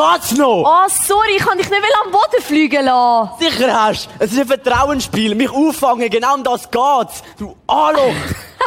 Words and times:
geht's 0.00 0.32
noch? 0.36 0.64
Oh, 0.64 0.88
sorry, 0.88 1.36
ich 1.36 1.44
kann 1.44 1.58
dich 1.58 1.68
nicht 1.68 1.82
am 2.04 2.10
Boden 2.10 2.42
fliegen 2.42 2.84
lassen. 2.84 3.30
Sicher 3.38 3.72
hast. 3.72 4.08
Es 4.18 4.32
ist 4.32 4.40
ein 4.40 4.46
Vertrauensspiel. 4.46 5.34
Mich 5.34 5.50
auffangen, 5.50 6.08
genau 6.10 6.34
um 6.34 6.44
das 6.44 6.70
geht's. 6.70 7.22
Du 7.38 7.56
Arschloch. 7.66 8.14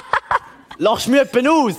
Lachst 0.77 1.07
mir 1.07 1.23
jemanden 1.23 1.47
aus? 1.47 1.75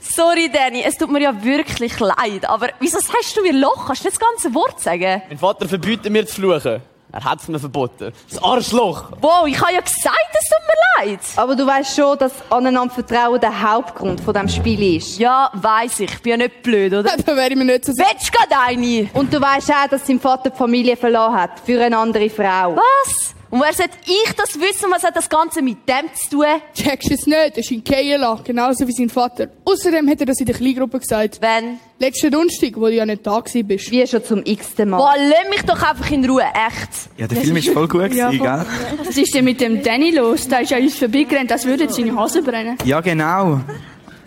Sorry, 0.00 0.50
Danny, 0.50 0.82
es 0.82 0.96
tut 0.96 1.10
mir 1.10 1.20
ja 1.20 1.44
wirklich 1.44 1.98
leid, 1.98 2.48
aber 2.48 2.68
wieso 2.80 2.98
sagst 3.00 3.36
du 3.36 3.42
mir 3.42 3.52
Loch? 3.52 3.86
Kannst 3.86 4.04
du 4.04 4.08
nicht 4.08 4.20
das 4.20 4.28
ganze 4.28 4.54
Wort 4.54 4.80
sagen? 4.80 5.22
Mein 5.28 5.38
Vater 5.38 5.68
verbietet 5.68 6.10
mir 6.10 6.26
zu 6.26 6.36
fluchen. 6.36 6.80
Er 7.16 7.24
hat's 7.24 7.48
mir 7.48 7.58
verboten. 7.58 8.12
Das 8.28 8.42
Arschloch. 8.42 9.04
Wow, 9.22 9.46
ich 9.46 9.58
habe 9.58 9.72
ja 9.72 9.80
gesagt, 9.80 10.28
es 10.32 10.50
tut 10.50 11.06
mir 11.06 11.06
leid. 11.12 11.20
Aber 11.36 11.56
du 11.56 11.66
weißt 11.66 11.96
schon, 11.96 12.18
dass 12.18 12.32
aneinander 12.50 12.92
Vertrauen 12.92 13.40
der 13.40 13.62
Hauptgrund 13.62 14.20
von 14.20 14.34
dem 14.34 14.46
Spiel 14.50 14.98
ist. 14.98 15.18
Ja, 15.18 15.50
weiss 15.54 15.98
ich. 16.00 16.12
Ich 16.12 16.20
bin 16.20 16.32
ja 16.32 16.36
nicht 16.36 16.62
blöd, 16.62 16.92
oder? 16.92 17.16
Da 17.26 17.34
wäre 17.34 17.48
ich 17.48 17.56
mir 17.56 17.64
nicht 17.64 17.86
so 17.86 17.92
sicher. 17.92 18.06
Willst 18.10 18.28
du 18.28 18.32
gerade 18.38 18.54
eine? 18.66 19.08
Und 19.14 19.32
du 19.32 19.40
weißt 19.40 19.70
auch, 19.70 19.88
dass 19.88 20.06
sein 20.06 20.20
Vater 20.20 20.50
die 20.50 20.58
Familie 20.58 20.94
verloren 20.94 21.32
hat. 21.32 21.52
Für 21.64 21.82
eine 21.82 21.96
andere 21.96 22.28
Frau. 22.28 22.76
Was? 22.76 23.34
Und 23.48 23.60
wer 23.60 23.72
sollte 23.72 23.96
ich 24.04 24.32
das 24.34 24.58
wissen? 24.60 24.90
Was 24.90 25.04
hat 25.04 25.16
das 25.16 25.28
Ganze 25.28 25.62
mit 25.62 25.78
dem 25.88 26.12
zu 26.14 26.30
tun? 26.38 26.46
Checkst 26.74 27.10
du 27.10 27.14
es 27.14 27.26
nicht? 27.26 27.50
Das 27.50 27.58
ist 27.58 27.70
in 27.70 27.84
Keiela, 27.84 28.40
genauso 28.42 28.86
wie 28.88 28.92
sein 28.92 29.08
Vater. 29.08 29.48
Außerdem 29.64 30.08
hat 30.10 30.20
er 30.20 30.26
das 30.26 30.40
in 30.40 30.46
der 30.46 30.54
Kleingruppe 30.54 30.98
gesagt. 30.98 31.40
Wenn? 31.40 31.78
Letzten 31.98 32.30
Donnerstag, 32.30 32.72
wo 32.76 32.86
du 32.86 32.92
ja 32.94 33.06
nicht 33.06 33.26
da 33.26 33.38
gewesen 33.38 33.66
bist. 33.66 33.90
Wie 33.90 34.06
schon 34.06 34.24
zum 34.24 34.42
x-ten 34.44 34.90
Mal. 34.90 34.98
Boah, 34.98 35.14
lass 35.16 35.48
mich 35.48 35.62
doch 35.62 35.80
einfach 35.80 36.10
in 36.10 36.28
Ruhe, 36.28 36.42
echt. 36.42 36.90
Ja, 37.18 37.26
der 37.28 37.38
Film 37.40 37.56
ist 37.56 37.68
voll 37.68 37.86
gut 37.88 38.02
gewesen, 38.10 38.38
gell? 38.42 38.66
Was 39.06 39.16
ist 39.16 39.34
denn 39.34 39.44
mit 39.44 39.60
dem 39.60 39.82
Danny 39.82 40.10
los? 40.10 40.48
Der 40.48 40.62
ist 40.62 40.70
ja 40.72 40.78
uns 40.78 40.96
vorbeigerannt, 40.98 41.50
als 41.52 41.64
würde 41.64 41.88
seine 41.88 42.14
Hose 42.20 42.42
brennen. 42.42 42.76
Ja, 42.84 43.00
genau. 43.00 43.60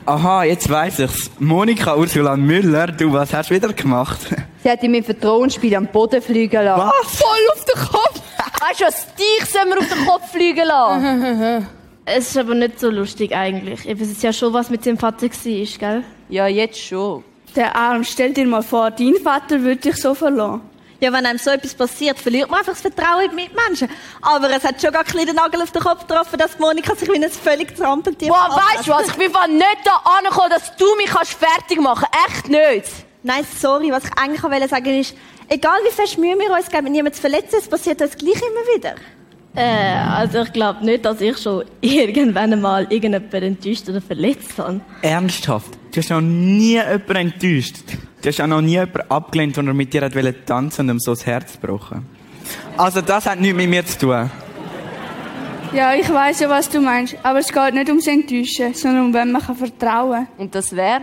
Aha, 0.05 0.43
jetzt 0.45 0.67
weiss 0.69 0.97
ich's. 0.97 1.29
Monika 1.37 1.95
Ursula 1.95 2.35
Müller, 2.35 2.87
du, 2.87 3.11
was 3.13 3.31
hast 3.33 3.51
du 3.51 3.55
wieder 3.55 3.71
gemacht? 3.73 4.19
Sie 4.63 4.69
hat 4.71 4.81
ihm 4.81 4.95
im 4.95 5.03
Vertrauensspiel 5.03 5.75
am 5.75 5.85
Boden 5.87 6.21
fliegen 6.21 6.63
lassen. 6.63 6.89
Was? 7.03 7.15
Voll 7.17 7.27
auf 7.53 7.65
den 7.65 7.79
Kopf! 7.87 8.18
Weißt 8.59 8.81
du 8.81 8.85
was? 8.85 9.07
Dich 9.15 9.49
sollen 9.49 9.69
wir 9.69 9.79
auf 9.79 9.87
den 9.87 10.05
Kopf 10.05 10.31
fliegen 10.31 10.65
lassen. 10.65 11.67
Es 12.11 12.29
ist 12.29 12.37
aber 12.37 12.55
nicht 12.55 12.79
so 12.79 12.89
lustig 12.89 13.35
eigentlich. 13.35 13.87
Ich 13.87 13.99
weiß 14.01 14.21
ja 14.23 14.33
schon, 14.33 14.51
was 14.51 14.71
mit 14.71 14.83
seinem 14.83 14.97
Vater 14.97 15.27
war, 15.27 15.31
gell? 15.31 16.03
Ja, 16.27 16.47
jetzt 16.47 16.79
schon. 16.79 17.23
Der 17.55 17.75
Arm, 17.75 18.03
stell 18.03 18.33
dir 18.33 18.47
mal 18.47 18.63
vor, 18.63 18.89
dein 18.89 19.13
Vater 19.23 19.61
würde 19.61 19.75
dich 19.79 19.95
so 19.97 20.15
verlassen. 20.15 20.61
Ja, 21.01 21.13
wenn 21.13 21.25
einem 21.25 21.37
so 21.37 21.51
etwas 21.51 21.73
passiert, 21.75 22.17
verliert 22.19 22.49
man 22.49 22.59
einfach 22.59 22.73
das 22.73 22.81
Vertrauen 22.81 23.25
in 23.25 23.29
die 23.29 23.35
Mitmenschen. 23.35 23.89
Aber 24.21 24.49
es 24.49 24.63
hat 24.63 24.81
schon 24.81 24.91
gar 24.91 25.05
einen 25.15 25.35
Nagel 25.35 25.61
auf 25.61 25.71
den 25.71 25.81
Kopf 25.81 26.07
getroffen, 26.07 26.37
dass 26.37 26.57
Monika 26.59 26.95
sich 26.95 27.07
wie 27.07 27.23
ein 27.23 27.29
völlig 27.29 27.75
Trampeltier 27.75 28.27
Boah, 28.27 28.49
weißt 28.75 28.87
du 28.87 28.91
was? 28.91 29.07
Ich 29.07 29.15
bin 29.15 29.31
von 29.31 29.53
nicht 29.55 29.79
da 29.85 30.01
angekommen, 30.17 30.49
dass 30.49 30.75
du 30.75 30.95
mich 30.97 31.07
kannst 31.11 31.33
fertig 31.33 31.79
machen 31.79 32.07
Echt 32.27 32.49
nicht. 32.49 32.91
Nein, 33.23 33.45
sorry, 33.59 33.91
was 33.91 34.05
ich 34.05 34.17
eigentlich 34.17 34.43
wollte 34.43 34.67
sagen 34.67 34.99
ist, 34.99 35.15
egal 35.49 35.79
wie 35.85 35.91
fest 35.91 36.17
Mühe 36.17 36.35
wir 36.37 36.55
uns 36.55 36.69
geben, 36.69 36.91
niemand 36.91 37.15
zu 37.15 37.21
verletzen, 37.21 37.55
es 37.59 37.67
passiert 37.67 38.01
uns 38.01 38.15
gleich 38.15 38.35
immer 38.35 38.75
wieder. 38.75 38.95
Äh, 39.55 39.63
also 39.63 40.41
ich 40.41 40.53
glaube 40.53 40.85
nicht, 40.85 41.03
dass 41.03 41.19
ich 41.21 41.37
schon 41.37 41.65
irgendwann 41.81 42.53
einmal 42.53 42.83
irgendjemanden 42.83 43.43
enttäuscht 43.43 43.89
oder 43.89 43.99
verletzt 43.99 44.57
habe. 44.57 44.81
Ernsthaft? 45.01 45.77
Du 45.91 45.97
hast 45.99 46.09
noch 46.09 46.21
nie 46.21 46.73
jemanden 46.73 47.15
enttäuscht. 47.15 47.77
Du 48.21 48.29
hast 48.29 48.39
auch 48.41 48.47
noch 48.47 48.61
nie 48.61 48.73
jemanden 48.73 49.09
abgelehnt, 49.09 49.57
der 49.57 49.63
mit 49.63 49.93
dir 49.93 50.01
wollte 50.01 50.45
tanzen 50.45 50.89
und 50.89 50.95
ihm 50.95 50.99
so 50.99 51.11
das 51.11 51.25
Herz 51.25 51.59
gebrochen. 51.59 52.05
Also 52.77 53.01
das 53.01 53.25
hat 53.25 53.39
nichts 53.39 53.57
mit 53.57 53.69
mir 53.69 53.85
zu 53.85 53.97
tun. 53.97 54.29
Ja, 55.73 55.93
ich 55.93 56.09
weiß 56.11 56.39
ja, 56.39 56.49
was 56.49 56.69
du 56.69 56.81
meinst. 56.81 57.15
Aber 57.21 57.39
es 57.39 57.51
geht 57.51 57.73
nicht 57.73 57.89
ums 57.89 58.07
Enttäuschen, 58.07 58.73
sondern 58.73 59.05
um 59.05 59.13
wen 59.13 59.31
man 59.31 59.41
kann 59.41 59.55
vertrauen 59.55 60.27
Und 60.37 60.55
das 60.55 60.75
wäre? 60.75 61.01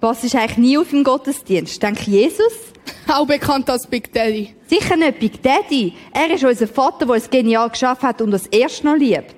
Was 0.00 0.22
ist 0.22 0.36
eigentlich 0.36 0.58
nie 0.58 0.78
auf 0.78 0.90
dem 0.90 1.02
Gottesdienst? 1.02 1.82
Denk 1.82 2.06
Jesus? 2.06 2.52
Auch 3.08 3.26
bekannt 3.26 3.68
als 3.68 3.84
Big 3.84 4.12
Daddy. 4.12 4.54
Sicher 4.68 4.96
nicht 4.96 5.18
Big 5.18 5.42
Daddy. 5.42 5.92
Er 6.12 6.30
ist 6.32 6.44
unser 6.44 6.68
Vater, 6.68 7.04
der 7.04 7.16
es 7.16 7.28
genial 7.28 7.68
geschafft 7.68 8.02
hat 8.02 8.22
und 8.22 8.32
uns 8.32 8.46
erst 8.46 8.84
noch 8.84 8.94
liebt. 8.94 9.34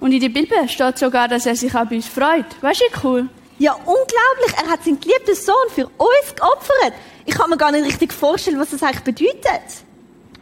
Und 0.00 0.12
in 0.12 0.20
der 0.20 0.30
Bibel 0.30 0.68
steht 0.68 0.96
sogar, 0.96 1.28
dass 1.28 1.44
er 1.44 1.54
sich 1.54 1.74
auch 1.74 1.84
bei 1.84 1.96
uns 1.96 2.06
freut. 2.06 2.46
Weißt 2.62 2.80
du, 2.80 2.84
wie 2.84 3.06
cool? 3.06 3.28
Ja, 3.58 3.74
unglaublich. 3.74 4.64
Er 4.64 4.70
hat 4.70 4.84
seinen 4.84 5.00
geliebten 5.00 5.34
Sohn 5.34 5.54
für 5.74 5.86
uns 5.86 6.34
geopfert. 6.34 6.94
Ich 7.26 7.34
kann 7.34 7.50
mir 7.50 7.58
gar 7.58 7.70
nicht 7.70 7.84
richtig 7.84 8.12
vorstellen, 8.12 8.58
was 8.58 8.70
das 8.70 8.82
eigentlich 8.82 9.00
bedeutet. 9.00 9.83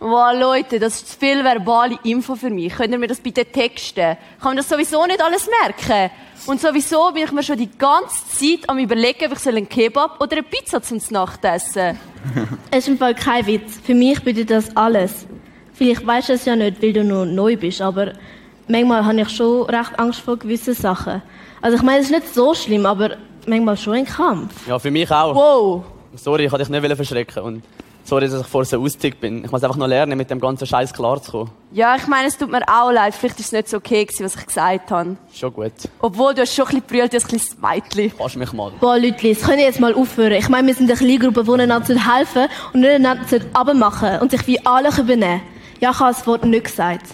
Wow, 0.03 0.37
Leute, 0.37 0.81
das 0.81 0.97
ist 0.97 1.13
zu 1.13 1.19
viel 1.21 1.45
verbale 1.45 1.97
Info 2.03 2.35
für 2.35 2.51
mich. 2.51 2.75
Könnt 2.75 2.91
ihr 2.91 2.99
mir 2.99 3.07
das 3.07 3.21
bitte 3.21 3.45
texten? 3.45 4.17
Ich 4.37 4.43
kann 4.43 4.51
mir 4.51 4.57
das 4.57 4.69
sowieso 4.69 5.07
nicht 5.07 5.23
alles 5.23 5.49
merken. 5.63 6.11
Und 6.47 6.61
sowieso 6.61 7.13
bin 7.13 7.23
ich 7.23 7.31
mir 7.31 7.45
schon 7.45 7.57
die 7.57 7.71
ganze 7.79 8.27
Zeit 8.27 8.69
am 8.69 8.79
überlegen, 8.79 9.31
ob 9.31 9.39
ich 9.39 9.47
einen 9.47 9.69
Kebab 9.69 10.21
oder 10.21 10.33
eine 10.33 10.43
Pizza 10.43 10.83
zum 10.83 10.99
Nacht 11.11 11.45
essen 11.45 11.97
Es 12.73 12.79
ist 12.79 12.89
im 12.89 12.99
Fall 12.99 13.15
kein 13.15 13.47
Witz. 13.47 13.79
Für 13.85 13.95
mich 13.95 14.19
bedeutet 14.25 14.51
das 14.51 14.77
alles. 14.77 15.25
Vielleicht 15.73 16.05
weißt 16.05 16.31
du 16.31 16.33
es 16.33 16.47
ja 16.47 16.57
nicht, 16.57 16.83
weil 16.83 16.93
du 16.93 17.05
noch 17.05 17.25
neu 17.25 17.57
bist, 17.57 17.81
aber 17.81 18.15
manchmal 18.67 19.05
habe 19.05 19.21
ich 19.21 19.29
schon 19.29 19.67
recht 19.67 19.97
Angst 20.01 20.19
vor 20.19 20.37
gewissen 20.37 20.75
Sachen. 20.75 21.23
Also 21.61 21.77
ich 21.77 21.83
meine, 21.85 22.01
es 22.01 22.07
ist 22.07 22.11
nicht 22.11 22.35
so 22.35 22.55
schlimm, 22.55 22.87
aber 22.87 23.19
manchmal 23.47 23.77
schon 23.77 23.95
ein 23.95 24.05
Kampf. 24.07 24.67
Ja, 24.67 24.81
für 24.81 24.91
mich 24.91 25.09
auch. 25.13 25.33
Wow. 25.37 25.85
Sorry, 26.17 26.47
ich 26.47 26.51
wollte 26.51 26.65
dich 26.65 26.83
nicht 26.83 26.97
verschrecken. 26.97 27.43
Und 27.45 27.63
sorry, 28.05 28.29
dass 28.29 28.41
ich 28.41 28.47
vorher 28.47 28.67
so 28.67 28.83
ausgetickt 28.83 29.21
bin. 29.21 29.45
Ich 29.45 29.51
muss 29.51 29.63
einfach 29.63 29.77
noch 29.77 29.87
lernen, 29.87 30.17
mit 30.17 30.31
dem 30.31 30.41
ganzen 30.41 30.67
Scheiß 30.67 30.93
klarzukommen. 30.93 31.51
Ja, 31.73 31.97
ich 31.97 32.07
meine, 32.07 32.29
es 32.29 32.37
tut 32.37 32.51
mir 32.51 32.63
auch 32.69 32.91
leid. 32.91 33.15
Vielleicht 33.15 33.41
ist 33.41 33.47
es 33.47 33.53
nicht 33.53 33.69
so 33.69 33.79
okay 33.79 34.05
gewesen, 34.05 34.25
was 34.25 34.37
ich 34.37 34.47
gesagt 34.47 34.91
habe. 34.91 35.17
Schon 35.33 35.53
gut. 35.53 35.73
Obwohl, 36.01 36.35
du 36.35 36.43
hast 36.43 36.55
schon 36.55 36.67
ein 36.67 36.83
bisschen 36.83 36.87
brüllt, 36.87 37.15
ein 37.15 37.21
kleines 37.21 37.57
Mädchen. 37.61 38.19
Kannst 38.19 38.37
mich 38.37 38.53
mal. 38.53 38.73
Boah, 38.81 38.99
Leute, 38.99 39.29
es 39.29 39.43
können 39.43 39.61
jetzt 39.61 39.81
mal 39.81 39.95
aufhören. 39.95 40.33
Ich 40.33 40.49
meine, 40.49 40.67
wir 40.67 40.75
sind 40.75 40.91
eine 40.91 40.99
Kleingruppe, 40.99 41.45
die 41.45 41.63
einander 41.63 42.17
helfen 42.17 42.47
und 42.73 42.81
nicht 42.81 42.93
einander 42.95 43.41
abmachen 43.53 44.19
und 44.21 44.31
sich 44.31 44.47
wie 44.47 44.65
alle 44.67 44.91
übernehmen. 44.91 45.43
Ja, 45.81 45.91
ich 45.91 45.99
habe 45.99 46.13
das 46.13 46.27
Wort 46.27 46.45
nicht 46.45 46.65
gesagt. 46.65 47.07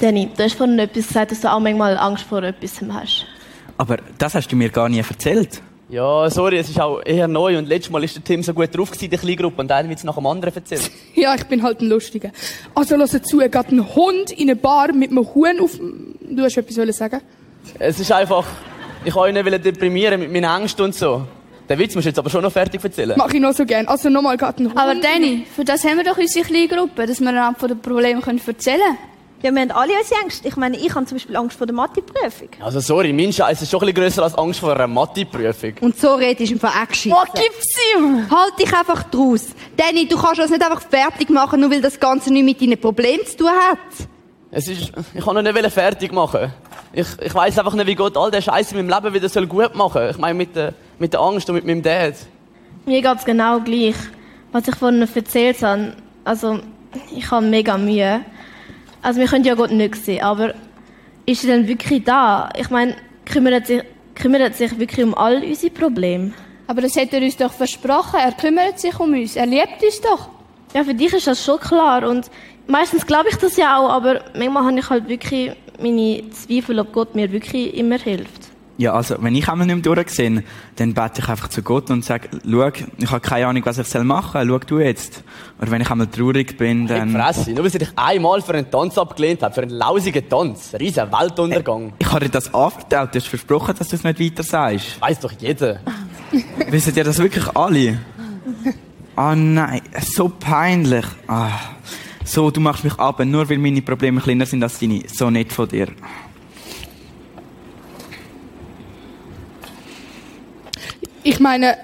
Danny, 0.00 0.28
du 0.36 0.42
hast 0.42 0.54
vorhin 0.54 0.78
etwas 0.78 1.08
gesagt, 1.08 1.30
dass 1.32 1.40
du 1.40 1.50
auch 1.50 1.60
manchmal 1.60 1.96
Angst 1.96 2.24
vor 2.24 2.42
etwas 2.42 2.80
hast. 2.92 3.26
Aber 3.78 3.98
das 4.18 4.34
hast 4.34 4.48
du 4.48 4.56
mir 4.56 4.68
gar 4.68 4.88
nie 4.88 4.98
erzählt. 4.98 5.62
Ja, 5.92 6.30
sorry, 6.30 6.56
es 6.56 6.70
ist 6.70 6.80
auch 6.80 7.02
eher 7.04 7.28
neu 7.28 7.58
und 7.58 7.68
letztes 7.68 7.92
Mal 7.92 8.00
war 8.00 8.08
der 8.08 8.24
Tim 8.24 8.42
so 8.42 8.54
gut 8.54 8.74
drauf 8.74 8.90
gewesen, 8.90 9.04
in 9.04 9.10
der 9.10 9.18
Kleingruppe 9.18 9.60
und 9.60 9.70
einer 9.70 9.90
wird 9.90 9.98
es 9.98 10.04
nach 10.04 10.14
dem 10.14 10.26
anderen 10.26 10.54
erzählt. 10.54 10.90
Ja, 11.14 11.34
ich 11.34 11.44
bin 11.44 11.62
halt 11.62 11.82
ein 11.82 11.90
Lustiger. 11.90 12.30
Also, 12.74 12.96
hör 12.96 13.22
zu, 13.22 13.40
er 13.40 13.50
geht 13.50 13.70
ein 13.70 13.94
Hund 13.94 14.30
in 14.30 14.48
eine 14.48 14.56
Bar 14.56 14.94
mit 14.94 15.10
einem 15.10 15.34
Huhn 15.34 15.60
auf... 15.60 15.78
Du 15.78 16.42
hast 16.42 16.56
etwas 16.56 16.78
wollen 16.78 16.94
sagen? 16.94 17.20
Es 17.78 18.00
ist 18.00 18.10
einfach, 18.10 18.46
ich 19.04 19.14
wollte 19.14 19.38
ihn 19.38 19.44
nicht 19.44 19.66
deprimieren 19.66 20.18
mit 20.18 20.32
meinen 20.32 20.62
Ängsten 20.62 20.86
und 20.86 20.94
so. 20.94 21.26
Den 21.68 21.78
Witz 21.78 21.94
musst 21.94 22.06
du 22.06 22.08
jetzt 22.08 22.18
aber 22.18 22.30
schon 22.30 22.42
noch 22.42 22.52
fertig 22.52 22.82
erzählen. 22.82 23.12
Mach 23.18 23.30
ich 23.30 23.40
noch 23.42 23.52
so 23.52 23.66
gern. 23.66 23.86
Also, 23.86 24.08
nochmal 24.08 24.38
geht 24.38 24.60
ein 24.60 24.68
Hund... 24.68 24.78
Aber 24.78 24.94
Danny, 24.94 25.44
für 25.54 25.62
das 25.62 25.84
haben 25.84 25.98
wir 25.98 26.04
doch 26.04 26.16
unsere 26.16 26.46
kleine 26.46 26.68
Gruppe, 26.68 27.04
dass 27.04 27.20
wir 27.20 27.28
einander 27.28 27.60
von 27.60 27.68
den 27.68 27.80
Problemen 27.80 28.22
erzählen 28.22 28.80
können. 28.80 28.98
Ja, 29.42 29.50
wir 29.52 29.60
haben 29.60 29.70
alle 29.72 29.92
unsere 29.98 30.20
Ängste. 30.20 30.46
Ich 30.46 30.56
meine, 30.56 30.76
ich 30.76 30.94
habe 30.94 31.04
zum 31.04 31.16
Beispiel 31.16 31.36
Angst 31.36 31.58
vor 31.58 31.66
der 31.66 31.74
Mathe-Prüfung. 31.74 32.48
Also 32.60 32.78
sorry, 32.78 33.12
mein 33.12 33.32
Scheiß 33.32 33.60
ist 33.60 33.70
schon 33.70 33.80
ein 33.80 33.86
bisschen 33.86 34.02
grösser 34.04 34.22
als 34.22 34.36
Angst 34.36 34.60
vor 34.60 34.72
einer 34.72 34.86
Mathe-Prüfung. 34.86 35.74
Und 35.80 35.98
so 35.98 36.14
redest 36.14 36.50
du 36.50 36.54
im 36.54 36.60
Fall 36.60 36.70
auch. 36.70 37.10
Boah, 37.10 37.26
gib's 37.34 37.74
ihm! 37.96 38.30
Halt 38.30 38.58
dich 38.60 38.72
einfach 38.72 39.02
draus. 39.04 39.46
Danny, 39.76 40.06
du 40.06 40.16
kannst 40.16 40.38
das 40.38 40.50
nicht 40.50 40.62
einfach 40.62 40.82
fertig 40.82 41.28
machen, 41.30 41.60
nur 41.60 41.72
weil 41.72 41.80
das 41.80 41.98
Ganze 41.98 42.32
nichts 42.32 42.46
mit 42.46 42.60
deinen 42.60 42.80
Problemen 42.80 43.26
zu 43.26 43.38
tun 43.38 43.48
hat. 43.48 43.78
Es 44.52 44.68
ist, 44.68 44.92
ich 45.12 45.24
kann 45.24 45.34
noch 45.34 45.42
nicht 45.42 45.72
fertig 45.72 46.12
machen. 46.12 46.52
Ich, 46.92 47.06
ich 47.20 47.34
weiss 47.34 47.58
einfach 47.58 47.74
nicht, 47.74 47.86
wie 47.86 47.94
Gott 47.96 48.16
all 48.16 48.30
den 48.30 48.42
Scheiß 48.42 48.70
in 48.72 48.76
meinem 48.86 48.90
Leben 48.90 49.14
wieder 49.14 49.28
soll 49.28 49.46
gut 49.46 49.74
machen 49.74 50.02
soll. 50.02 50.10
Ich 50.10 50.18
meine, 50.18 50.34
mit 50.34 50.54
der, 50.54 50.74
mit 50.98 51.12
der 51.12 51.20
Angst 51.20 51.48
und 51.48 51.56
mit 51.56 51.64
meinem 51.64 51.82
Dad. 51.82 52.14
Mir 52.84 53.02
geht's 53.02 53.24
genau 53.24 53.58
gleich. 53.60 53.96
Was 54.52 54.68
ich 54.68 54.76
vorhin 54.76 55.00
erzählt 55.00 55.62
habe, 55.62 55.94
also, 56.24 56.60
ich 57.16 57.28
habe 57.30 57.46
mega 57.46 57.76
Mühe. 57.78 58.20
Also 59.02 59.20
wir 59.20 59.26
können 59.26 59.44
ja 59.44 59.54
Gott 59.54 59.72
nicht 59.72 59.96
sehen, 59.96 60.22
aber 60.22 60.54
ist 61.26 61.44
er 61.44 61.56
denn 61.56 61.68
wirklich 61.68 62.04
da? 62.04 62.48
Ich 62.56 62.70
meine, 62.70 62.96
kümmert 63.24 63.66
sich, 63.66 63.82
kümmert 64.14 64.54
sich 64.54 64.78
wirklich 64.78 65.04
um 65.04 65.14
all 65.14 65.42
unsere 65.42 65.72
Probleme? 65.72 66.32
Aber 66.68 66.80
das 66.80 66.96
hat 66.96 67.12
er 67.12 67.20
uns 67.20 67.36
doch 67.36 67.52
versprochen. 67.52 68.20
Er 68.20 68.32
kümmert 68.32 68.78
sich 68.78 68.98
um 68.98 69.12
uns. 69.12 69.36
Er 69.36 69.46
liebt 69.46 69.82
uns 69.82 70.00
doch. 70.00 70.28
Ja, 70.72 70.84
für 70.84 70.94
dich 70.94 71.12
ist 71.12 71.26
das 71.26 71.44
schon 71.44 71.58
klar 71.58 72.08
und 72.08 72.30
meistens 72.66 73.04
glaube 73.04 73.28
ich 73.30 73.36
das 73.36 73.56
ja 73.56 73.78
auch, 73.78 73.90
aber 73.90 74.22
manchmal 74.34 74.64
habe 74.64 74.78
ich 74.78 74.88
halt 74.88 75.08
wirklich 75.08 75.52
meine 75.78 76.30
Zweifel, 76.30 76.78
ob 76.78 76.92
Gott 76.92 77.14
mir 77.14 77.30
wirklich 77.30 77.74
immer 77.74 77.98
hilft. 77.98 78.51
Ja, 78.78 78.94
also, 78.94 79.16
wenn 79.20 79.34
ich 79.34 79.48
einmal 79.48 79.66
nicht 79.66 79.84
mehr 79.84 79.94
durchsehe, 79.94 80.42
dann 80.76 80.94
bete 80.94 81.20
ich 81.20 81.28
einfach 81.28 81.48
zu 81.48 81.62
Gott 81.62 81.90
und 81.90 82.04
sage, 82.04 82.28
schau, 82.48 82.68
ich 82.98 83.10
habe 83.10 83.20
keine 83.20 83.46
Ahnung, 83.46 83.62
was 83.66 83.78
ich 83.78 84.02
machen 84.02 84.32
soll, 84.32 84.48
schau 84.48 84.58
du 84.66 84.78
jetzt. 84.80 85.22
Oder 85.60 85.70
wenn 85.70 85.82
ich 85.82 85.90
einmal 85.90 86.06
traurig 86.06 86.56
bin, 86.56 86.86
dann... 86.86 87.10
Hey, 87.10 87.22
Fresse, 87.22 87.52
nur 87.52 87.64
weil 87.64 87.70
sie 87.70 87.78
dich 87.78 87.90
einmal 87.96 88.40
für 88.40 88.54
einen 88.54 88.70
Tanz 88.70 88.96
abgelehnt 88.96 89.42
hat, 89.42 89.54
für 89.54 89.62
einen 89.62 89.72
lausigen 89.72 90.28
Tanz, 90.28 90.74
riesen 90.78 91.12
Weltuntergang. 91.12 91.82
Hey, 91.82 91.92
ich 91.98 92.10
habe 92.10 92.24
dir 92.24 92.30
das 92.30 92.52
anvertraut, 92.52 93.14
du 93.14 93.18
hast 93.18 93.28
versprochen, 93.28 93.74
dass 93.78 93.88
du 93.88 93.96
es 93.96 94.04
nicht 94.04 94.18
weiter 94.18 94.42
sagst. 94.42 95.00
Weiss 95.00 95.20
doch 95.20 95.32
jeder. 95.38 95.80
Wissen 96.70 96.96
ihr 96.96 97.04
das 97.04 97.18
wirklich 97.18 97.46
alle? 97.54 97.98
Ah 99.14 99.32
oh, 99.32 99.34
nein, 99.34 99.82
so 100.00 100.30
peinlich. 100.30 101.04
Ah. 101.26 101.50
So, 102.24 102.50
du 102.50 102.60
machst 102.60 102.84
mich 102.84 102.98
ab, 102.98 103.22
nur 103.24 103.48
weil 103.50 103.58
meine 103.58 103.82
Probleme 103.82 104.20
kleiner 104.20 104.46
sind 104.46 104.62
als 104.62 104.78
deine. 104.78 105.02
So 105.06 105.28
nett 105.28 105.52
von 105.52 105.68
dir. 105.68 105.88
Ich 111.24 111.38
meine, 111.38 111.76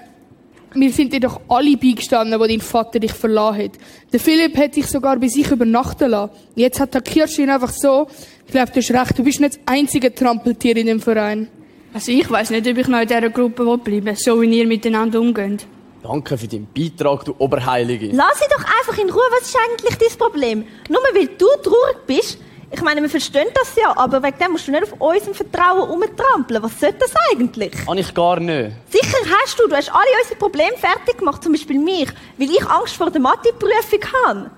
wir 0.73 0.91
sind 0.91 1.13
dir 1.13 1.19
doch 1.19 1.39
alle 1.47 1.77
beigestanden, 1.77 2.39
wo 2.39 2.45
dein 2.45 2.61
Vater 2.61 2.99
dich 2.99 3.13
verlassen 3.13 3.63
hat. 3.63 3.71
Der 4.11 4.19
Philipp 4.19 4.57
hat 4.57 4.75
dich 4.75 4.87
sogar 4.87 5.17
bei 5.17 5.27
sich 5.27 5.49
übernachten 5.49 6.09
lassen. 6.11 6.33
Jetzt 6.55 6.79
hat 6.79 6.93
der 6.93 7.01
Kirschin 7.01 7.49
einfach 7.49 7.71
so, 7.71 8.07
ich 8.45 8.51
glaube, 8.51 8.71
du 8.71 8.79
hast 8.79 8.91
recht, 8.91 9.17
du 9.17 9.23
bist 9.23 9.39
nicht 9.39 9.55
das 9.55 9.59
einzige 9.65 10.13
Trampeltier 10.13 10.75
in 10.77 10.87
dem 10.87 10.99
Verein. 10.99 11.47
Also 11.93 12.11
ich 12.11 12.29
weiß 12.29 12.51
nicht, 12.51 12.67
ob 12.67 12.77
ich 12.77 12.87
noch 12.87 13.01
in 13.01 13.07
dieser 13.07 13.29
Gruppe 13.29 13.77
bleiben 13.77 14.05
will, 14.05 14.15
so 14.15 14.41
wie 14.41 14.59
ihr 14.59 14.67
miteinander 14.67 15.19
umgeht. 15.19 15.65
Danke 16.03 16.37
für 16.37 16.47
deinen 16.47 16.67
Beitrag, 16.73 17.25
du 17.25 17.35
Oberheilige. 17.37 18.09
Lass 18.13 18.39
sie 18.39 18.45
doch 18.49 18.63
einfach 18.63 18.97
in 19.01 19.09
Ruhe. 19.09 19.21
Was 19.31 19.47
ist 19.47 19.57
eigentlich 19.57 19.95
dein 19.97 20.17
Problem? 20.17 20.63
Nur 20.87 21.01
weil 21.13 21.27
du 21.27 21.45
traurig 21.63 21.97
bist. 22.05 22.37
Ich 22.71 22.81
meine, 22.81 23.01
wir 23.01 23.09
verstehen 23.09 23.47
das 23.55 23.75
ja, 23.75 23.97
aber 23.97 24.21
wegen 24.21 24.37
dem 24.37 24.51
musst 24.51 24.67
du 24.67 24.71
nicht 24.71 24.83
auf 24.83 24.93
unserem 24.99 25.33
Vertrauen 25.33 25.89
umtrampeln. 25.89 26.61
Was 26.61 26.79
soll 26.79 26.93
das 26.99 27.11
eigentlich? 27.31 27.71
Kann 27.85 27.97
ich 27.97 28.13
gar 28.13 28.39
nicht. 28.39 28.71
Sicher 28.89 29.17
hast 29.41 29.59
du. 29.59 29.67
Du 29.67 29.75
hast 29.75 29.89
alle 29.89 30.05
unsere 30.21 30.37
Probleme 30.37 30.77
fertig 30.77 31.17
gemacht, 31.17 31.43
zum 31.43 31.53
Beispiel 31.53 31.79
mich, 31.79 32.09
weil 32.37 32.49
ich 32.49 32.65
Angst 32.67 32.95
vor 32.95 33.09
der 33.09 33.21
Matheprüfung 33.21 33.99
habe. 34.25 34.51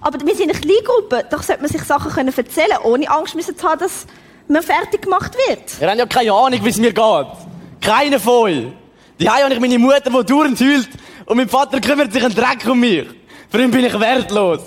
Aber 0.00 0.24
wir 0.24 0.34
sind 0.34 0.50
eine 0.50 0.60
Kleingruppe, 0.60 1.26
doch 1.30 1.42
sollte 1.42 1.62
man 1.62 1.70
sich 1.70 1.82
Sachen 1.82 2.12
können 2.12 2.32
erzählen 2.34 2.78
ohne 2.84 3.10
Angst 3.10 3.34
müssen 3.34 3.56
zu 3.56 3.68
haben, 3.68 3.80
dass 3.80 4.06
man 4.48 4.62
fertig 4.62 5.02
gemacht 5.02 5.36
wird. 5.48 5.80
Ihr 5.80 5.88
habt 5.88 5.98
ja 5.98 6.06
keine 6.06 6.32
Ahnung, 6.32 6.60
wie 6.62 6.68
es 6.68 6.78
mir 6.78 6.92
geht. 6.92 7.26
Keine 7.80 8.20
von 8.20 8.44
euch. 8.44 8.64
Die 9.18 9.28
habe 9.28 9.52
ich 9.52 9.60
meine 9.60 9.78
Mutter, 9.78 10.00
die 10.00 10.24
dauernd 10.24 10.60
heult, 10.60 10.88
und 11.26 11.36
mein 11.36 11.48
Vater 11.48 11.80
kümmert 11.80 12.12
sich 12.12 12.24
einen 12.24 12.34
Dreck 12.34 12.64
um 12.66 12.80
mich. 12.80 13.06
Für 13.50 13.60
ihn 13.60 13.70
bin 13.70 13.84
ich 13.84 13.98
wertlos. 13.98 14.60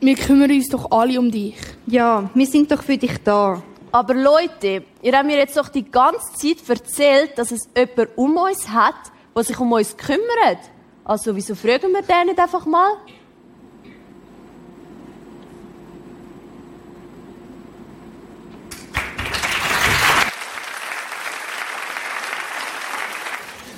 Wir 0.00 0.14
kümmern 0.14 0.50
uns 0.50 0.68
doch 0.68 0.90
alle 0.90 1.18
um 1.18 1.30
dich. 1.30 1.56
Ja, 1.86 2.28
wir 2.34 2.46
sind 2.46 2.70
doch 2.70 2.82
für 2.82 2.98
dich 2.98 3.16
da. 3.24 3.62
Aber 3.90 4.12
Leute, 4.12 4.84
ihr 5.00 5.16
habt 5.16 5.26
mir 5.26 5.38
jetzt 5.38 5.56
doch 5.56 5.68
die 5.68 5.90
ganze 5.90 6.34
Zeit 6.34 6.68
erzählt, 6.68 7.38
dass 7.38 7.50
es 7.50 7.66
jemand 7.74 8.10
um 8.16 8.36
uns 8.36 8.68
hat, 8.68 8.94
der 9.34 9.44
sich 9.44 9.58
um 9.58 9.72
uns 9.72 9.96
kümmert. 9.96 10.58
Also 11.02 11.34
wieso 11.34 11.54
fragen 11.54 11.92
wir 11.92 12.02
den 12.02 12.26
nicht 12.26 12.38
einfach 12.38 12.66
mal? 12.66 12.90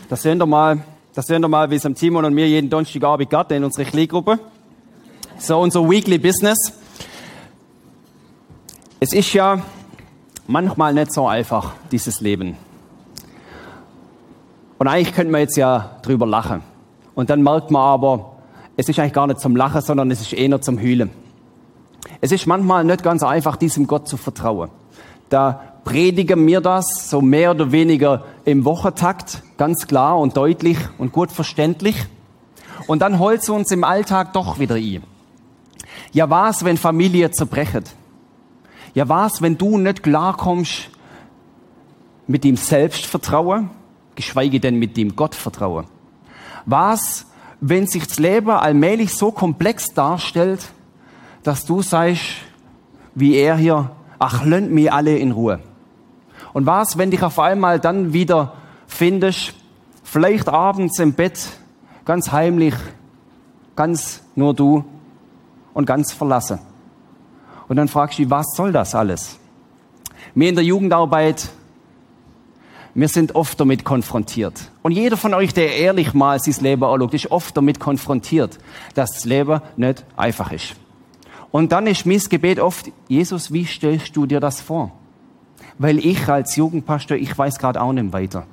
Das 0.08 0.22
sehen 0.22 0.38
wir 0.38 0.46
mal, 0.46 0.82
das 1.14 1.26
sehen 1.26 1.42
wir 1.42 1.48
mal, 1.48 1.70
wie 1.70 1.76
es 1.76 1.86
am 1.86 1.94
Timon 1.94 2.24
und 2.24 2.34
mir 2.34 2.48
jeden 2.48 2.68
Donnerstagabend 2.68 3.30
geht 3.30 3.50
in 3.52 3.62
unserer 3.62 3.84
Kleingruppe. 3.84 4.40
So 5.40 5.60
unser 5.60 5.88
Weekly 5.88 6.18
Business. 6.18 6.58
Es 8.98 9.12
ist 9.12 9.32
ja 9.32 9.62
manchmal 10.48 10.92
nicht 10.92 11.12
so 11.12 11.28
einfach, 11.28 11.74
dieses 11.92 12.20
Leben. 12.20 12.56
Und 14.78 14.88
eigentlich 14.88 15.14
könnte 15.14 15.30
man 15.30 15.42
jetzt 15.42 15.56
ja 15.56 15.96
drüber 16.02 16.26
lachen. 16.26 16.62
Und 17.14 17.30
dann 17.30 17.42
merkt 17.42 17.70
man 17.70 17.82
aber, 17.82 18.32
es 18.76 18.88
ist 18.88 18.98
eigentlich 18.98 19.12
gar 19.12 19.28
nicht 19.28 19.38
zum 19.38 19.54
Lachen, 19.54 19.80
sondern 19.80 20.10
es 20.10 20.20
ist 20.20 20.32
eher 20.32 20.60
zum 20.60 20.76
Hühlen. 20.76 21.10
Es 22.20 22.32
ist 22.32 22.48
manchmal 22.48 22.82
nicht 22.82 23.04
ganz 23.04 23.22
einfach, 23.22 23.54
diesem 23.54 23.86
Gott 23.86 24.08
zu 24.08 24.16
vertrauen. 24.16 24.70
Da 25.28 25.60
predigen 25.84 26.44
wir 26.48 26.60
das 26.60 27.08
so 27.08 27.20
mehr 27.20 27.52
oder 27.52 27.70
weniger 27.70 28.24
im 28.44 28.64
Wochentakt, 28.64 29.44
ganz 29.56 29.86
klar 29.86 30.18
und 30.18 30.36
deutlich 30.36 30.78
und 30.98 31.12
gut 31.12 31.30
verständlich. 31.30 32.06
Und 32.88 33.02
dann 33.02 33.20
holt 33.20 33.42
es 33.42 33.48
uns 33.48 33.70
im 33.70 33.84
Alltag 33.84 34.32
doch 34.32 34.58
wieder 34.58 34.74
ein. 34.74 35.04
Ja, 36.12 36.30
was, 36.30 36.64
wenn 36.64 36.76
Familie 36.76 37.30
zerbrechen? 37.30 37.84
Ja, 38.94 39.08
was, 39.08 39.42
wenn 39.42 39.58
du 39.58 39.78
nicht 39.78 40.02
klarkommst 40.02 40.90
mit 42.26 42.44
dem 42.44 42.56
Selbstvertrauen, 42.56 43.70
geschweige 44.14 44.60
denn 44.60 44.78
mit 44.78 44.96
dem 44.96 45.14
Gottvertrauen? 45.14 45.86
Was, 46.66 47.26
wenn 47.60 47.86
sich 47.86 48.06
das 48.06 48.18
Leben 48.18 48.50
allmählich 48.50 49.14
so 49.14 49.32
komplex 49.32 49.92
darstellt, 49.94 50.72
dass 51.42 51.64
du 51.64 51.82
sagst, 51.82 52.22
wie 53.14 53.34
er 53.34 53.56
hier, 53.56 53.90
ach, 54.18 54.44
lönnt 54.44 54.70
mir 54.70 54.94
alle 54.94 55.16
in 55.16 55.32
Ruhe. 55.32 55.60
Und 56.52 56.66
was, 56.66 56.98
wenn 56.98 57.10
dich 57.10 57.22
auf 57.22 57.38
einmal 57.38 57.80
dann 57.80 58.12
wieder 58.12 58.54
findest, 58.86 59.54
vielleicht 60.02 60.48
abends 60.48 60.98
im 60.98 61.12
Bett, 61.12 61.38
ganz 62.04 62.32
heimlich, 62.32 62.74
ganz 63.76 64.22
nur 64.34 64.54
du 64.54 64.84
und 65.74 65.86
ganz 65.86 66.12
verlassen. 66.12 66.58
Und 67.68 67.76
dann 67.76 67.88
fragst 67.88 68.18
du 68.18 68.22
dich, 68.22 68.30
was 68.30 68.46
soll 68.54 68.72
das 68.72 68.94
alles? 68.94 69.38
Wir 70.34 70.48
in 70.48 70.54
der 70.54 70.64
Jugendarbeit, 70.64 71.48
wir 72.94 73.08
sind 73.08 73.34
oft 73.34 73.60
damit 73.60 73.84
konfrontiert. 73.84 74.70
Und 74.82 74.92
jeder 74.92 75.16
von 75.16 75.34
euch, 75.34 75.54
der 75.54 75.76
ehrlich 75.76 76.14
mal 76.14 76.40
sein 76.40 76.62
Leben 76.62 76.82
anschaut, 76.84 77.14
ist 77.14 77.30
oft 77.30 77.56
damit 77.56 77.78
konfrontiert, 77.78 78.58
dass 78.94 79.12
das 79.12 79.24
Leben 79.24 79.60
nicht 79.76 80.04
einfach 80.16 80.50
ist. 80.50 80.74
Und 81.50 81.72
dann 81.72 81.86
ist 81.86 82.06
mein 82.06 82.18
Gebet 82.18 82.60
oft, 82.60 82.90
Jesus, 83.06 83.52
wie 83.52 83.64
stellst 83.64 84.16
du 84.16 84.26
dir 84.26 84.40
das 84.40 84.60
vor? 84.60 84.92
Weil 85.78 85.98
ich 85.98 86.28
als 86.28 86.56
Jugendpastor, 86.56 87.16
ich 87.16 87.36
weiß 87.36 87.58
gerade 87.58 87.80
auch 87.80 87.92
nicht 87.92 88.12
weiter. 88.12 88.46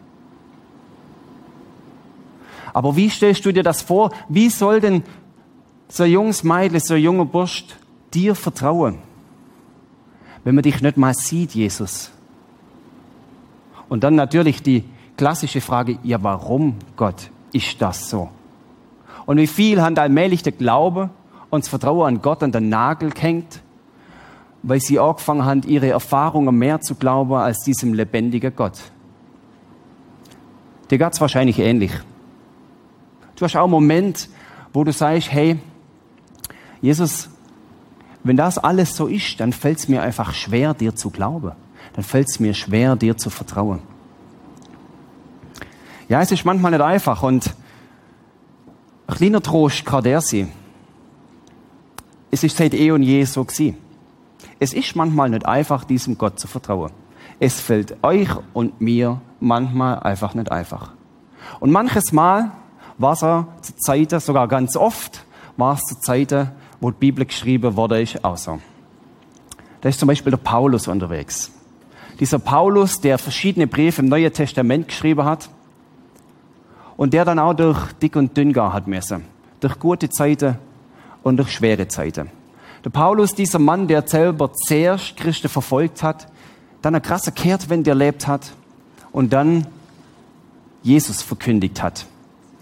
Aber 2.73 2.95
wie 2.95 3.09
stellst 3.09 3.45
du 3.45 3.51
dir 3.51 3.63
das 3.63 3.81
vor? 3.81 4.11
Wie 4.29 4.49
soll 4.49 4.81
denn 4.81 5.03
so 5.87 6.03
ein 6.03 6.11
junges 6.11 6.43
Mädchen, 6.43 6.79
so 6.79 6.93
ein 6.93 7.01
junger 7.01 7.25
Bursch 7.25 7.65
dir 8.13 8.35
vertrauen? 8.35 8.99
Wenn 10.43 10.55
man 10.55 10.63
dich 10.63 10.81
nicht 10.81 10.97
mal 10.97 11.13
sieht, 11.13 11.55
Jesus. 11.55 12.11
Und 13.89 14.03
dann 14.03 14.15
natürlich 14.15 14.61
die 14.61 14.83
klassische 15.17 15.61
Frage, 15.61 15.97
ja, 16.03 16.21
warum, 16.21 16.75
Gott, 16.95 17.29
ist 17.51 17.81
das 17.81 18.09
so? 18.09 18.29
Und 19.25 19.37
wie 19.37 19.47
viel 19.47 19.81
hat 19.81 19.97
allmählich 19.97 20.43
der 20.43 20.51
Glaube 20.51 21.09
und 21.49 21.63
das 21.63 21.69
Vertrauen 21.69 22.07
an 22.07 22.21
Gott 22.21 22.43
an 22.43 22.51
den 22.51 22.69
Nagel 22.69 23.09
gehängt, 23.11 23.61
weil 24.61 24.79
sie 24.79 24.99
angefangen 24.99 25.45
haben, 25.45 25.63
ihre 25.63 25.89
Erfahrungen 25.89 26.55
mehr 26.55 26.81
zu 26.81 26.95
glauben 26.95 27.33
als 27.33 27.59
diesem 27.63 27.93
lebendigen 27.93 28.55
Gott. 28.55 28.79
Dir 30.89 30.97
geht's 30.97 31.21
wahrscheinlich 31.21 31.59
ähnlich. 31.59 31.91
Du 33.35 33.45
hast 33.45 33.55
auch 33.55 33.63
einen 33.63 33.71
Moment, 33.71 34.29
wo 34.73 34.83
du 34.83 34.91
sagst, 34.91 35.31
hey, 35.31 35.57
Jesus, 36.85 37.29
wenn 38.23 38.37
das 38.37 38.59
alles 38.59 38.95
so 38.95 39.07
ist, 39.07 39.39
dann 39.39 39.53
fällt 39.53 39.79
es 39.79 39.87
mir 39.87 40.03
einfach 40.03 40.35
schwer, 40.35 40.75
dir 40.75 40.95
zu 40.95 41.09
glauben. 41.09 41.53
Dann 41.93 42.03
fällt 42.03 42.27
es 42.29 42.39
mir 42.39 42.53
schwer, 42.53 42.95
dir 42.95 43.17
zu 43.17 43.31
vertrauen. 43.31 43.79
Ja, 46.07 46.21
es 46.21 46.31
ist 46.31 46.45
manchmal 46.45 46.69
nicht 46.69 46.81
einfach 46.81 47.23
und 47.23 47.55
ein 49.07 49.15
kleiner 49.15 49.41
Trost 49.41 49.83
kann 49.83 50.03
der 50.03 50.21
sein. 50.21 50.51
Es 52.29 52.43
ist 52.43 52.55
seit 52.55 52.75
eh 52.75 52.91
und 52.91 53.01
je 53.01 53.23
so 53.23 53.43
gewesen. 53.43 53.77
Es 54.59 54.71
ist 54.71 54.95
manchmal 54.95 55.31
nicht 55.31 55.47
einfach, 55.47 55.85
diesem 55.85 56.19
Gott 56.19 56.39
zu 56.39 56.47
vertrauen. 56.47 56.91
Es 57.39 57.59
fällt 57.59 57.97
euch 58.03 58.29
und 58.53 58.79
mir 58.79 59.21
manchmal 59.39 60.01
einfach 60.01 60.35
nicht 60.35 60.51
einfach. 60.51 60.91
Und 61.59 61.71
manches 61.71 62.11
Mal 62.11 62.51
war 62.99 63.13
es 63.13 63.19
zu 63.21 63.75
Zeiten, 63.77 64.19
sogar 64.19 64.47
ganz 64.47 64.77
oft, 64.77 65.25
war 65.57 65.75
es 65.75 65.81
zu 65.81 65.99
Zeiten, 65.99 66.51
wo 66.79 66.91
die 66.91 66.97
Bibel 66.99 67.25
geschrieben 67.25 67.75
wurde, 67.75 68.01
ist 68.01 68.23
auch 68.23 68.37
so. 68.37 68.59
Da 69.81 69.89
ist 69.89 69.99
zum 69.99 70.07
Beispiel 70.07 70.31
der 70.31 70.37
Paulus 70.37 70.87
unterwegs. 70.87 71.51
Dieser 72.19 72.39
Paulus, 72.39 73.01
der 73.01 73.17
verschiedene 73.17 73.67
Briefe 73.67 74.01
im 74.01 74.07
Neuen 74.07 74.31
Testament 74.31 74.87
geschrieben 74.87 75.25
hat 75.25 75.49
und 76.97 77.13
der 77.13 77.25
dann 77.25 77.39
auch 77.39 77.53
durch 77.53 77.91
dick 77.93 78.15
und 78.15 78.35
dünn 78.35 78.53
gehen 78.53 78.73
hat 78.73 78.87
müssen. 78.87 79.25
Durch 79.59 79.77
gute 79.79 80.09
Zeiten 80.09 80.57
und 81.23 81.37
durch 81.37 81.51
schwere 81.51 81.87
Zeiten. 81.87 82.29
Der 82.83 82.89
Paulus, 82.89 83.33
dieser 83.33 83.59
Mann, 83.59 83.87
der 83.87 84.07
selber 84.07 84.53
zuerst 84.53 85.17
Christen 85.17 85.49
verfolgt 85.49 86.03
hat, 86.03 86.27
dann 86.81 86.93
eine 86.93 87.01
krasse 87.01 87.31
Kehrtwende 87.31 87.89
erlebt 87.89 88.27
hat 88.27 88.53
und 89.11 89.33
dann 89.33 89.65
Jesus 90.83 91.21
verkündigt 91.21 91.81
hat. 91.81 92.05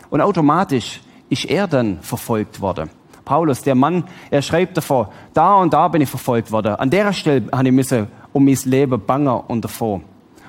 Und 0.10 0.22
automatisch 0.22 1.02
ist 1.30 1.46
er 1.46 1.68
dann 1.68 2.00
verfolgt 2.02 2.62
worden. 2.62 2.90
Paulus, 3.26 3.62
der 3.62 3.76
Mann, 3.76 4.04
er 4.30 4.42
schreibt 4.42 4.78
davor, 4.78 5.12
da 5.34 5.56
und 5.56 5.74
da 5.74 5.88
bin 5.88 6.02
ich 6.02 6.10
verfolgt 6.10 6.52
worden. 6.52 6.76
An 6.76 6.90
der 6.90 7.14
Stelle 7.14 7.44
habe 7.52 7.68
ich 7.68 7.74
müssen 7.74 8.08
um 8.34 8.46
mein 8.46 8.58
Leben 8.66 9.02
bangen 9.06 9.42
und 9.48 9.64
davor. 9.64 10.02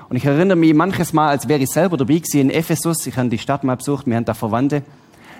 Und 0.09 0.15
ich 0.15 0.25
erinnere 0.25 0.57
mich 0.57 0.73
manches 0.73 1.13
Mal, 1.13 1.29
als 1.29 1.47
wäre 1.47 1.61
ich 1.61 1.69
selber 1.69 1.97
dabei 1.97 2.15
gewesen 2.15 2.41
in 2.41 2.49
Ephesus. 2.49 3.05
Ich 3.07 3.17
habe 3.17 3.29
die 3.29 3.37
Stadt 3.37 3.63
mal 3.63 3.75
besucht, 3.75 4.05
wir 4.05 4.15
haben 4.15 4.25
da 4.25 4.33
Verwandte. 4.33 4.83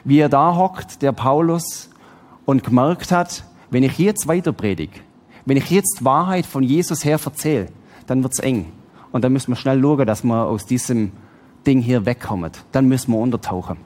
Wie 0.04 0.20
er 0.20 0.30
da 0.30 0.56
hockt, 0.56 1.02
der 1.02 1.12
Paulus, 1.12 1.90
und 2.46 2.64
gemerkt 2.64 3.12
hat, 3.12 3.44
wenn 3.70 3.84
ich 3.84 3.98
jetzt 3.98 4.28
weiter 4.28 4.54
predige, 4.54 5.00
wenn 5.46 5.58
ich 5.58 5.70
jetzt 5.70 6.06
Wahrheit 6.06 6.46
von 6.46 6.64
Jesus 6.64 7.04
her 7.04 7.20
erzähle, 7.24 7.68
dann 8.08 8.24
wird's 8.24 8.40
eng. 8.40 8.72
Und 9.12 9.24
dann 9.24 9.34
müssen 9.34 9.52
wir 9.52 9.56
schnell 9.56 9.82
schauen, 9.82 10.06
dass 10.06 10.24
wir 10.24 10.46
aus 10.46 10.66
diesem 10.66 11.12
Ding 11.66 11.82
hier 11.82 12.06
wegkommen. 12.06 12.52
Dann 12.72 12.88
müssen 12.88 13.12
wir 13.12 13.20
untertauchen. 13.20 13.78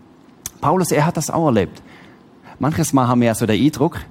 Paulus, 0.61 0.91
er 0.91 1.05
hat 1.05 1.17
das 1.17 1.29
auch 1.29 1.45
erlebt. 1.45 1.81
Manches 2.59 2.91
Mal 2.91 3.07
haben 3.07 3.21
wir 3.21 3.27
ja 3.27 3.35
so 3.35 3.45
den 3.45 3.63
Eindruck, 3.63 4.01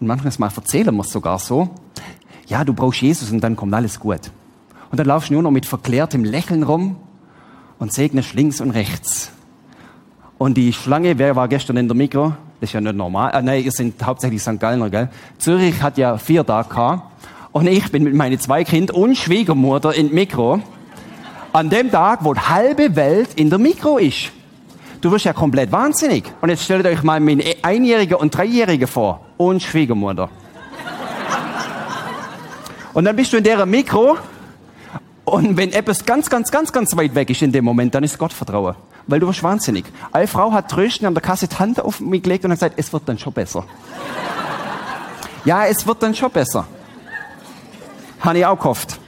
und 0.00 0.06
manches 0.06 0.38
Mal 0.38 0.50
erzählen 0.54 0.94
wir 0.94 1.02
es 1.02 1.10
sogar 1.10 1.38
so, 1.38 1.68
ja, 2.46 2.64
du 2.64 2.72
brauchst 2.72 3.02
Jesus 3.02 3.30
und 3.30 3.40
dann 3.40 3.54
kommt 3.54 3.74
alles 3.74 4.00
gut. 4.00 4.30
Und 4.90 4.98
dann 4.98 5.06
laufst 5.06 5.28
du 5.28 5.34
nur 5.34 5.42
noch 5.42 5.50
mit 5.50 5.66
verklärtem 5.66 6.24
Lächeln 6.24 6.62
rum 6.62 6.96
und 7.78 7.92
segnest 7.92 8.34
links 8.34 8.60
und 8.60 8.70
rechts. 8.70 9.30
Und 10.38 10.56
die 10.56 10.72
Schlange, 10.72 11.18
wer 11.18 11.36
war 11.36 11.48
gestern 11.48 11.76
in 11.76 11.88
der 11.88 11.96
Mikro? 11.96 12.34
Das 12.60 12.70
ist 12.70 12.74
ja 12.74 12.80
nicht 12.80 12.96
normal. 12.96 13.32
Ah, 13.32 13.42
nein, 13.42 13.62
ihr 13.62 13.72
seid 13.72 13.94
hauptsächlich 14.02 14.40
St. 14.40 14.58
Gallner, 14.58 14.88
gell? 14.88 15.10
Zürich 15.38 15.82
hat 15.82 15.98
ja 15.98 16.16
vier 16.16 16.46
Tage 16.46 16.70
gehabt. 16.70 17.02
Und 17.52 17.66
ich 17.66 17.90
bin 17.90 18.04
mit 18.04 18.14
meinen 18.14 18.38
zwei 18.38 18.64
Kindern 18.64 18.96
und 18.96 19.16
Schwiegermutter 19.16 19.94
in 19.94 20.14
Mikro. 20.14 20.60
An 21.52 21.68
dem 21.68 21.90
Tag, 21.90 22.24
wo 22.24 22.32
die 22.32 22.40
halbe 22.40 22.96
Welt 22.96 23.34
in 23.34 23.50
der 23.50 23.58
Mikro 23.58 23.98
ist. 23.98 24.32
Du 25.06 25.12
wirst 25.12 25.24
ja 25.24 25.32
komplett 25.32 25.70
wahnsinnig. 25.70 26.24
Und 26.40 26.48
jetzt 26.48 26.64
stellt 26.64 26.84
euch 26.84 27.04
mal 27.04 27.20
meinen 27.20 27.40
Einjährigen 27.62 28.16
und 28.16 28.36
Dreijährigen 28.36 28.88
vor. 28.88 29.20
Und 29.36 29.62
Schwiegermutter. 29.62 30.28
Und 32.92 33.04
dann 33.04 33.14
bist 33.14 33.32
du 33.32 33.36
in 33.36 33.44
der 33.44 33.64
Mikro. 33.66 34.18
Und 35.24 35.56
wenn 35.56 35.70
etwas 35.72 36.04
ganz, 36.04 36.28
ganz, 36.28 36.50
ganz, 36.50 36.72
ganz 36.72 36.96
weit 36.96 37.14
weg 37.14 37.30
ist 37.30 37.40
in 37.40 37.52
dem 37.52 37.64
Moment, 37.64 37.94
dann 37.94 38.02
ist 38.02 38.18
Gottvertrauen. 38.18 38.74
Weil 39.06 39.20
du 39.20 39.28
wirst 39.28 39.44
wahnsinnig. 39.44 39.84
Eine 40.10 40.26
Frau 40.26 40.50
hat 40.50 40.72
trösten 40.72 41.06
an 41.06 41.14
der 41.14 41.22
Kasse 41.22 41.46
die 41.46 41.54
Hand 41.54 41.78
auf 41.78 42.00
mich 42.00 42.24
gelegt 42.24 42.44
und 42.44 42.50
hat 42.50 42.58
gesagt, 42.58 42.74
es 42.76 42.92
wird 42.92 43.08
dann 43.08 43.16
schon 43.16 43.32
besser. 43.32 43.64
ja, 45.44 45.66
es 45.66 45.86
wird 45.86 46.02
dann 46.02 46.16
schon 46.16 46.32
besser. 46.32 46.66
Habe 48.18 48.38
ich 48.38 48.44
auch 48.44 48.58
gehofft. 48.58 48.98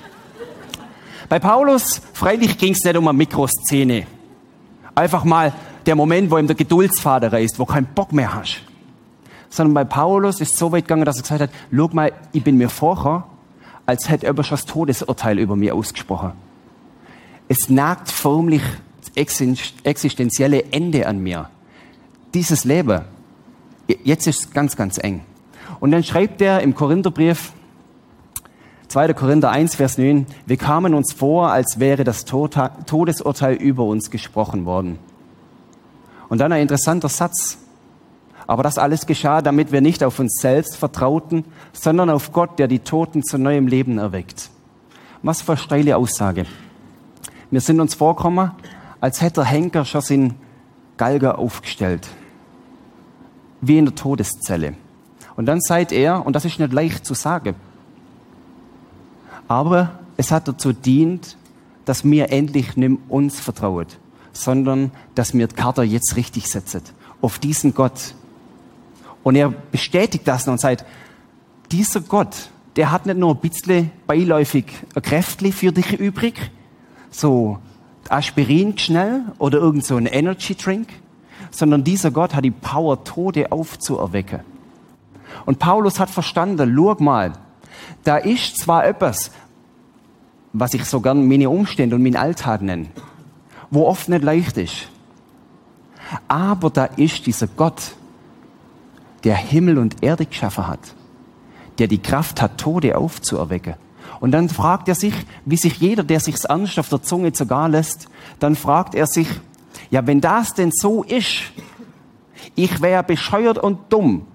Bei 1.29 1.41
Paulus, 1.41 2.01
freilich 2.13 2.57
ging 2.57 2.75
es 2.75 2.85
nicht 2.85 2.97
um 2.97 3.09
eine 3.09 3.19
Mikroszene. 3.19 4.07
Einfach 4.95 5.25
mal 5.25 5.53
der 5.87 5.95
Moment, 5.97 6.31
wo 6.31 6.39
ihm 6.39 6.47
der 6.47 6.57
Geduldsfader 6.57 7.33
reißt, 7.33 7.59
wo 7.59 7.65
keinen 7.65 7.87
Bock 7.95 8.13
mehr 8.13 8.35
hast. 8.35 8.61
Sondern 9.51 9.75
bei 9.75 9.85
Paulus 9.85 10.41
ist 10.41 10.53
es 10.53 10.59
so 10.59 10.73
weit 10.73 10.85
gegangen, 10.85 11.05
dass 11.05 11.17
er 11.17 11.23
gesagt 11.23 11.41
hat, 11.41 11.51
schau 11.75 11.89
mal, 11.93 12.13
ich 12.33 12.45
bin 12.45 12.57
mir 12.57 12.69
vorher, 12.69 13.25
als 13.87 14.09
hätte 14.09 14.27
er 14.27 14.45
schon 14.45 14.57
das 14.57 14.67
Todesurteil 14.67 15.39
über 15.39 15.57
mir 15.57 15.75
ausgesprochen. 15.75 16.33
Es 17.49 17.71
nagt 17.71 18.11
förmlich 18.11 18.63
das 19.01 19.13
existenzielle 19.85 20.65
Ende 20.71 21.07
an 21.07 21.23
mir. 21.23 21.49
Dieses 22.35 22.65
Leben, 22.65 23.01
jetzt 24.05 24.27
ist 24.27 24.41
es 24.41 24.51
ganz, 24.51 24.77
ganz 24.77 24.99
eng. 24.99 25.23
Und 25.81 25.93
dann 25.93 26.05
schreibt 26.05 26.43
er 26.43 26.61
im 26.61 26.75
Korintherbrief, 26.75 27.53
2. 28.89 29.15
Korinther 29.15 29.51
1, 29.51 29.77
Vers 29.77 29.97
9, 29.97 30.27
wir 30.45 30.57
kamen 30.59 30.93
uns 30.93 31.15
vor, 31.15 31.51
als 31.51 31.79
wäre 31.79 32.05
das 32.05 32.25
Todesurteil 32.27 33.55
über 33.55 33.85
uns 33.85 34.11
gesprochen 34.11 34.67
worden. 34.67 34.99
Und 36.29 36.39
dann 36.39 36.53
ein 36.53 36.63
interessanter 36.63 37.09
Satz. 37.09 37.59
Aber 38.47 38.63
das 38.63 38.79
alles 38.79 39.07
geschah, 39.07 39.43
damit 39.43 39.73
wir 39.73 39.81
nicht 39.81 40.03
auf 40.03 40.19
uns 40.19 40.41
selbst 40.41 40.77
vertrauten, 40.77 41.45
sondern 41.73 42.11
auf 42.11 42.33
Gott, 42.33 42.59
der 42.59 42.69
die 42.69 42.79
Toten 42.79 43.23
zu 43.23 43.39
neuem 43.39 43.67
Leben 43.67 43.99
erweckt. 43.99 44.51
Was 45.23 45.43
für 45.43 45.53
eine 45.53 45.61
steile 45.61 45.97
Aussage. 45.97 46.47
Wir 47.51 47.61
sind 47.61 47.81
uns 47.81 47.95
vorgekommen, 47.95 48.53
als 49.01 49.21
hätte 49.21 49.41
der 49.41 49.45
Henker 49.45 49.85
schon 49.85 50.01
seinen 50.01 50.35
Galger 50.97 51.39
aufgestellt. 51.39 52.09
Wie 53.61 53.79
in 53.79 53.87
der 53.87 53.95
Todeszelle. 53.95 54.75
Und 55.37 55.47
dann 55.47 55.61
seid 55.61 55.93
er, 55.93 56.27
und 56.27 56.35
das 56.35 56.45
ist 56.45 56.59
nicht 56.59 56.73
leicht 56.73 57.05
zu 57.05 57.15
sagen, 57.15 57.55
aber 59.47 59.99
es 60.17 60.31
hat 60.31 60.47
dazu 60.47 60.73
dient, 60.73 61.37
dass 61.85 62.05
mir 62.05 62.31
endlich 62.31 62.77
nicht 62.77 62.99
uns 63.09 63.41
vertraut, 63.41 63.99
sondern 64.33 64.93
dass 65.15 65.35
mir 65.35 65.49
Karte 65.49 65.83
jetzt 65.83 66.17
richtig 66.17 66.49
setzt. 66.49 66.95
Auf 67.21 67.39
diesen 67.39 67.75
Gott. 67.75 68.15
Und 69.23 69.37
er 69.37 69.51
bestätigt 69.51 70.27
das 70.27 70.47
und 70.49 70.61
sagt, 70.61 70.85
dieser 71.71 72.01
Gott, 72.01 72.51
der 72.77 72.93
hat 72.93 73.07
nicht 73.07 73.19
nur 73.19 73.35
ein 73.35 73.41
bisschen 73.41 73.91
beiläufig 74.07 74.67
ein 74.95 75.03
Kräftli 75.03 75.53
für 75.53 75.73
dich 75.73 75.99
übrig, 75.99 76.51
so 77.11 77.59
Aspirin 78.09 78.79
schnell 78.79 79.23
oder 79.39 79.59
irgend 79.59 79.85
so 79.85 79.97
ein 79.97 80.07
Energy 80.07 80.55
Drink, 80.55 80.89
sondern 81.51 81.85
dieser 81.85 82.11
Gott 82.11 82.35
hat 82.35 82.45
die 82.45 82.51
Power, 82.51 83.05
Tode 83.05 83.51
aufzuerwecken. 83.53 84.41
Und 85.45 85.59
Paulus 85.59 85.99
hat 85.99 86.11
verstanden, 86.11 86.75
schau 86.77 86.97
mal, 87.03 87.33
da 88.05 88.17
ist 88.17 88.59
zwar 88.59 88.87
etwas, 88.87 89.31
was 90.53 90.75
ich 90.75 90.85
so 90.85 91.01
gern 91.01 91.29
meine 91.29 91.51
Umstände 91.51 91.97
und 91.97 92.03
meinen 92.03 92.17
Alltag 92.17 92.63
nenne, 92.63 92.87
wo 93.71 93.87
oft 93.87 94.09
nicht 94.09 94.25
leicht 94.25 94.57
ist. 94.57 94.89
Aber 96.27 96.71
da 96.71 96.85
ist 96.85 97.27
dieser 97.27 97.47
Gott, 97.47 97.95
der 99.25 99.37
Himmel 99.37 99.79
und 99.79 100.03
Erde 100.03 100.27
geschaffen 100.27 100.67
hat, 100.67 100.95
der 101.79 101.87
die 101.87 101.99
Kraft 101.99 102.41
hat, 102.41 102.59
Tode 102.59 102.97
aufzuerwecken. 102.97 103.75
Und 104.21 104.33
dann 104.33 104.49
fragt 104.49 104.89
er 104.89 104.95
sich, 104.95 105.15
wie 105.45 105.57
sich 105.57 105.79
jeder, 105.79 106.03
der 106.03 106.21
sich's 106.21 106.45
ernst 106.45 106.79
auf 106.79 106.89
der 106.89 107.03
Zunge 107.03 107.33
sogar 107.35 107.69
lässt, 107.69 108.09
dann 108.41 108.57
fragt 108.57 108.95
er 108.95 109.07
sich, 109.07 109.29
ja, 109.91 110.07
wenn 110.07 110.21
das 110.21 110.55
denn 110.55 110.71
so 110.73 111.03
ist, 111.03 111.53
ich 112.55 112.81
wäre 112.83 113.03
bescheuert 113.03 113.59
und 113.59 113.93
dumm. 113.93 114.27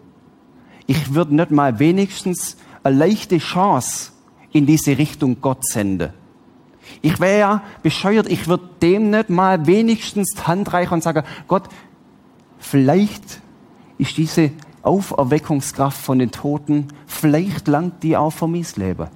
Ich 0.86 1.14
würde 1.14 1.36
nicht 1.36 1.52
mal 1.52 1.80
wenigstens 1.80 2.58
eine 2.84 2.98
leichte 2.98 3.38
Chance 3.38 4.12
in 4.52 4.66
diese 4.66 4.98
Richtung 4.98 5.42
Gott 5.42 5.66
senden. 5.66 6.12
Ich 7.02 7.20
wäre 7.20 7.40
ja 7.40 7.64
bescheuert, 7.82 8.28
ich 8.28 8.48
würde 8.48 8.70
dem 8.82 9.10
nicht 9.10 9.30
mal 9.30 9.66
wenigstens 9.68 10.32
die 10.36 10.42
Hand 10.42 10.74
reichen 10.74 10.94
und 10.94 11.04
sagen, 11.04 11.24
Gott, 11.48 11.64
vielleicht 12.60 13.42
ist 13.98 14.18
diese 14.18 14.52
Auferweckungskraft 14.84 15.98
von 15.98 16.20
den 16.20 16.32
Toten, 16.32 16.88
vielleicht 17.08 17.68
langt 17.68 18.04
die 18.04 18.18
auch 18.18 18.32
für 18.32 18.48
mein 18.48 18.66
Leben. 18.76 19.08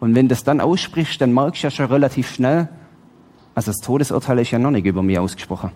Und 0.00 0.14
wenn 0.14 0.28
das 0.28 0.44
dann 0.44 0.60
aussprichst, 0.60 1.20
dann 1.20 1.32
merkst 1.32 1.62
du 1.62 1.66
ja 1.66 1.70
schon 1.70 1.86
relativ 1.86 2.30
schnell, 2.30 2.68
also 3.54 3.72
das 3.72 3.78
Todesurteil 3.78 4.38
ist 4.38 4.52
ja 4.52 4.58
noch 4.58 4.70
nicht 4.70 4.86
über 4.86 5.02
mir 5.02 5.20
ausgesprochen. 5.20 5.72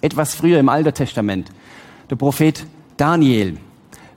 Etwas 0.00 0.34
früher 0.34 0.58
im 0.58 0.68
Alten 0.68 0.94
Testament, 0.94 1.50
der 2.08 2.16
Prophet 2.16 2.66
Daniel. 2.96 3.58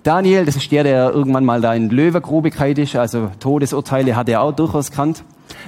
Daniel, 0.04 0.46
das 0.46 0.56
ist 0.56 0.72
der, 0.72 0.84
der 0.84 1.12
irgendwann 1.12 1.44
mal 1.44 1.60
da 1.60 1.74
in 1.74 1.90
Löwengrube 1.90 2.50
ist, 2.50 2.96
also 2.96 3.30
Todesurteile 3.40 4.16
hat 4.16 4.30
er 4.30 4.42
auch 4.42 4.54
durchaus 4.54 4.92
kannt. 4.92 5.24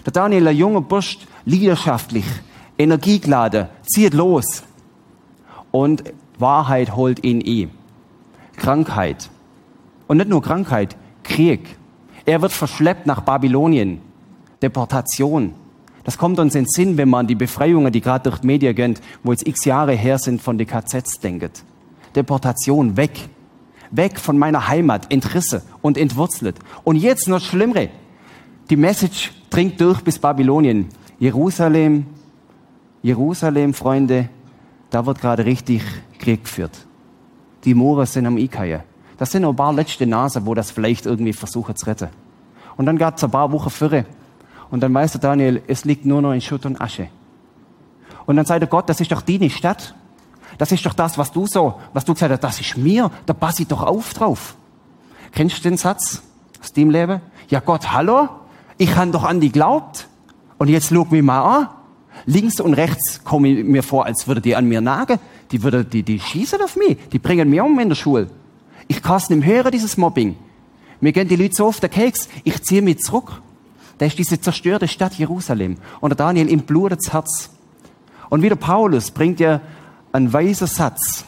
Der 0.06 0.14
Daniel, 0.14 0.48
ein 0.48 0.56
junger 0.58 0.82
Bursch, 0.82 1.20
leidenschaftlich, 1.46 2.26
energiegeladen, 2.78 3.68
zieht 3.86 4.14
los. 4.14 4.64
Und 5.72 6.04
Wahrheit 6.38 6.96
holt 6.96 7.24
ihn 7.24 7.42
eh. 7.42 7.68
Krankheit. 8.56 9.30
Und 10.08 10.18
nicht 10.18 10.30
nur 10.30 10.42
Krankheit, 10.42 10.96
Krieg. 11.24 11.78
Er 12.26 12.42
wird 12.42 12.52
verschleppt 12.52 13.06
nach 13.06 13.22
Babylonien. 13.22 14.02
Deportation. 14.62 15.54
Das 16.04 16.18
kommt 16.18 16.40
uns 16.40 16.56
in 16.56 16.64
den 16.64 16.70
Sinn, 16.70 16.98
wenn 16.98 17.10
man 17.10 17.22
an 17.22 17.28
die 17.28 17.36
Befreiungen, 17.36 17.92
die 17.92 18.02
gerade 18.02 18.30
durch 18.30 18.42
die 18.42 18.48
Medien 18.48 18.76
gehen, 18.76 19.00
wo 19.24 19.32
jetzt 19.32 19.48
x 19.48 19.66
Jahre 19.66 19.94
her 19.94 20.18
sind, 20.18 20.42
von 20.42 20.58
den 20.58 20.68
KZs 20.68 21.20
denkt. 21.22 21.64
Deportation, 22.16 22.98
weg. 22.98 23.30
Weg 23.92 24.20
von 24.20 24.38
meiner 24.38 24.68
Heimat, 24.68 25.12
entrisse 25.12 25.64
und 25.82 25.98
entwurzelt. 25.98 26.58
Und 26.84 26.96
jetzt 26.96 27.28
noch 27.28 27.42
Schlimmere. 27.42 27.90
Die 28.70 28.78
Message 28.78 29.32
dringt 29.50 29.82
durch 29.82 30.02
bis 30.02 30.20
Babylonien. 30.20 30.90
Jerusalem, 31.18 32.06
Jerusalem, 33.02 33.74
Freunde, 33.74 34.30
da 34.92 35.06
wird 35.06 35.20
gerade 35.22 35.44
richtig 35.44 35.82
Krieg 36.20 36.44
geführt. 36.44 36.86
Die 37.64 37.74
Mohren 37.74 38.06
sind 38.06 38.28
am 38.28 38.38
Ikaie. 38.38 38.82
Das 39.18 39.32
sind 39.32 39.42
noch 39.42 39.50
ein 39.50 39.56
paar 39.56 39.74
letzte 39.74 40.06
Nase, 40.06 40.46
wo 40.46 40.54
das 40.54 40.70
vielleicht 40.70 41.08
irgendwie 41.08 41.34
versuchen 41.34 41.76
zu 41.76 41.88
retten. 41.88 42.10
Und 42.78 42.86
dann 42.86 42.98
gab 42.98 43.18
es 43.18 43.24
ein 43.24 43.32
paar 43.32 43.52
Wochen 43.52 43.72
Führe. 43.72 44.06
Und 44.70 44.82
dann 44.82 44.94
weiß 44.94 45.14
der 45.14 45.22
Daniel, 45.22 45.64
es 45.68 45.84
liegt 45.84 46.06
nur 46.06 46.22
noch 46.22 46.34
in 46.34 46.42
Schutt 46.42 46.66
und 46.68 46.80
Asche. 46.80 47.08
Und 48.28 48.36
dann 48.36 48.46
sagt 48.46 48.62
er 48.62 48.68
Gott, 48.68 48.88
das 48.88 49.02
ist 49.02 49.12
doch 49.12 49.24
deine 49.24 49.50
Stadt. 49.50 49.96
Das 50.60 50.72
ist 50.72 50.86
doch 50.86 50.94
das, 50.94 51.18
was 51.18 51.32
du 51.32 51.48
so, 51.48 51.80
was 51.94 52.06
du 52.06 52.14
gesagt 52.14 52.32
hast, 52.32 52.44
das 52.44 52.62
ist 52.62 52.78
mir, 52.78 53.10
da 53.26 53.34
passe 53.34 53.64
ich 53.64 53.68
doch 53.68 53.82
auf 53.82 54.14
drauf. 54.14 54.56
Kennst 55.32 55.58
du 55.58 55.70
den 55.70 55.78
Satz 55.78 56.22
aus 56.62 56.72
dem 56.72 56.92
Leben? 56.92 57.22
Ja 57.50 57.62
Gott, 57.62 57.92
hallo? 57.92 58.30
Ich 58.80 58.96
han 58.96 59.12
doch 59.12 59.26
an 59.26 59.42
die 59.42 59.52
glaubt. 59.52 60.08
Und 60.58 60.70
jetzt 60.70 60.90
schau 60.90 61.06
mich 61.06 61.22
mal 61.22 61.42
an. 61.42 61.68
Links 62.26 62.60
und 62.60 62.74
rechts 62.74 63.24
komme 63.24 63.50
ich 63.50 63.66
mir 63.66 63.84
vor, 63.84 64.06
als 64.06 64.28
würde 64.28 64.42
die 64.42 64.56
an 64.56 64.68
mir 64.68 64.82
nagen. 64.82 65.20
Die 65.52 65.62
würde, 65.62 65.86
die, 65.86 66.02
die 66.02 66.20
schießen 66.20 66.62
auf 66.62 66.76
mich. 66.76 66.98
Die 67.12 67.20
bringen 67.20 67.50
mich 67.50 67.62
um 67.62 67.78
in 67.78 67.90
der 67.90 67.96
Schule. 67.96 68.30
Ich 68.88 69.04
kann 69.04 69.18
es 69.18 69.30
nicht 69.30 69.46
hören, 69.46 69.72
dieses 69.72 69.98
Mobbing. 69.98 70.36
Mir 71.02 71.12
gehen 71.12 71.28
die 71.28 71.36
Leute 71.36 71.56
so 71.56 71.68
auf 71.68 71.80
den 71.80 71.90
Keks. 71.90 72.30
Ich 72.44 72.64
ziehe 72.64 72.82
mich 72.82 73.00
zurück. 73.00 73.42
Da 73.98 74.06
ist 74.06 74.18
diese 74.18 74.40
zerstörte 74.40 74.88
Stadt 74.88 75.14
Jerusalem. 75.16 75.78
Und 76.00 76.12
der 76.12 76.18
Daniel 76.18 76.48
im 76.48 76.62
Blut 76.62 76.94
das 76.94 77.12
Herz. 77.12 77.50
Und 78.30 78.42
wieder 78.42 78.56
Paulus 78.56 79.12
bringt 79.12 79.42
ja 79.42 79.60
einen 80.14 80.32
weiser 80.32 80.68
Satz. 80.68 81.26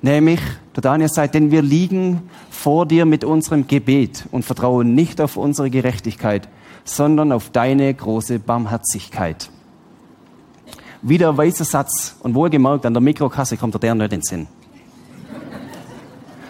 Nämlich, 0.00 0.40
der 0.76 0.82
Daniel 0.82 1.08
sagt, 1.08 1.34
denn 1.34 1.50
wir 1.50 1.62
liegen 1.62 2.22
vor 2.62 2.84
dir 2.84 3.06
mit 3.06 3.24
unserem 3.24 3.66
Gebet 3.66 4.26
und 4.32 4.44
vertrauen 4.44 4.94
nicht 4.94 5.20
auf 5.22 5.38
unsere 5.38 5.70
Gerechtigkeit, 5.70 6.46
sondern 6.84 7.32
auf 7.32 7.48
deine 7.48 7.92
große 7.94 8.38
Barmherzigkeit. 8.38 9.48
Wieder 11.00 11.30
ein 11.30 11.36
weiser 11.38 11.64
Satz 11.64 12.16
und 12.20 12.34
wohlgemerkt, 12.34 12.84
an 12.84 12.92
der 12.92 13.00
Mikrokasse 13.00 13.56
kommt 13.56 13.82
der 13.82 13.94
nicht 13.94 14.04
in 14.04 14.10
den 14.10 14.22
Sinn. 14.22 14.46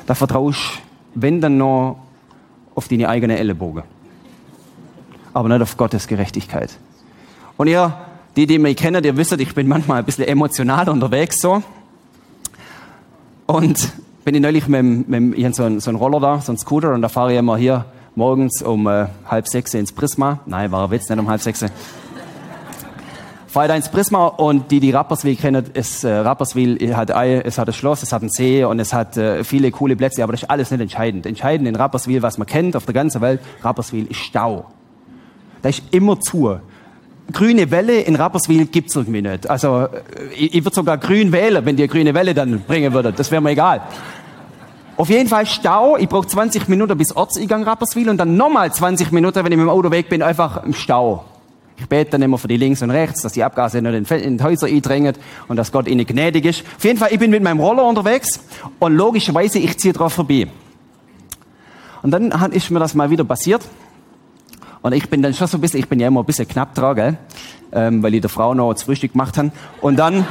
Da 0.06 0.16
vertraust, 0.16 0.80
wenn 1.14 1.40
dann 1.40 1.58
noch 1.58 2.00
auf 2.74 2.88
deine 2.88 3.08
eigene 3.08 3.38
Ellenbogen. 3.38 3.84
Aber 5.32 5.48
nicht 5.48 5.62
auf 5.62 5.76
Gottes 5.76 6.08
Gerechtigkeit. 6.08 6.76
Und 7.56 7.68
ihr 7.68 7.94
Die, 8.36 8.46
die 8.46 8.58
mich 8.58 8.76
kennen, 8.76 9.02
ihr 9.04 9.16
wisst, 9.16 9.32
ich 9.32 9.54
bin 9.54 9.66
manchmal 9.68 9.98
ein 9.98 10.04
bisschen 10.04 10.26
emotional 10.26 10.88
unterwegs 10.88 11.40
so. 11.40 11.62
Und 13.46 13.92
bin 14.24 14.34
ich 14.34 14.40
neulich 14.40 14.68
mit, 14.68 15.08
mit 15.08 15.38
ich 15.38 15.54
so 15.54 15.64
einen, 15.64 15.80
so 15.80 15.90
Roller 15.92 16.20
da, 16.20 16.40
so 16.40 16.52
einen 16.52 16.58
Scooter, 16.58 16.92
und 16.92 17.02
da 17.02 17.08
fahre 17.08 17.32
ich 17.32 17.38
immer 17.38 17.56
hier 17.56 17.86
morgens 18.14 18.62
um 18.62 18.86
äh, 18.86 19.06
halb 19.26 19.48
sechs 19.48 19.74
ins 19.74 19.92
Prisma. 19.92 20.40
Nein, 20.46 20.70
war 20.72 20.84
ein 20.84 20.90
Witz, 20.90 21.08
nicht 21.08 21.18
um 21.18 21.28
halb 21.28 21.40
sechs. 21.40 21.64
Fahre 23.46 23.68
da 23.68 23.74
ins 23.74 23.88
Prisma 23.88 24.26
und 24.26 24.70
die, 24.70 24.78
die 24.78 24.90
Rapperswil 24.90 25.36
kennen, 25.36 25.64
ist, 25.74 26.04
äh, 26.04 26.12
Rapperswil 26.12 26.94
hat, 26.94 27.10
ein, 27.10 27.40
es 27.40 27.58
hat 27.58 27.68
ein 27.68 27.72
Schloss, 27.72 28.02
es 28.02 28.12
hat 28.12 28.22
einen 28.22 28.30
See 28.30 28.64
und 28.64 28.78
es 28.78 28.92
hat 28.92 29.16
äh, 29.16 29.42
viele 29.42 29.70
coole 29.70 29.96
Plätze, 29.96 30.22
aber 30.22 30.32
das 30.32 30.42
ist 30.42 30.50
alles 30.50 30.70
nicht 30.70 30.80
entscheidend. 30.80 31.26
Entscheidend 31.26 31.66
in 31.68 31.74
Rapperswil, 31.74 32.22
was 32.22 32.38
man 32.38 32.46
kennt 32.46 32.76
auf 32.76 32.84
der 32.84 32.94
ganzen 32.94 33.20
Welt, 33.20 33.40
Rapperswil 33.62 34.06
ist 34.06 34.18
Stau. 34.18 34.66
Da 35.62 35.68
ist 35.68 35.82
immer 35.90 36.20
zu. 36.20 36.60
Grüne 37.32 37.70
Welle 37.70 38.00
in 38.00 38.16
Rapperswil 38.16 38.66
gibt's 38.66 38.96
irgendwie 38.96 39.22
nicht. 39.22 39.48
Also, 39.48 39.82
äh, 39.82 39.88
ich, 40.36 40.54
ich 40.54 40.64
würde 40.64 40.74
sogar 40.74 40.98
grün 40.98 41.32
wählen, 41.32 41.64
wenn 41.64 41.76
die 41.76 41.86
grüne 41.86 42.14
Welle 42.14 42.34
dann 42.34 42.60
bringen 42.60 42.92
würde. 42.92 43.12
Das 43.12 43.30
wäre 43.30 43.42
mir 43.42 43.50
egal. 43.50 43.82
Auf 44.96 45.08
jeden 45.08 45.28
Fall 45.28 45.46
Stau. 45.46 45.96
Ich 45.96 46.08
brauche 46.08 46.26
20 46.26 46.68
Minuten 46.68 46.98
bis 46.98 47.16
Ortseingang 47.16 47.64
Rapperswil 47.64 48.10
und 48.10 48.18
dann 48.18 48.36
nochmal 48.36 48.72
20 48.72 49.12
Minuten, 49.12 49.36
wenn 49.36 49.52
ich 49.52 49.56
mit 49.56 49.66
dem 49.66 49.70
Auto 49.70 49.90
weg 49.90 50.08
bin, 50.08 50.22
einfach 50.22 50.62
im 50.64 50.74
Stau. 50.74 51.24
Ich 51.78 51.88
bete 51.88 52.10
dann 52.10 52.22
immer 52.22 52.36
für 52.36 52.48
die 52.48 52.58
links 52.58 52.82
und 52.82 52.90
rechts, 52.90 53.22
dass 53.22 53.32
die 53.32 53.42
Abgase 53.42 53.80
nicht 53.80 54.10
in 54.10 54.36
die 54.36 54.44
Häuser 54.44 54.66
eindrängen 54.66 55.14
und 55.48 55.56
dass 55.56 55.72
Gott 55.72 55.88
ihnen 55.88 56.04
gnädig 56.04 56.44
ist. 56.44 56.64
Auf 56.76 56.84
jeden 56.84 56.98
Fall, 56.98 57.08
ich 57.12 57.18
bin 57.18 57.30
mit 57.30 57.42
meinem 57.42 57.60
Roller 57.60 57.84
unterwegs 57.84 58.40
und 58.78 58.94
logischerweise, 58.94 59.58
ich 59.58 59.78
ziehe 59.78 59.94
drauf 59.94 60.12
vorbei. 60.12 60.46
Und 62.02 62.10
dann 62.10 62.30
ist 62.52 62.70
mir 62.70 62.78
das 62.78 62.94
mal 62.94 63.08
wieder 63.08 63.24
passiert. 63.24 63.62
Und 64.82 64.92
ich 64.92 65.08
bin 65.10 65.22
dann 65.22 65.34
schon 65.34 65.46
so 65.46 65.58
ein 65.58 65.60
bisschen, 65.60 65.80
ich 65.80 65.88
bin 65.88 66.00
ja 66.00 66.08
immer 66.08 66.20
ein 66.20 66.26
bisschen 66.26 66.48
knapp 66.48 66.74
dran, 66.74 66.96
gell? 66.96 67.18
Ähm, 67.72 68.02
weil 68.02 68.14
ich 68.14 68.20
der 68.20 68.30
Frau 68.30 68.54
noch 68.54 68.72
das 68.72 68.82
Frühstück 68.82 69.12
gemacht 69.12 69.36
habe. 69.36 69.52
Und 69.80 69.96
dann, 69.96 70.26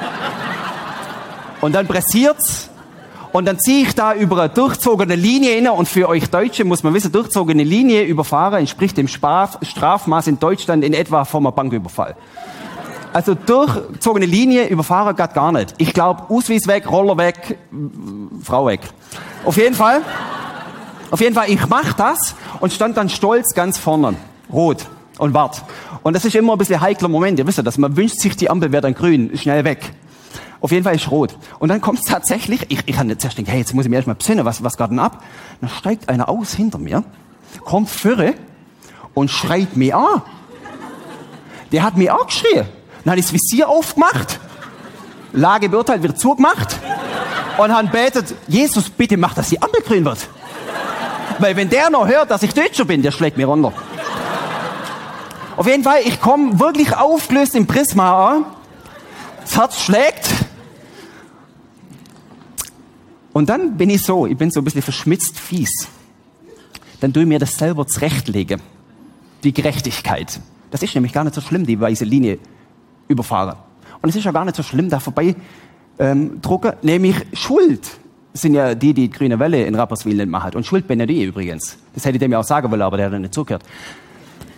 und 1.62 1.74
dann 1.74 1.88
pressiert's. 1.88 2.70
Und 3.32 3.46
dann 3.46 3.60
ziehe 3.60 3.84
ich 3.84 3.94
da 3.94 4.16
über 4.16 4.42
eine 4.42 4.50
durchzogene 4.50 5.16
Linie 5.16 5.54
hin. 5.54 5.68
Und 5.68 5.88
für 5.88 6.10
euch 6.10 6.30
Deutsche 6.30 6.66
muss 6.66 6.82
man 6.82 6.94
wissen, 6.94 7.12
durchzogene 7.12 7.64
Linie 7.64 8.04
überfahren 8.04 8.60
entspricht 8.60 8.98
dem 8.98 9.08
Straf 9.08 9.60
Strafmaß 9.62 10.28
in 10.28 10.40
Deutschland 10.40 10.84
in 10.84 10.94
etwa 10.94 11.26
vom 11.26 11.44
Banküberfall. 11.44 12.16
Also 13.14 13.36
durchzogene 13.36 14.26
Linie 14.26 14.68
überfahren 14.68 15.16
geht 15.16 15.34
gar 15.34 15.52
nicht. 15.52 15.76
Ich 15.78 15.94
glaube, 15.94 16.24
Ausweis 16.30 16.68
weg, 16.68 16.90
Roller 16.90 17.18
weg, 17.18 17.58
Frau 18.44 18.66
weg. 18.66 18.82
Auf 19.46 19.58
jeden 19.58 19.76
Fall. 19.76 20.02
Auf 21.12 21.22
jeden 21.22 21.34
Fall, 21.34 21.50
ich 21.50 21.68
mach 21.68 21.94
das 21.94 22.36
und 22.60 22.72
stand 22.72 22.98
dann 22.98 23.10
stolz 23.10 23.56
ganz 23.56 23.80
vorne, 23.80 24.16
rot 24.52 24.88
und 25.18 25.34
wart. 25.34 25.64
Und 26.04 26.16
das 26.16 26.26
ist 26.26 26.36
immer 26.36 26.54
ein 26.54 26.58
bisschen 26.58 26.76
ein 26.76 26.82
heikler 26.82 27.08
Moment, 27.08 27.40
ihr 27.40 27.48
wisst 27.48 27.58
ja, 27.58 27.64
dass 27.64 27.78
man 27.78 27.96
wünscht 27.96 28.20
sich, 28.20 28.36
die 28.36 28.50
Ampel 28.50 28.72
wäre 28.72 28.82
dann 28.82 28.94
grün, 28.94 29.38
schnell 29.38 29.64
weg. 29.64 29.94
Auf 30.62 30.72
jeden 30.72 30.84
Fall 30.84 30.96
ist 30.96 31.10
rot. 31.10 31.38
Und 31.60 31.70
dann 31.70 31.80
kommt 31.82 32.00
es 32.00 32.06
tatsächlich, 32.06 32.66
ich, 32.70 32.80
ich 32.86 32.98
habe 32.98 33.08
nicht 33.08 33.22
zuerst 33.22 33.38
gedacht, 33.38 33.54
hey, 33.54 33.60
jetzt 33.60 33.74
muss 33.74 33.86
ich 33.86 33.90
mir 33.90 33.98
erstmal 33.98 34.16
besinnen, 34.16 34.46
was, 34.46 34.64
was 34.64 34.78
geht 34.78 34.90
denn 34.90 35.00
ab? 35.00 35.24
Dann 35.62 35.70
steigt 35.70 36.10
einer 36.10 36.28
aus 36.28 36.54
hinter 36.54 36.78
mir, 36.80 37.04
kommt 37.64 37.90
vorne 37.90 38.36
und 39.14 39.30
schreit 39.30 39.78
mich 39.78 39.94
an. 39.96 40.22
Der 41.72 41.84
hat 41.84 41.98
mich 41.98 42.12
angeschrien. 42.12 42.66
Dann 43.04 43.12
habe 43.12 43.20
ich 43.20 43.26
das 43.26 43.34
Visier 43.34 43.70
aufgemacht, 43.70 44.40
Lage 45.32 45.70
beurteilt, 45.70 46.04
wieder 46.04 46.16
zugemacht 46.16 46.78
und 47.58 47.74
haben 47.74 47.90
betet, 47.90 48.36
Jesus, 48.48 48.90
bitte 48.90 49.16
mach, 49.16 49.34
dass 49.34 49.50
die 49.50 49.62
Ampel 49.62 49.82
grün 49.82 50.04
wird. 50.04 50.28
Weil 51.38 51.56
wenn 51.56 51.70
der 51.70 51.90
noch 51.90 52.08
hört, 52.08 52.32
dass 52.32 52.44
ich 52.44 52.54
Deutscher 52.54 52.86
bin, 52.86 53.02
der 53.02 53.12
schlägt 53.12 53.38
mir 53.38 53.48
runter. 53.48 53.72
Auf 55.60 55.68
jeden 55.68 55.84
Fall, 55.84 56.00
ich 56.06 56.22
komme 56.22 56.58
wirklich 56.58 56.96
aufgelöst 56.96 57.54
im 57.54 57.68
Prisma 57.68 58.30
an. 58.30 58.46
Das 59.42 59.58
Herz 59.58 59.82
schlägt. 59.82 60.30
Und 63.34 63.50
dann 63.50 63.76
bin 63.76 63.90
ich 63.90 64.02
so, 64.04 64.26
ich 64.26 64.38
bin 64.38 64.52
so 64.52 64.62
ein 64.62 64.64
bisschen 64.64 64.82
verschmitzt 64.82 65.38
fies. 65.38 65.90
Dann 67.02 67.12
tue 67.12 67.24
ich 67.24 67.28
mir 67.28 67.40
das 67.40 67.58
selber 67.58 67.86
zurechtlegen. 67.86 68.62
Die 69.44 69.54
Gerechtigkeit. 69.54 70.40
Das 70.72 70.82
ist 70.82 70.96
nämlich 70.96 71.12
gar 71.12 71.26
nicht 71.26 71.36
so 71.36 71.42
schlimm, 71.42 71.66
die 71.66 71.78
weiße 71.78 72.06
Linie 72.06 72.40
überfahren. 73.10 73.58
Und 74.02 74.08
es 74.08 74.16
ist 74.16 74.24
ja 74.24 74.32
gar 74.32 74.46
nicht 74.46 74.56
so 74.56 74.64
schlimm, 74.64 74.90
da 74.90 75.02
vorbei 75.02 75.36
ähm, 76.00 76.42
drucken. 76.42 76.72
Nämlich 76.84 77.18
Schuld 77.34 77.86
sind 78.32 78.54
ja 78.54 78.76
die, 78.76 78.94
die 78.94 79.10
die 79.10 79.10
grüne 79.10 79.38
Welle 79.40 79.66
in 79.66 79.76
Rapperswil 79.76 80.16
nicht 80.16 80.30
machen. 80.30 80.56
Und 80.56 80.66
Schuld 80.66 80.88
bin 80.88 81.02
ja 81.02 81.06
die 81.06 81.26
übrigens. 81.26 81.78
Das 81.94 82.06
hätte 82.06 82.16
ich 82.16 82.20
dem 82.22 82.32
ja 82.32 82.40
auch 82.40 82.46
sagen 82.46 82.72
wollen, 82.72 82.82
aber 82.82 82.96
der 82.96 83.12
hat 83.12 83.20
nicht 83.20 83.34
zugehört. 83.34 83.64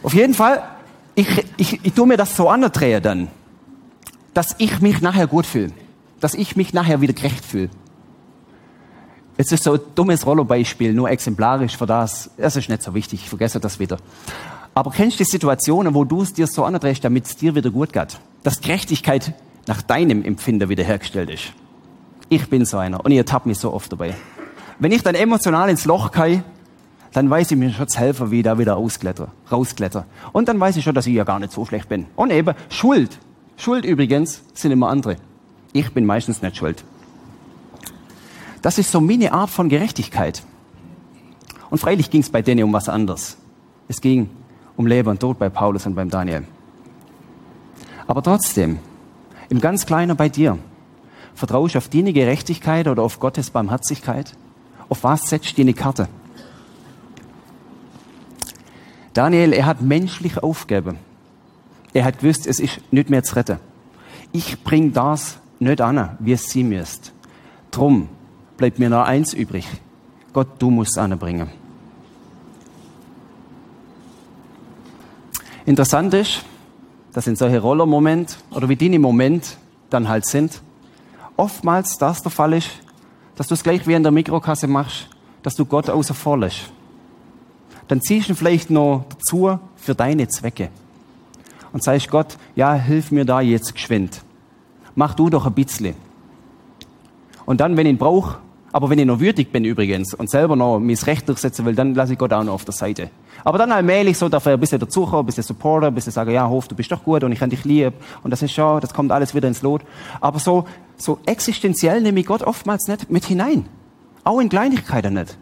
Auf 0.04 0.14
jeden 0.14 0.36
Fall, 0.36 0.62
ich, 1.16 1.28
ich, 1.58 1.80
ich 1.84 1.94
tue 1.94 2.08
mir 2.08 2.18
das 2.18 2.36
so 2.36 2.50
andrehen 2.50 3.04
dann, 3.04 3.28
dass 4.34 4.56
ich 4.58 4.80
mich 4.82 5.02
nachher 5.02 5.28
gut 5.28 5.46
fühle. 5.46 5.72
Dass 6.20 6.34
ich 6.34 6.56
mich 6.56 6.74
nachher 6.74 7.02
wieder 7.02 7.14
gerecht 7.14 7.44
fühle. 7.44 7.70
Jetzt 9.38 9.52
ist 9.52 9.64
so 9.64 9.74
ein 9.74 9.80
dummes 9.96 10.26
Rollerbeispiel, 10.26 10.94
nur 10.94 11.10
exemplarisch 11.10 11.76
für 11.76 11.86
das. 11.86 12.30
Das 12.38 12.56
ist 12.56 12.70
nicht 12.70 12.84
so 12.84 12.94
wichtig, 12.94 13.22
ich 13.24 13.30
vergesse 13.30 13.60
das 13.60 13.80
wieder. 13.80 13.98
Aber 14.74 14.92
kennst 14.92 15.20
du 15.20 15.24
die 15.24 15.30
Situationen, 15.30 15.94
wo 15.94 16.06
du 16.06 16.22
es 16.22 16.34
dir 16.34 16.48
so 16.48 16.64
andrehst, 16.64 17.04
damit 17.04 17.26
es 17.26 17.36
dir 17.36 17.56
wieder 17.56 17.72
gut 17.72 17.92
geht? 17.92 18.20
Dass 18.44 18.62
Gerechtigkeit 18.62 19.34
nach 19.68 19.82
deinem 19.82 20.24
Empfinden 20.24 20.70
wiederhergestellt 20.70 21.30
ist. 21.30 21.54
Ich 22.30 22.50
bin 22.50 22.66
so 22.66 22.78
einer 22.78 23.04
und 23.04 23.12
ihr 23.12 23.26
tappt 23.26 23.46
mich 23.46 23.58
so 23.58 23.74
oft 23.74 23.92
dabei. 23.92 24.16
Wenn 24.80 24.92
ich 24.92 25.04
dann 25.04 25.16
emotional 25.16 25.70
ins 25.70 25.86
Loch 25.86 26.12
gehe, 26.12 26.44
dann 27.14 27.30
weiß 27.30 27.52
ich 27.52 27.58
mir 27.58 27.70
schon 27.72 27.88
helfen, 27.94 28.32
wie 28.32 28.40
ich 28.40 28.44
da 28.44 28.58
wieder 28.58 28.74
rauskletter, 28.74 29.30
rauskletter. 29.52 30.06
Und 30.32 30.48
dann 30.48 30.60
weiß 30.60 30.78
ich 30.78 30.84
schon, 30.84 30.96
dass 30.96 31.08
ich 31.08 31.14
ja 31.14 31.24
gar 31.24 31.40
nicht 31.40 31.52
so 31.52 31.66
schlecht 31.66 31.90
bin. 31.90 32.06
Und 32.16 32.32
eben 32.32 32.56
Schuld. 32.70 33.20
Schuld 33.58 33.86
übrigens 33.86 34.42
sind 34.54 34.72
immer 34.72 34.90
andere. 34.90 35.18
Ich 35.74 35.94
bin 35.94 36.06
meistens 36.06 36.42
nicht 36.42 36.56
schuld. 36.56 36.84
Das 38.62 38.78
ist 38.78 38.92
so 38.92 39.02
meine 39.02 39.34
Art 39.34 39.50
von 39.50 39.70
Gerechtigkeit. 39.70 40.44
Und 41.70 41.80
freilich 41.80 42.10
ging 42.10 42.22
es 42.22 42.30
bei 42.30 42.42
denen 42.42 42.64
um 42.64 42.74
was 42.74 42.90
anderes. 42.90 43.38
Es 43.88 44.00
ging 44.00 44.30
um 44.78 44.88
Leben 44.88 45.10
und 45.10 45.20
Tod 45.20 45.38
bei 45.38 45.50
Paulus 45.50 45.86
und 45.86 45.96
beim 45.96 46.10
Daniel. 46.10 46.46
Aber 48.08 48.24
trotzdem, 48.24 48.80
im 49.50 49.60
ganz 49.60 49.86
Kleinen 49.86 50.16
bei 50.16 50.30
dir, 50.30 50.58
vertraust 51.34 51.76
du 51.76 51.78
auf 51.78 51.90
deine 51.90 52.14
Gerechtigkeit 52.14 52.88
oder 52.88 53.04
auf 53.04 53.20
Gottes 53.20 53.50
Barmherzigkeit? 53.50 54.34
Auf 54.90 55.04
was 55.04 55.30
setzt 55.30 55.58
deine 55.58 55.74
Karte? 55.74 56.08
Daniel, 59.14 59.54
er 59.54 59.66
hat 59.66 59.82
menschlich 59.82 60.42
aufgegeben. 60.42 60.98
Er 61.94 62.06
hat 62.06 62.20
gewusst, 62.20 62.48
es 62.48 62.60
ist 62.60 62.80
nicht 62.92 63.10
mehr 63.10 63.24
zu 63.24 63.36
retten. 63.36 63.60
Ich 64.32 64.64
bring 64.64 64.94
das 64.94 65.38
nicht 65.60 65.82
an, 65.82 66.18
wie 66.20 66.32
es 66.34 66.50
sie 66.50 66.64
müsst. 66.64 67.12
Drum 67.70 68.08
bleibt 68.58 68.80
mir 68.80 68.90
nur 68.90 69.06
eins 69.06 69.34
übrig. 69.34 69.68
Gott, 70.34 70.48
du 70.60 70.70
musst 70.70 70.98
anbringen. 70.98 71.50
Interessant 75.66 76.14
ist, 76.14 76.44
dass 77.14 77.28
in 77.28 77.36
solche 77.36 77.60
Rollermoment 77.60 78.38
oder 78.52 78.70
wie 78.70 78.76
die 78.76 78.94
im 78.94 79.02
Moment 79.02 79.58
dann 79.90 80.08
halt 80.08 80.26
sind, 80.26 80.62
oftmals 81.36 81.98
das 81.98 82.22
der 82.22 82.32
Fall 82.32 82.54
ist, 82.54 82.70
dass 83.36 83.48
du 83.48 83.54
es 83.54 83.64
gleich 83.64 83.86
wie 83.88 83.94
in 83.94 84.04
der 84.04 84.12
Mikrokasse 84.12 84.68
machst, 84.68 85.10
dass 85.44 85.56
du 85.56 85.66
Gott 85.66 85.90
außer 85.90 86.14
vor 86.14 86.38
lässt. 86.38 86.72
Dann 87.92 88.02
ziehst 88.02 88.30
du 88.30 88.32
ihn 88.32 88.36
vielleicht 88.38 88.70
noch 88.70 89.04
dazu 89.10 89.60
für 89.76 89.94
deine 89.94 90.26
Zwecke. 90.30 90.70
Und 91.74 91.84
sagst 91.84 92.10
Gott, 92.10 92.38
ja, 92.56 92.74
hilf 92.74 93.12
mir 93.12 93.26
da 93.26 93.42
jetzt 93.42 93.74
geschwind. 93.74 94.22
Mach 94.96 95.14
du 95.14 95.30
doch 95.30 95.46
ein 95.46 95.52
bisschen. 95.52 95.96
Und 97.46 97.60
dann, 97.60 97.76
wenn 97.76 97.86
ich 97.86 97.92
ihn 97.92 97.98
brauche, 97.98 98.38
aber 98.72 98.90
wenn 98.90 98.98
ich 98.98 99.06
noch 99.06 99.20
würdig 99.20 99.52
bin 99.52 99.66
übrigens 99.66 100.14
und 100.14 100.30
selber 100.30 100.56
noch 100.56 100.80
mein 100.80 100.96
Recht 100.96 101.28
durchsetzen 101.28 101.66
will, 101.66 101.76
dann 101.76 101.94
lasse 101.94 102.14
ich 102.14 102.18
Gott 102.18 102.32
auch 102.32 102.46
noch 102.46 102.54
auf 102.54 102.64
der 102.64 102.74
Seite. 102.74 103.10
Aber 103.44 103.58
dann 103.58 103.74
allmählich 103.74 104.18
so 104.18 104.30
darf 104.30 104.46
er 104.46 104.54
ein 104.54 104.60
bisschen 104.62 104.80
dazukommen, 104.80 105.24
ein 105.24 105.26
bisschen 105.26 105.44
supporten, 105.44 105.90
ein 105.90 105.94
bisschen 105.94 106.14
sagen, 106.14 106.32
ja, 106.32 106.48
Hof, 106.48 106.70
du 106.70 106.76
bist 106.76 106.94
doch 106.94 107.04
gut 107.04 107.26
und 107.26 107.34
ich 107.34 107.40
kann 107.40 107.50
dich 107.50 107.66
lieb. 107.66 107.92
Und 108.24 108.32
das 108.32 108.42
ist 108.42 108.54
schon, 108.54 108.80
das 108.80 108.94
kommt 108.94 109.12
alles 109.12 109.36
wieder 109.36 109.50
ins 109.50 109.64
Lot. 109.64 109.82
Aber 110.22 110.40
so, 110.40 110.64
so 110.96 111.20
existenziell 111.26 112.00
nehme 112.02 112.22
ich 112.22 112.26
Gott 112.26 112.42
oftmals 112.42 112.88
nicht 112.88 113.12
mit 113.12 113.26
hinein. 113.26 113.66
Auch 114.24 114.40
in 114.40 114.48
Kleinigkeiten 114.48 115.16
nicht. 115.16 115.38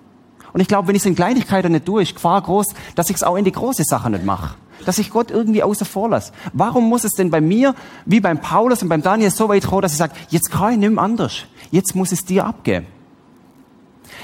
Und 0.60 0.63
ich 0.63 0.67
glaube, 0.67 0.89
wenn 0.89 0.95
ich 0.95 1.04
es 1.04 1.06
in 1.06 1.15
Kleinigkeiten 1.15 1.72
nicht 1.72 1.86
tue, 1.86 2.02
ist 2.02 2.15
Gefahr 2.15 2.41
groß, 2.41 2.76
dass 2.93 3.10
ich 3.10 3.15
es 3.15 3.24
auch 3.24 3.38
in 3.38 3.45
die 3.45 3.52
große 3.54 3.86
Sache 3.86 4.10
nicht 4.10 4.26
mache. 4.26 4.56
Dass 4.86 4.98
ich 4.98 5.10
Gott 5.10 5.32
irgendwie 5.32 5.63
außer 5.63 5.86
vor 5.86 6.10
lasse. 6.10 6.34
Warum 6.52 6.89
muss 6.89 7.06
es 7.06 7.13
denn 7.13 7.30
bei 7.30 7.39
mir, 7.39 7.76
wie 8.06 8.19
beim 8.19 8.41
Paulus 8.41 8.84
und 8.84 8.89
beim 8.89 9.02
Daniel, 9.02 9.32
so 9.32 9.48
weit 9.48 9.65
kommen, 9.65 9.84
dass 9.84 9.93
ich 9.93 9.98
sage, 9.98 10.12
jetzt 10.28 10.52
kann 10.52 10.74
ich 10.74 10.80
nicht 10.80 10.98
anders. 11.00 11.45
Jetzt 11.72 11.95
muss 11.95 12.12
es 12.12 12.26
dir 12.26 12.43
abgeben. 12.43 12.88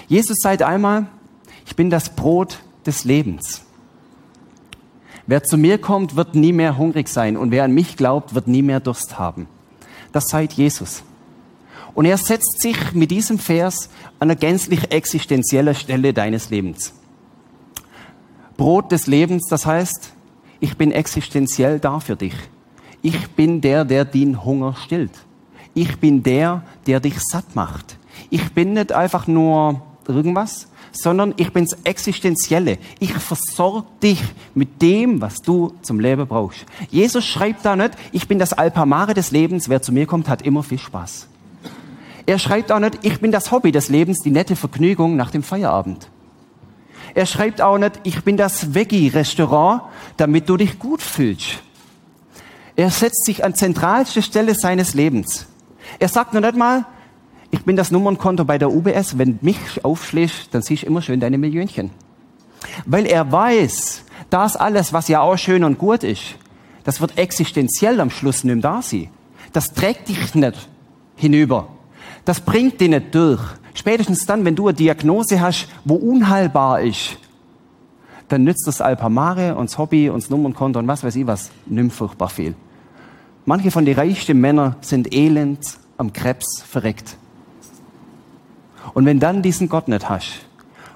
Jesus 0.10 0.36
sagt 0.41 0.62
einmal, 0.62 1.08
ich 1.65 1.78
bin 1.78 1.89
das 1.89 2.10
Brot 2.10 2.58
des 2.86 3.06
Lebens. 3.06 3.62
Wer 5.28 5.41
zu 5.41 5.58
mir 5.58 5.78
kommt, 5.78 6.17
wird 6.17 6.36
nie 6.36 6.52
mehr 6.52 6.78
hungrig 6.78 7.08
sein 7.08 7.38
und 7.38 7.52
wer 7.52 7.63
an 7.63 7.71
mich 7.71 7.95
glaubt, 7.95 8.36
wird 8.36 8.50
nie 8.50 8.62
mehr 8.62 8.82
Durst 8.82 9.17
haben. 9.17 9.48
Das 10.12 10.26
sagt 10.26 10.52
Jesus. 10.52 11.02
Und 11.95 12.05
er 12.05 12.17
setzt 12.17 12.62
sich 12.62 12.93
mit 12.93 13.10
diesem 13.10 13.39
Vers 13.39 13.89
an 14.19 14.29
einer 14.29 14.36
gänzlich 14.36 14.91
existenziellen 14.91 15.73
Stelle 15.73 16.13
deines 16.13 16.49
Lebens. 16.49 16.93
Brot 18.58 18.91
des 18.91 19.08
Lebens, 19.08 19.47
das 19.49 19.65
heißt, 19.65 20.12
ich 20.60 20.77
bin 20.77 20.91
existenziell 20.91 21.79
da 21.79 21.99
für 21.99 22.15
dich. 22.15 22.36
ich 23.01 23.27
bin 23.29 23.62
der, 23.62 23.86
der 23.86 24.03
den 24.03 24.43
Hunger 24.43 24.75
stillt. 24.75 25.12
Ich 25.75 25.99
bin 25.99 26.23
der, 26.23 26.63
der 26.88 26.99
dich 26.99 27.19
satt 27.19 27.55
macht. 27.55 27.97
Ich 28.31 28.51
bin 28.53 28.73
nicht 28.73 28.91
einfach 28.91 29.27
nur 29.27 29.81
irgendwas, 30.08 30.67
sondern 30.91 31.34
ich 31.38 31.53
bin's 31.53 31.77
Existenzielle. 31.84 32.79
Ich 32.99 33.13
versorge 33.13 33.86
dich 34.01 34.23
mit 34.55 34.81
dem, 34.81 35.21
was 35.21 35.41
du 35.41 35.73
zum 35.84 35.99
Leben 35.99 36.25
brauchst. 36.25 36.65
Jesus 36.89 37.25
schreibt 37.25 37.63
da 37.63 37.75
nicht, 37.75 37.91
ich 38.12 38.27
bin 38.27 38.39
das 38.39 38.53
Alpamare 38.53 39.13
des 39.13 39.29
Lebens, 39.29 39.69
wer 39.69 39.84
zu 39.84 39.91
mir 39.91 40.08
kommt, 40.08 40.27
hat 40.27 40.41
immer 40.41 40.63
viel 40.63 40.79
Spaß. 40.79 41.27
Er 42.25 42.39
schreibt 42.39 42.71
auch 42.71 42.79
nicht, 42.79 42.99
ich 43.03 43.19
bin 43.19 43.31
das 43.31 43.51
Hobby 43.51 43.71
des 43.71 43.89
Lebens, 43.89 44.19
die 44.23 44.31
nette 44.31 44.55
Vergnügung 44.55 45.15
nach 45.15 45.31
dem 45.31 45.43
Feierabend. 45.43 46.09
Er 47.13 47.25
schreibt 47.25 47.61
auch 47.61 47.77
nicht, 47.77 47.99
ich 48.03 48.23
bin 48.23 48.35
das 48.35 48.73
Veggie-Restaurant, 48.73 49.83
damit 50.17 50.49
du 50.49 50.57
dich 50.57 50.79
gut 50.79 51.01
fühlst. 51.01 51.61
Er 52.75 52.89
setzt 52.89 53.25
sich 53.25 53.43
an 53.45 53.55
zentralste 53.55 54.21
Stelle 54.21 54.55
seines 54.55 54.93
Lebens. 54.93 55.47
Er 55.99 56.09
sagt 56.09 56.33
noch 56.33 56.41
nicht 56.41 56.57
mal, 56.57 56.85
ich 57.51 57.63
bin 57.63 57.75
das 57.75 57.91
Nummernkonto 57.91 58.43
bei 58.43 58.57
der 58.57 58.71
UBS, 58.71 59.17
wenn 59.17 59.39
mich 59.41 59.85
aufschlägst, 59.85 60.53
dann 60.53 60.61
siehst 60.61 60.83
du 60.83 60.88
immer 60.88 61.01
schön 61.01 61.19
deine 61.19 61.38
Millionchen. 61.38 61.91
Weil 62.85 63.05
er 63.05 63.31
weiß, 63.31 64.03
das 64.29 64.57
alles, 64.57 64.91
was 64.91 65.07
ja 65.07 65.21
auch 65.21 65.38
schön 65.38 65.63
und 65.63 65.77
gut 65.77 66.03
ist, 66.03 66.35
das 66.83 66.99
wird 66.99 67.17
existenziell 67.17 68.01
am 68.01 68.09
Schluss 68.09 68.43
mehr 68.43 68.57
da 68.57 68.81
sein. 68.81 69.09
Das 69.53 69.73
trägt 69.73 70.09
dich 70.09 70.35
nicht 70.35 70.67
hinüber. 71.15 71.69
Das 72.25 72.41
bringt 72.41 72.81
dich 72.81 72.89
nicht 72.89 73.13
durch. 73.13 73.41
Spätestens 73.73 74.25
dann, 74.25 74.45
wenn 74.45 74.55
du 74.55 74.67
eine 74.67 74.75
Diagnose 74.75 75.41
hast, 75.41 75.67
wo 75.83 75.95
unheilbar 75.95 76.81
ist, 76.81 77.17
dann 78.27 78.43
nützt 78.43 78.65
das 78.67 78.81
Alpamare 78.81 79.55
und 79.55 79.69
das 79.69 79.77
Hobby 79.77 80.09
und 80.09 80.23
das 80.23 80.29
Nummernkonto 80.29 80.79
und 80.79 80.87
was 80.87 81.03
weiß 81.03 81.15
ich 81.15 81.27
was, 81.27 81.51
nimmt 81.65 81.93
furchtbar 81.93 82.29
viel. 82.29 82.55
Manche 83.45 83.69
von 83.69 83.85
den 83.85 83.95
reichsten 83.95 84.39
Männern 84.39 84.75
sind 84.81 85.13
elend 85.13 85.77
am 85.97 86.11
Krebs 86.11 86.63
verreckt. 86.63 87.17
Und 88.93 89.05
wenn 89.05 89.19
dann 89.19 89.41
diesen 89.41 89.69
Gott 89.69 89.87
nicht 89.87 90.09
hast, 90.09 90.45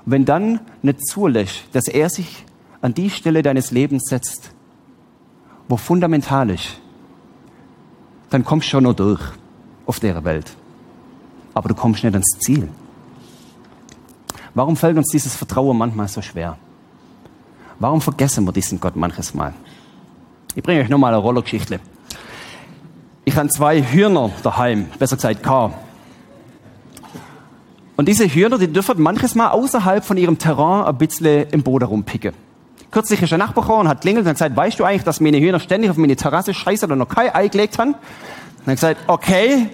wenn 0.05 0.25
dann 0.25 0.61
nicht 0.81 1.05
zulässt, 1.05 1.65
dass 1.73 1.87
er 1.87 2.09
sich 2.09 2.45
an 2.81 2.93
die 2.93 3.09
Stelle 3.09 3.43
deines 3.43 3.71
Lebens 3.71 4.05
setzt, 4.05 4.51
wo 5.67 5.77
fundamental 5.77 6.49
ist, 6.49 6.79
dann 8.29 8.43
kommst 8.43 8.67
du 8.67 8.71
schon 8.71 8.83
noch 8.85 8.95
durch 8.95 9.21
auf 9.85 9.99
der 9.99 10.23
Welt. 10.23 10.55
Aber 11.53 11.69
du 11.69 11.75
kommst 11.75 12.03
nicht 12.03 12.13
ans 12.13 12.37
Ziel. 12.39 12.69
Warum 14.53 14.75
fällt 14.75 14.97
uns 14.97 15.09
dieses 15.09 15.35
Vertrauen 15.35 15.77
manchmal 15.77 16.07
so 16.07 16.21
schwer? 16.21 16.57
Warum 17.79 18.01
vergessen 18.01 18.45
wir 18.45 18.51
diesen 18.51 18.79
Gott 18.79 18.95
manches 18.95 19.33
Mal? 19.33 19.53
Ich 20.55 20.63
bringe 20.63 20.81
euch 20.81 20.89
nochmal 20.89 21.13
eine 21.13 21.21
Rollergeschichte. 21.21 21.79
Ich 23.25 23.35
habe 23.37 23.47
zwei 23.49 23.81
Hühner 23.81 24.31
daheim, 24.43 24.87
besser 24.97 25.15
gesagt 25.15 25.43
K. 25.43 25.71
Und 27.95 28.07
diese 28.07 28.25
Hühner, 28.27 28.57
die 28.57 28.71
dürfen 28.71 29.01
manches 29.01 29.35
Mal 29.35 29.49
außerhalb 29.49 30.03
von 30.03 30.17
ihrem 30.17 30.37
Terrain 30.37 30.85
ein 30.85 30.97
bisschen 30.97 31.49
im 31.49 31.63
Boden 31.63 31.85
rumpicken. 31.85 32.33
Kürzlich 32.91 33.21
ist 33.21 33.31
ein 33.31 33.39
Nachbar 33.39 33.63
gekommen 33.63 33.81
und 33.81 33.87
hat 33.87 34.01
klingelt 34.01 34.25
und 34.25 34.33
gesagt, 34.33 34.55
weißt 34.55 34.79
du 34.79 34.83
eigentlich, 34.83 35.03
dass 35.03 35.19
meine 35.19 35.39
Hühner 35.39 35.59
ständig 35.59 35.91
auf 35.91 35.97
meine 35.97 36.15
Terrasse 36.15 36.53
scheißen 36.53 36.91
und 36.91 36.97
noch 36.97 37.09
kein 37.09 37.33
Ei 37.35 37.49
gelegt 37.49 37.77
haben? 37.77 37.91
Und 37.91 37.97
er 38.65 38.71
hat 38.71 38.77
gesagt, 38.77 39.01
okay, 39.07 39.69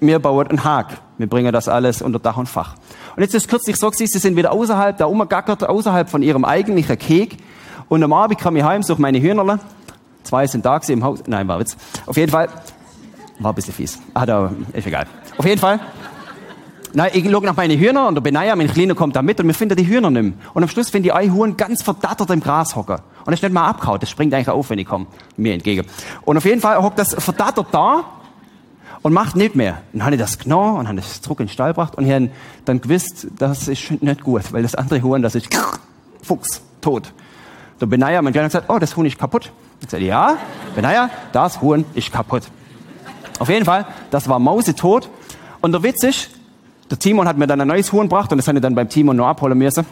wir 0.00 0.18
bauen 0.18 0.46
einen 0.48 0.64
Hag. 0.64 0.98
Wir 1.18 1.28
bringen 1.28 1.52
das 1.52 1.68
alles 1.68 2.02
unter 2.02 2.18
Dach 2.18 2.36
und 2.36 2.48
Fach. 2.48 2.74
Und 3.16 3.22
jetzt 3.22 3.34
ist 3.34 3.44
es 3.44 3.48
kürzlich 3.48 3.76
so 3.76 3.90
sie 3.90 4.06
sind 4.06 4.36
wieder 4.36 4.52
außerhalb, 4.52 4.96
da 4.96 5.04
umgegackert, 5.04 5.68
außerhalb 5.68 6.08
von 6.08 6.22
ihrem 6.22 6.44
eigentlichen 6.44 6.98
Keg. 6.98 7.36
Und 7.88 8.02
am 8.02 8.12
Abend 8.12 8.38
kam 8.38 8.56
ich 8.56 8.62
heim, 8.62 8.82
suche 8.82 9.00
meine 9.00 9.20
Hühnerle. 9.20 9.60
Zwei 10.22 10.46
sind 10.46 10.64
da 10.64 10.80
im 10.88 11.04
Haus. 11.04 11.22
Nein, 11.26 11.48
war 11.48 11.60
Witz. 11.60 11.76
Auf 12.06 12.16
jeden 12.16 12.30
Fall. 12.30 12.48
War 13.38 13.52
ein 13.52 13.54
bisschen 13.54 13.74
fies. 13.74 13.98
Ah, 14.14 14.26
da, 14.26 14.52
ist 14.72 14.86
egal. 14.86 15.06
Auf 15.36 15.44
jeden 15.44 15.60
Fall. 15.60 15.80
Nein, 16.92 17.10
ich 17.14 17.30
schaue 17.30 17.44
nach 17.44 17.56
meine 17.56 17.78
Hühner 17.78 18.08
und 18.08 18.16
der 18.16 18.20
Benaya, 18.20 18.56
mein 18.56 18.68
Kleiner, 18.68 18.94
kommt 18.94 19.14
da 19.14 19.22
mit 19.22 19.38
und 19.40 19.46
wir 19.46 19.54
finden 19.54 19.76
die 19.76 19.86
Hühner 19.86 20.10
nicht 20.10 20.22
mehr. 20.22 20.32
Und 20.54 20.62
am 20.62 20.68
Schluss 20.68 20.90
finden 20.90 21.04
die 21.04 21.12
Eihuhn 21.12 21.56
ganz 21.56 21.82
verdattert 21.82 22.30
im 22.30 22.40
Gras 22.40 22.74
hocken. 22.74 22.96
Und 22.96 23.26
das 23.26 23.34
ist 23.34 23.42
nicht 23.42 23.52
mal 23.52 23.68
abgehauen, 23.68 24.00
das 24.00 24.10
springt 24.10 24.34
eigentlich 24.34 24.48
auf, 24.48 24.70
wenn 24.70 24.78
ich 24.78 24.86
komme, 24.86 25.06
mir 25.36 25.54
entgegen. 25.54 25.86
Und 26.22 26.36
auf 26.36 26.44
jeden 26.44 26.60
Fall 26.60 26.82
hockt 26.82 26.98
das 26.98 27.14
verdattert 27.14 27.68
da 27.70 28.04
und 29.02 29.12
macht 29.12 29.36
nicht 29.36 29.54
mehr. 29.54 29.82
Dann 29.92 30.04
habe 30.04 30.14
ich 30.14 30.20
das 30.20 30.38
genommen 30.38 30.78
und 30.78 30.88
habe 30.88 30.96
das 30.96 31.20
zurück 31.22 31.40
in 31.40 31.46
den 31.46 31.52
Stall 31.52 31.70
gebracht 31.70 31.96
und 31.96 32.06
ich 32.06 32.12
habe 32.12 32.30
dann 32.64 32.80
gewusst, 32.80 33.26
das 33.38 33.68
ist 33.68 34.02
nicht 34.02 34.22
gut, 34.22 34.52
weil 34.52 34.62
das 34.62 34.74
andere 34.74 35.02
Huhn, 35.02 35.22
das 35.22 35.34
ist 35.34 35.48
Fuchs, 36.22 36.60
tot. 36.80 37.12
Der 37.80 37.86
Benaya, 37.86 38.20
mein 38.20 38.32
Kleiner, 38.32 38.46
hat 38.46 38.52
gesagt, 38.52 38.70
oh, 38.70 38.78
das 38.78 38.94
Huhn 38.96 39.06
ist 39.06 39.18
kaputt. 39.18 39.50
Ich 39.80 39.88
sagte, 39.88 40.04
ja, 40.04 40.36
Benaya, 40.74 41.08
das 41.32 41.62
Huhn 41.62 41.84
ist 41.94 42.12
kaputt. 42.12 42.42
Auf 43.38 43.48
jeden 43.48 43.64
Fall, 43.64 43.86
das 44.10 44.28
war 44.28 44.38
mausetot. 44.38 45.08
Und 45.62 45.72
der 45.72 45.82
Witz 45.82 46.02
ist, 46.04 46.30
der 46.90 46.98
Timon 46.98 47.26
hat 47.26 47.38
mir 47.38 47.46
dann 47.46 47.60
ein 47.60 47.68
neues 47.68 47.90
Huhn 47.92 48.02
gebracht 48.02 48.30
und 48.32 48.38
das 48.38 48.48
habe 48.48 48.58
ich 48.58 48.62
dann 48.62 48.74
beim 48.74 48.88
Timon 48.88 49.16
noch 49.16 49.28
abholen 49.28 49.56
müssen. 49.56 49.86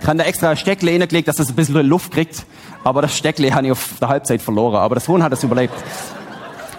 Ich 0.00 0.06
habe 0.06 0.18
da 0.18 0.24
extra 0.24 0.56
Steckle 0.56 0.90
reingelegt, 0.90 1.28
dass 1.28 1.38
es 1.38 1.50
ein 1.50 1.54
bisschen 1.54 1.86
Luft 1.86 2.12
kriegt. 2.12 2.46
Aber 2.84 3.02
das 3.02 3.16
Steckle 3.16 3.52
habe 3.54 3.66
ich 3.66 3.72
auf 3.72 3.94
der 4.00 4.08
Halbzeit 4.08 4.42
verloren. 4.42 4.76
Aber 4.76 4.94
das 4.94 5.06
Huhn 5.08 5.22
hat 5.22 5.32
es 5.32 5.42
überlebt. 5.42 5.74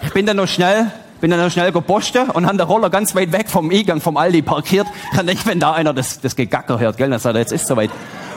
Ich 0.04 0.12
bin 0.12 0.26
dann 0.26 0.36
noch 0.36 0.48
schnell, 0.48 0.90
bin 1.20 1.30
dann 1.30 1.40
noch 1.40 1.50
schnell 1.50 1.70
gepostet 1.70 2.28
und 2.34 2.46
habe 2.46 2.56
den 2.56 2.66
Roller 2.66 2.90
ganz 2.90 3.14
weit 3.14 3.30
weg 3.32 3.48
vom 3.48 3.70
Eingang 3.70 4.00
vom 4.00 4.16
Aldi 4.16 4.42
parkiert. 4.42 4.86
Kann 5.14 5.26
nicht, 5.26 5.46
wenn 5.46 5.60
da 5.60 5.72
einer 5.72 5.94
das, 5.94 6.20
das 6.20 6.34
Gegacker 6.34 6.80
hört, 6.80 6.96
gell? 6.96 7.08
Dann 7.08 7.20
sagt 7.20 7.36
er, 7.36 7.40
jetzt 7.40 7.52
ist 7.52 7.66
soweit. 7.66 7.90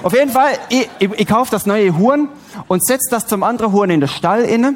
Auf 0.04 0.14
jeden 0.14 0.30
Fall, 0.30 0.52
ich, 0.70 0.88
ich, 1.00 1.10
ich 1.12 1.28
kaufe 1.28 1.50
das 1.50 1.66
neue 1.66 1.98
Huhn 1.98 2.30
und 2.68 2.86
setze 2.86 3.10
das 3.10 3.26
zum 3.26 3.42
anderen 3.42 3.72
Huhn 3.72 3.90
in 3.90 4.02
den 4.02 4.10
Stall 4.10 4.42
inne. 4.44 4.76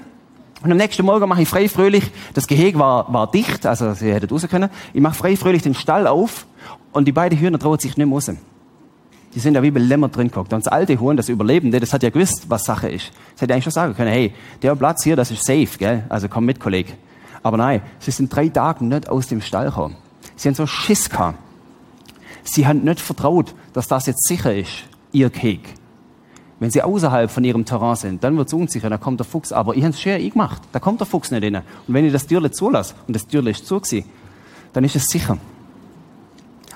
Und 0.63 0.71
am 0.71 0.77
nächsten 0.77 1.05
Morgen 1.05 1.29
mache 1.29 1.43
ich 1.43 1.47
frei 1.47 1.69
fröhlich, 1.69 2.11
das 2.33 2.47
Gehege 2.47 2.77
war, 2.79 3.13
war 3.13 3.31
dicht, 3.31 3.65
also 3.65 3.93
sie 3.93 4.11
hätten 4.11 4.29
raus 4.29 4.45
können. 4.49 4.69
Ich 4.93 5.01
mache 5.01 5.13
frei 5.13 5.37
fröhlich 5.37 5.61
den 5.61 5.73
Stall 5.73 6.05
auf 6.05 6.47
und 6.91 7.05
die 7.05 7.13
beiden 7.13 7.39
Hühner 7.39 7.59
trauen 7.59 7.79
sich 7.79 7.95
nicht 7.95 8.05
mehr 8.05 8.13
raus. 8.13 8.29
Die 9.35 9.39
sind 9.39 9.53
da 9.53 9.61
wie 9.61 9.71
belämmert 9.71 10.15
drin 10.15 10.27
geguckt. 10.27 10.51
Und 10.53 10.65
das 10.65 10.71
alte 10.71 10.99
Huhn, 10.99 11.15
das 11.15 11.29
Überlebende, 11.29 11.79
das 11.79 11.93
hat 11.93 12.01
ja 12.01 12.09
gewusst, 12.09 12.45
was 12.47 12.65
Sache 12.65 12.89
ist. 12.89 13.11
Das 13.33 13.43
hätte 13.43 13.53
eigentlich 13.53 13.65
schon 13.65 13.73
sagen 13.73 13.95
können, 13.95 14.11
hey, 14.11 14.33
der 14.61 14.75
Platz 14.75 15.03
hier, 15.03 15.15
das 15.15 15.29
ist 15.29 15.45
safe, 15.45 15.77
gell? 15.77 16.03
Also 16.09 16.27
komm 16.27 16.45
mit, 16.45 16.59
Kollege. 16.59 16.93
Aber 17.43 17.57
nein, 17.57 17.81
sie 17.99 18.11
sind 18.11 18.33
drei 18.33 18.49
Tage 18.49 18.83
nicht 18.83 19.07
aus 19.07 19.27
dem 19.27 19.41
Stall 19.41 19.67
gekommen. 19.67 19.95
Sie 20.35 20.47
haben 20.47 20.55
so 20.55 20.65
Schiss 20.65 21.09
gehabt. 21.09 21.37
Sie 22.43 22.65
haben 22.65 22.83
nicht 22.83 22.99
vertraut, 22.99 23.53
dass 23.73 23.87
das 23.87 24.07
jetzt 24.07 24.27
sicher 24.27 24.55
ist, 24.55 24.85
ihr 25.11 25.29
Kek. 25.29 25.61
Wenn 26.59 26.71
sie 26.71 26.81
außerhalb 26.81 27.31
von 27.31 27.43
ihrem 27.43 27.63
Terrain 27.63 27.95
sind, 27.95 28.23
dann 28.23 28.35
wird 28.35 28.47
es 28.47 28.53
unsicher, 28.53 28.89
dann 28.89 28.99
kommt 28.99 29.19
der 29.19 29.25
Fuchs. 29.25 29.53
Aber 29.53 29.75
ich 29.75 29.83
habe 29.83 29.93
es 29.93 30.01
schön 30.01 30.29
gemacht. 30.29 30.61
Da 30.73 30.79
kommt 30.79 30.99
der 30.99 31.07
Fuchs 31.07 31.31
nicht 31.31 31.43
rein. 31.43 31.55
Und 31.55 31.93
wenn 31.93 32.03
ich 32.03 32.11
das 32.11 32.27
Türle 32.27 32.51
zulasse, 32.51 32.95
und 33.07 33.15
das 33.15 33.27
Türle 33.27 33.51
ist 33.51 33.65
zu 33.65 33.79
dann 34.73 34.83
ist 34.83 34.95
es 34.95 35.05
sicher. 35.05 35.37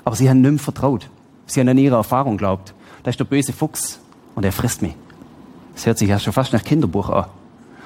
Aber 0.04 0.16
sie 0.16 0.28
haben 0.28 0.40
nicht 0.40 0.50
mehr 0.50 0.58
vertraut. 0.58 1.08
Sie 1.46 1.60
haben 1.60 1.68
an 1.68 1.78
ihre 1.78 1.96
Erfahrung 1.96 2.36
glaubt. 2.36 2.74
Da 3.02 3.10
ist 3.10 3.20
der 3.20 3.24
böse 3.24 3.52
Fuchs 3.52 4.00
und 4.34 4.44
er 4.44 4.52
frisst 4.52 4.82
mich. 4.82 4.94
Das 5.74 5.86
hört 5.86 5.98
sich 5.98 6.08
ja 6.08 6.18
schon 6.18 6.32
fast 6.32 6.52
nach 6.52 6.64
Kinderbuch 6.64 7.08
an. 7.10 7.26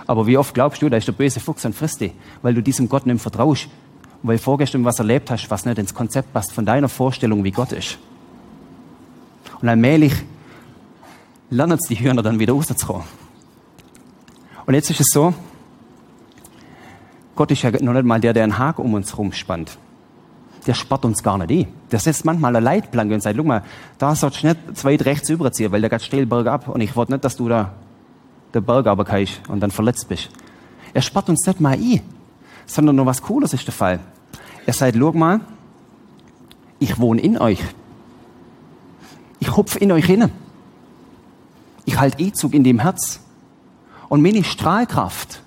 Aber 0.07 0.27
wie 0.27 0.39
oft 0.39 0.55
glaubst 0.55 0.81
du, 0.81 0.89
da 0.89 0.97
ist 0.97 1.09
der 1.09 1.13
böse 1.13 1.41
Fuchs 1.41 1.65
und 1.65 1.75
frisst 1.75 2.01
dich, 2.01 2.13
weil 2.43 2.55
du 2.55 2.63
diesem 2.63 2.89
Gott 2.89 3.07
nicht 3.07 3.21
vertraust, 3.21 3.69
weil 4.23 4.39
vorgestern 4.39 4.85
was 4.85 4.99
erlebt 4.99 5.31
hast, 5.31 5.51
was 5.51 5.65
nicht 5.65 5.79
ins 5.79 5.95
Konzept 5.95 6.33
passt 6.33 6.53
von 6.53 6.65
deiner 6.65 6.89
Vorstellung, 6.89 7.45
wie 7.45 7.51
Gott 7.51 7.73
ist. 7.73 7.99
Und 9.61 9.69
allmählich 9.69 10.13
lernen 11.51 11.79
die 11.89 11.99
Hühner 11.99 12.23
dann 12.23 12.39
wieder 12.39 12.53
rauszukommen. 12.53 13.07
Und 14.67 14.75
jetzt 14.75 14.91
ist 14.91 15.01
es 15.01 15.09
so, 15.13 15.35
Gott 17.35 17.51
ist 17.51 17.63
ja 17.63 17.71
noch 17.71 17.93
nicht 17.93 18.05
mal 18.05 18.21
der, 18.21 18.33
der 18.33 18.45
einen 18.45 18.59
Haken 18.59 18.83
um 18.83 18.95
uns 18.95 19.13
herum 19.13 19.33
spannt. 19.33 19.79
Der 20.67 20.75
spart 20.75 21.05
uns 21.05 21.23
gar 21.23 21.39
nicht 21.39 21.51
ein. 21.51 21.73
Der 21.91 21.99
setzt 21.99 22.25
manchmal 22.25 22.55
eine 22.55 22.65
Leitplanke 22.65 23.15
und 23.15 23.23
sagt, 23.23 23.37
guck 23.37 23.47
mal, 23.47 23.63
da 23.99 24.15
sollst 24.15 24.43
du 24.43 24.49
nicht 24.49 24.85
weit 24.85 25.05
rechts 25.05 25.29
überziehen, 25.31 25.73
weil 25.73 25.81
der 25.81 25.91
geht 25.91 26.03
steil 26.03 26.27
bergab 26.27 26.69
und 26.69 26.81
ich 26.81 26.95
wollte 26.97 27.13
nicht, 27.13 27.25
dass 27.25 27.37
du 27.37 27.49
da 27.49 27.73
den 28.55 28.65
Berg 28.65 28.87
runtergehst 28.87 29.41
und 29.49 29.61
dann 29.61 29.71
verletzt 29.71 30.09
bist. 30.09 30.31
Er 30.93 31.03
spart 31.03 31.29
uns 31.29 31.47
nicht 31.47 31.61
mal 31.61 31.75
ein, 31.75 32.01
sondern 32.67 32.97
nur 32.97 33.07
was 33.07 33.23
Cooles 33.23 33.53
ist 33.53 33.67
der 33.67 33.75
Fall. 33.75 34.01
Er 34.67 34.73
sagt, 34.73 34.97
schau 34.99 35.13
mal, 35.13 35.41
ich 36.79 36.99
wohne 36.99 37.21
in 37.21 37.39
euch. 37.39 37.61
Ich 39.41 39.57
hupf 39.57 39.77
in 39.77 39.93
euch 39.93 40.07
hinein. 40.07 40.33
Ich 41.85 41.99
halte 41.99 42.23
E-Zug 42.23 42.55
in 42.55 42.65
dem 42.65 42.81
Herz. 42.81 43.21
Und 44.09 44.23
meine 44.23 44.45
Strahlkraft 44.45 45.43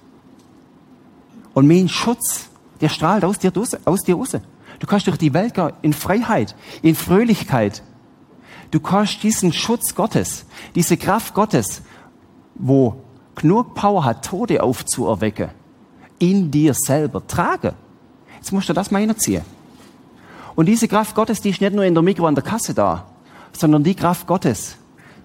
und 1.54 1.68
mein 1.68 1.90
Schutz, 1.90 2.50
der 2.80 2.90
strahlt 2.90 3.24
aus 3.24 3.40
dir, 3.40 3.52
aus 3.86 4.02
dir 4.02 4.16
raus. 4.16 4.38
Du 4.82 4.88
kannst 4.88 5.06
durch 5.06 5.18
die 5.18 5.34
Welt 5.36 5.54
gehen 5.54 5.72
in 5.84 5.94
Freiheit, 5.94 6.56
in 6.82 6.96
Fröhlichkeit. 6.96 7.84
Du 8.72 8.80
kannst 8.80 9.22
diesen 9.22 9.54
Schutz 9.54 9.94
Gottes, 9.94 10.44
diese 10.74 10.98
Kraft 10.98 11.36
Gottes, 11.36 11.84
wo 12.56 12.96
genug 13.36 13.76
Power 13.76 14.04
hat, 14.04 14.26
Tode 14.26 14.64
aufzuerwecken, 14.64 15.52
in 16.18 16.50
dir 16.50 16.74
selber 16.74 17.26
tragen. 17.28 17.76
Jetzt 18.38 18.52
musst 18.52 18.70
du 18.70 18.74
das 18.74 18.90
mal 18.90 19.02
hinziehen. 19.02 19.44
Und 20.56 20.66
diese 20.66 20.88
Kraft 20.88 21.14
Gottes, 21.14 21.42
die 21.42 21.52
ist 21.52 21.62
nicht 21.62 21.76
nur 21.76 21.86
in 21.86 21.94
der 21.94 22.02
Mikro 22.02 22.26
an 22.26 22.34
der 22.34 22.44
Kasse 22.44 22.74
da, 22.74 23.06
sondern 23.52 23.84
die 23.84 23.94
Kraft 23.94 24.26
Gottes, 24.26 24.78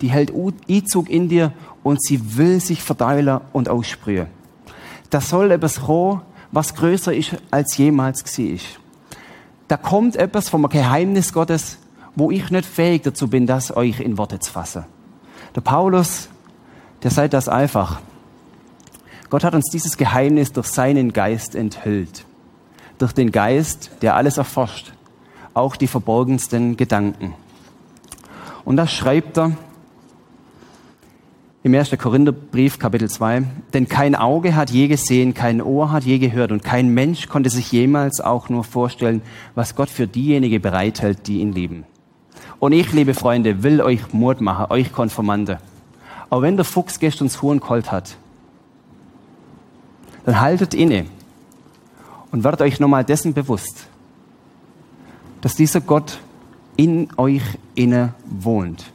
die 0.02 0.08
hält 0.08 0.34
Einzug 0.68 1.08
in 1.08 1.30
dir 1.30 1.54
und 1.82 2.02
sie 2.02 2.36
will 2.36 2.60
sich 2.60 2.82
verteilen 2.82 3.40
und 3.54 3.70
aussprühen. 3.70 4.26
Da 5.08 5.22
soll 5.22 5.50
etwas 5.50 5.80
kommen, 5.80 6.20
was 6.52 6.74
größer 6.74 7.14
ist 7.14 7.36
als 7.50 7.78
jemals 7.78 8.22
war. 8.22 8.85
Da 9.68 9.76
kommt 9.76 10.16
etwas 10.16 10.48
vom 10.48 10.68
Geheimnis 10.68 11.32
Gottes, 11.32 11.78
wo 12.14 12.30
ich 12.30 12.50
nicht 12.50 12.66
fähig 12.66 13.02
dazu 13.02 13.28
bin, 13.28 13.46
das 13.46 13.76
euch 13.76 14.00
in 14.00 14.16
Worte 14.18 14.38
zu 14.38 14.50
fassen. 14.50 14.84
Der 15.54 15.60
Paulus, 15.60 16.28
der 17.02 17.10
sagt 17.10 17.34
das 17.34 17.48
einfach. 17.48 18.00
Gott 19.28 19.44
hat 19.44 19.54
uns 19.54 19.70
dieses 19.70 19.96
Geheimnis 19.96 20.52
durch 20.52 20.68
seinen 20.68 21.12
Geist 21.12 21.54
enthüllt. 21.54 22.24
Durch 22.98 23.12
den 23.12 23.32
Geist, 23.32 23.90
der 24.02 24.14
alles 24.14 24.38
erforscht. 24.38 24.92
Auch 25.52 25.76
die 25.76 25.88
verborgensten 25.88 26.76
Gedanken. 26.76 27.34
Und 28.64 28.76
das 28.76 28.92
schreibt 28.92 29.38
er 29.38 29.52
im 31.66 31.74
1. 31.74 31.98
Korintherbrief, 31.98 32.78
Kapitel 32.78 33.10
2. 33.10 33.42
Denn 33.74 33.88
kein 33.88 34.14
Auge 34.14 34.54
hat 34.54 34.70
je 34.70 34.86
gesehen, 34.86 35.34
kein 35.34 35.60
Ohr 35.60 35.90
hat 35.90 36.04
je 36.04 36.18
gehört 36.18 36.52
und 36.52 36.62
kein 36.62 36.90
Mensch 36.90 37.26
konnte 37.26 37.50
sich 37.50 37.72
jemals 37.72 38.20
auch 38.20 38.48
nur 38.48 38.62
vorstellen, 38.62 39.20
was 39.56 39.74
Gott 39.74 39.90
für 39.90 40.06
diejenigen 40.06 40.62
bereithält, 40.62 41.26
die 41.26 41.40
ihn 41.40 41.52
lieben. 41.52 41.84
Und 42.60 42.70
ich, 42.70 42.92
liebe 42.92 43.14
Freunde, 43.14 43.64
will 43.64 43.80
euch 43.80 44.12
Mut 44.12 44.40
machen, 44.40 44.66
euch 44.70 44.92
Konformante. 44.92 45.58
Aber 46.30 46.42
wenn 46.42 46.54
der 46.54 46.64
Fuchs 46.64 47.00
gestern 47.00 47.26
das 47.26 47.42
Huhn 47.42 47.58
geholt 47.58 47.90
hat, 47.90 48.16
dann 50.24 50.40
haltet 50.40 50.72
inne 50.72 51.06
und 52.30 52.44
werdet 52.44 52.62
euch 52.62 52.78
nochmal 52.78 53.02
dessen 53.02 53.34
bewusst, 53.34 53.88
dass 55.40 55.56
dieser 55.56 55.80
Gott 55.80 56.20
in 56.76 57.08
euch 57.16 57.42
inne 57.74 58.14
wohnt. 58.24 58.92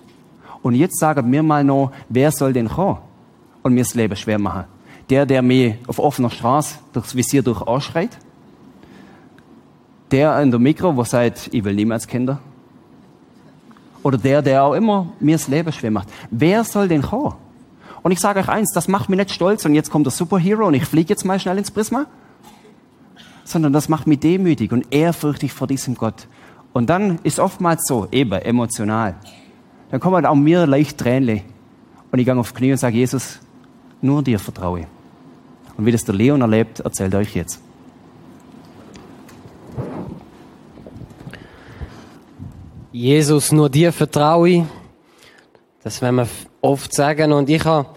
Und 0.62 0.76
jetzt 0.76 1.00
sagen 1.00 1.30
mir 1.30 1.44
mal 1.44 1.64
noch, 1.64 1.92
wer 2.10 2.32
soll 2.32 2.54
denn 2.54 2.70
kommen 2.70 3.00
und 3.64 3.74
mir 3.74 3.84
das 3.84 3.96
Leben 3.96 4.16
schwer 4.16 4.40
machen? 4.40 4.66
Der, 5.10 5.26
der 5.26 5.42
mir 5.42 5.78
auf 5.88 6.00
offener 6.00 6.30
Straße 6.30 6.76
durchs 6.94 7.16
Visier 7.16 7.42
durch 7.42 7.62
anschreit? 7.68 8.18
Der 10.12 10.40
in 10.42 10.52
der 10.52 10.60
Mikro, 10.60 10.96
wo 10.96 11.04
sagt, 11.04 11.50
ich 11.52 11.64
will 11.64 11.74
niemals 11.74 12.08
Kinder? 12.08 12.40
Oder 14.04 14.18
der, 14.18 14.42
der 14.42 14.64
auch 14.64 14.74
immer 14.74 15.12
mir 15.20 15.36
das 15.36 15.48
Leben 15.48 15.72
schwer 15.72 15.92
macht. 15.92 16.10
Wer 16.30 16.64
soll 16.64 16.88
denn 16.88 17.02
kommen? 17.02 17.34
Und 18.04 18.12
ich 18.12 18.20
sage 18.20 18.40
euch 18.40 18.50
eins, 18.50 18.72
das 18.74 18.88
macht 18.88 19.10
mich 19.10 19.18
nicht 19.18 19.32
stolz 19.32 19.64
und 19.66 19.76
jetzt 19.76 19.92
kommt 19.92 20.08
der 20.08 20.12
Superhero 20.12 20.66
und 20.66 20.74
ich 20.74 20.86
fliege 20.86 21.10
jetzt 21.10 21.24
mal 21.24 21.40
schnell 21.40 21.58
ins 21.58 21.72
Prisma. 21.72 22.08
Sondern 23.44 23.74
das 23.74 23.90
macht 23.90 24.08
mich 24.08 24.20
demütig 24.20 24.72
und 24.72 24.88
ehrfürchtig 24.92 25.54
vor 25.54 25.68
diesem 25.68 25.96
Gott. 25.96 26.28
Und 26.74 26.90
dann 26.90 27.20
ist 27.24 27.40
oftmals 27.40 27.86
so, 27.86 28.08
eben 28.12 28.34
emotional. 28.34 29.16
Dann 29.92 30.00
kommen 30.00 30.26
auch 30.26 30.36
mir 30.36 30.66
leicht 30.66 30.98
Tränen. 30.98 31.42
Und 32.12 32.20
ich 32.20 32.26
gehe 32.26 32.36
auf 32.36 32.52
die 32.54 32.58
Knie 32.58 32.72
und 32.72 32.78
sage, 32.78 32.96
Jesus, 32.96 33.40
nur 34.02 34.24
dir 34.24 34.40
vertraue. 34.40 34.88
Und 35.78 35.86
wie 35.86 35.92
das 35.92 36.06
der 36.06 36.16
Leon 36.16 36.42
erlebt, 36.42 36.80
erzählt 36.80 37.14
euch 37.14 37.36
jetzt. 37.36 37.62
Jesus, 42.94 43.52
nur 43.52 43.70
dir 43.70 43.92
vertraue. 43.92 44.66
Das 45.84 46.02
werden 46.02 46.18
wir 46.18 46.28
oft 46.62 46.94
sagen. 46.94 47.34
Und 47.34 47.50
ich 47.50 47.64
habe 47.66 47.88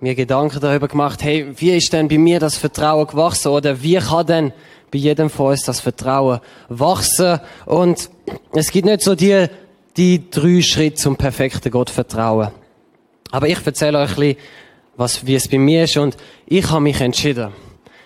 mir 0.00 0.14
Gedanken 0.14 0.60
darüber 0.60 0.88
gemacht, 0.88 1.22
hey, 1.22 1.52
wie 1.56 1.76
ist 1.76 1.92
denn 1.92 2.08
bei 2.08 2.18
mir 2.18 2.40
das 2.40 2.56
Vertrauen 2.56 3.06
gewachsen? 3.06 3.48
Oder 3.48 3.82
wie 3.82 3.96
kann 3.96 4.26
denn 4.26 4.52
bei 4.90 4.98
jedem 4.98 5.28
von 5.28 5.52
uns 5.52 5.62
das 5.62 5.80
Vertrauen 5.80 6.40
wachsen? 6.68 7.40
Und 7.66 8.10
es 8.52 8.70
gibt 8.70 8.86
nicht 8.86 9.02
so 9.02 9.14
die, 9.14 9.48
die 9.96 10.30
drei 10.30 10.60
Schritte 10.62 10.96
zum 10.96 11.16
perfekten 11.16 11.70
Gott 11.70 11.90
vertrauen. 11.90 12.50
Aber 13.30 13.48
ich 13.48 13.64
erzähle 13.64 13.98
euch 13.98 14.10
ein 14.10 14.16
bisschen, 14.16 14.36
was, 14.96 15.26
wie 15.26 15.34
es 15.34 15.48
bei 15.48 15.58
mir 15.58 15.84
ist. 15.84 15.96
Und 15.96 16.16
ich 16.46 16.70
habe 16.70 16.82
mich 16.82 17.00
entschieden. 17.00 17.52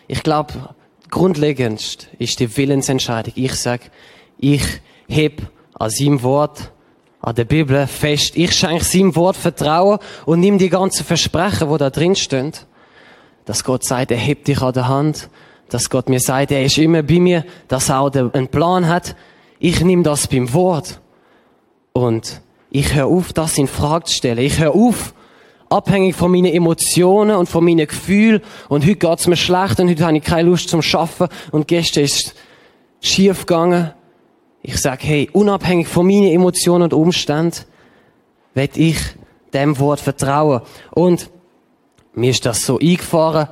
Ich 0.07 0.23
glaube, 0.23 0.75
grundlegendst 1.11 2.09
ist 2.19 2.41
die 2.41 2.57
Willensentscheidung. 2.57 3.33
Ich 3.37 3.55
sage, 3.55 3.85
ich 4.39 4.63
heb 5.09 5.43
an 5.75 5.91
seinem 5.91 6.23
Wort, 6.23 6.73
an 7.21 7.35
der 7.35 7.45
Bibel 7.45 7.87
fest. 7.87 8.37
Ich 8.37 8.53
schenke 8.53 8.85
seinem 8.85 9.17
Wort 9.17 9.37
Vertrauen 9.37 9.99
und 10.25 10.41
nimm 10.41 10.59
die 10.59 10.71
ganzen 10.71 11.05
Versprechen, 11.05 11.71
die 11.71 11.79
da 11.79 11.91
drin 11.91 12.17
stehen. 12.17 12.53
Dass 13.45 13.65
Gott 13.65 13.85
sagt, 13.85 14.11
er 14.11 14.19
hebt 14.19 14.49
dich 14.49 14.61
an 14.61 14.73
der 14.73 14.89
Hand. 14.89 15.29
Dass 15.69 15.91
Gott 15.91 16.09
mir 16.09 16.21
sagt, 16.21 16.53
er 16.53 16.65
ist 16.65 16.79
immer 16.79 17.03
bei 17.03 17.19
mir. 17.19 17.45
Dass 17.67 17.89
er 17.89 18.01
auch 18.01 18.15
einen 18.15 18.49
Plan 18.49 18.89
hat. 18.89 19.17
Ich 19.59 19.83
nehme 19.83 20.03
das 20.03 20.27
beim 20.27 20.53
Wort. 20.53 21.01
Und 21.93 22.41
ich 22.71 22.95
höre 22.95 23.07
auf, 23.07 23.33
das 23.33 23.59
in 23.59 23.67
Frage 23.67 24.05
zu 24.05 24.15
stellen. 24.15 24.39
Ich 24.39 24.59
höre 24.59 24.75
auf, 24.75 25.15
abhängig 25.71 26.15
von 26.15 26.31
meinen 26.31 26.53
Emotionen 26.53 27.37
und 27.37 27.49
von 27.49 27.65
meinen 27.65 27.87
Gefühlen. 27.87 28.43
Und 28.69 28.85
heute 28.85 28.97
geht's 28.97 29.27
mir 29.27 29.37
schlecht 29.37 29.81
und 29.81 29.89
heute 29.89 30.05
habe 30.05 30.17
ich 30.17 30.25
keine 30.25 30.49
Lust 30.49 30.69
zum 30.69 30.83
Schaffen 30.83 31.29
und 31.51 31.69
gestern 31.69 32.05
ist 32.05 32.35
es 33.01 33.11
schief 33.11 33.47
gegangen. 33.47 33.93
Ich 34.63 34.81
sage, 34.81 35.07
hey, 35.07 35.31
unabhängig 35.33 35.89
von 35.89 36.07
meinen 36.07 36.31
Emotionen 36.31 36.85
und 36.85 36.95
Umständen, 36.95 37.65
will 38.55 38.69
ich 38.75 38.99
dem 39.55 39.79
Wort 39.79 40.01
vertrauen. 40.01 40.63
Und 40.91 41.31
mir 42.15 42.31
ist 42.31 42.45
das 42.45 42.63
so 42.63 42.79
eingefahren, 42.79 43.49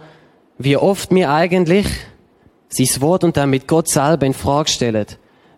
wie 0.58 0.76
oft 0.76 1.12
mir 1.12 1.30
eigentlich 1.30 1.86
sein 2.68 3.00
Wort 3.00 3.24
und 3.24 3.36
dann 3.36 3.50
mit 3.50 3.68
Gott 3.68 3.88
selber 3.88 4.26
in 4.26 4.34
Frage 4.34 4.68
stellen. 4.68 5.06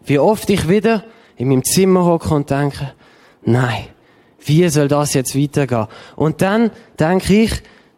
Wie 0.05 0.19
oft 0.19 0.51
ich 0.51 0.69
wieder 0.69 1.05
in 1.38 1.48
meinem 1.48 1.64
Zimmer 1.64 2.05
hocke 2.05 2.35
und 2.35 2.51
denke, 2.51 2.92
nein, 3.42 3.87
wie 4.44 4.68
soll 4.68 4.88
das 4.88 5.14
jetzt 5.14 5.37
weitergehen? 5.37 5.87
Und 6.16 6.42
dann 6.42 6.70
denke 6.98 7.42
ich, 7.42 7.53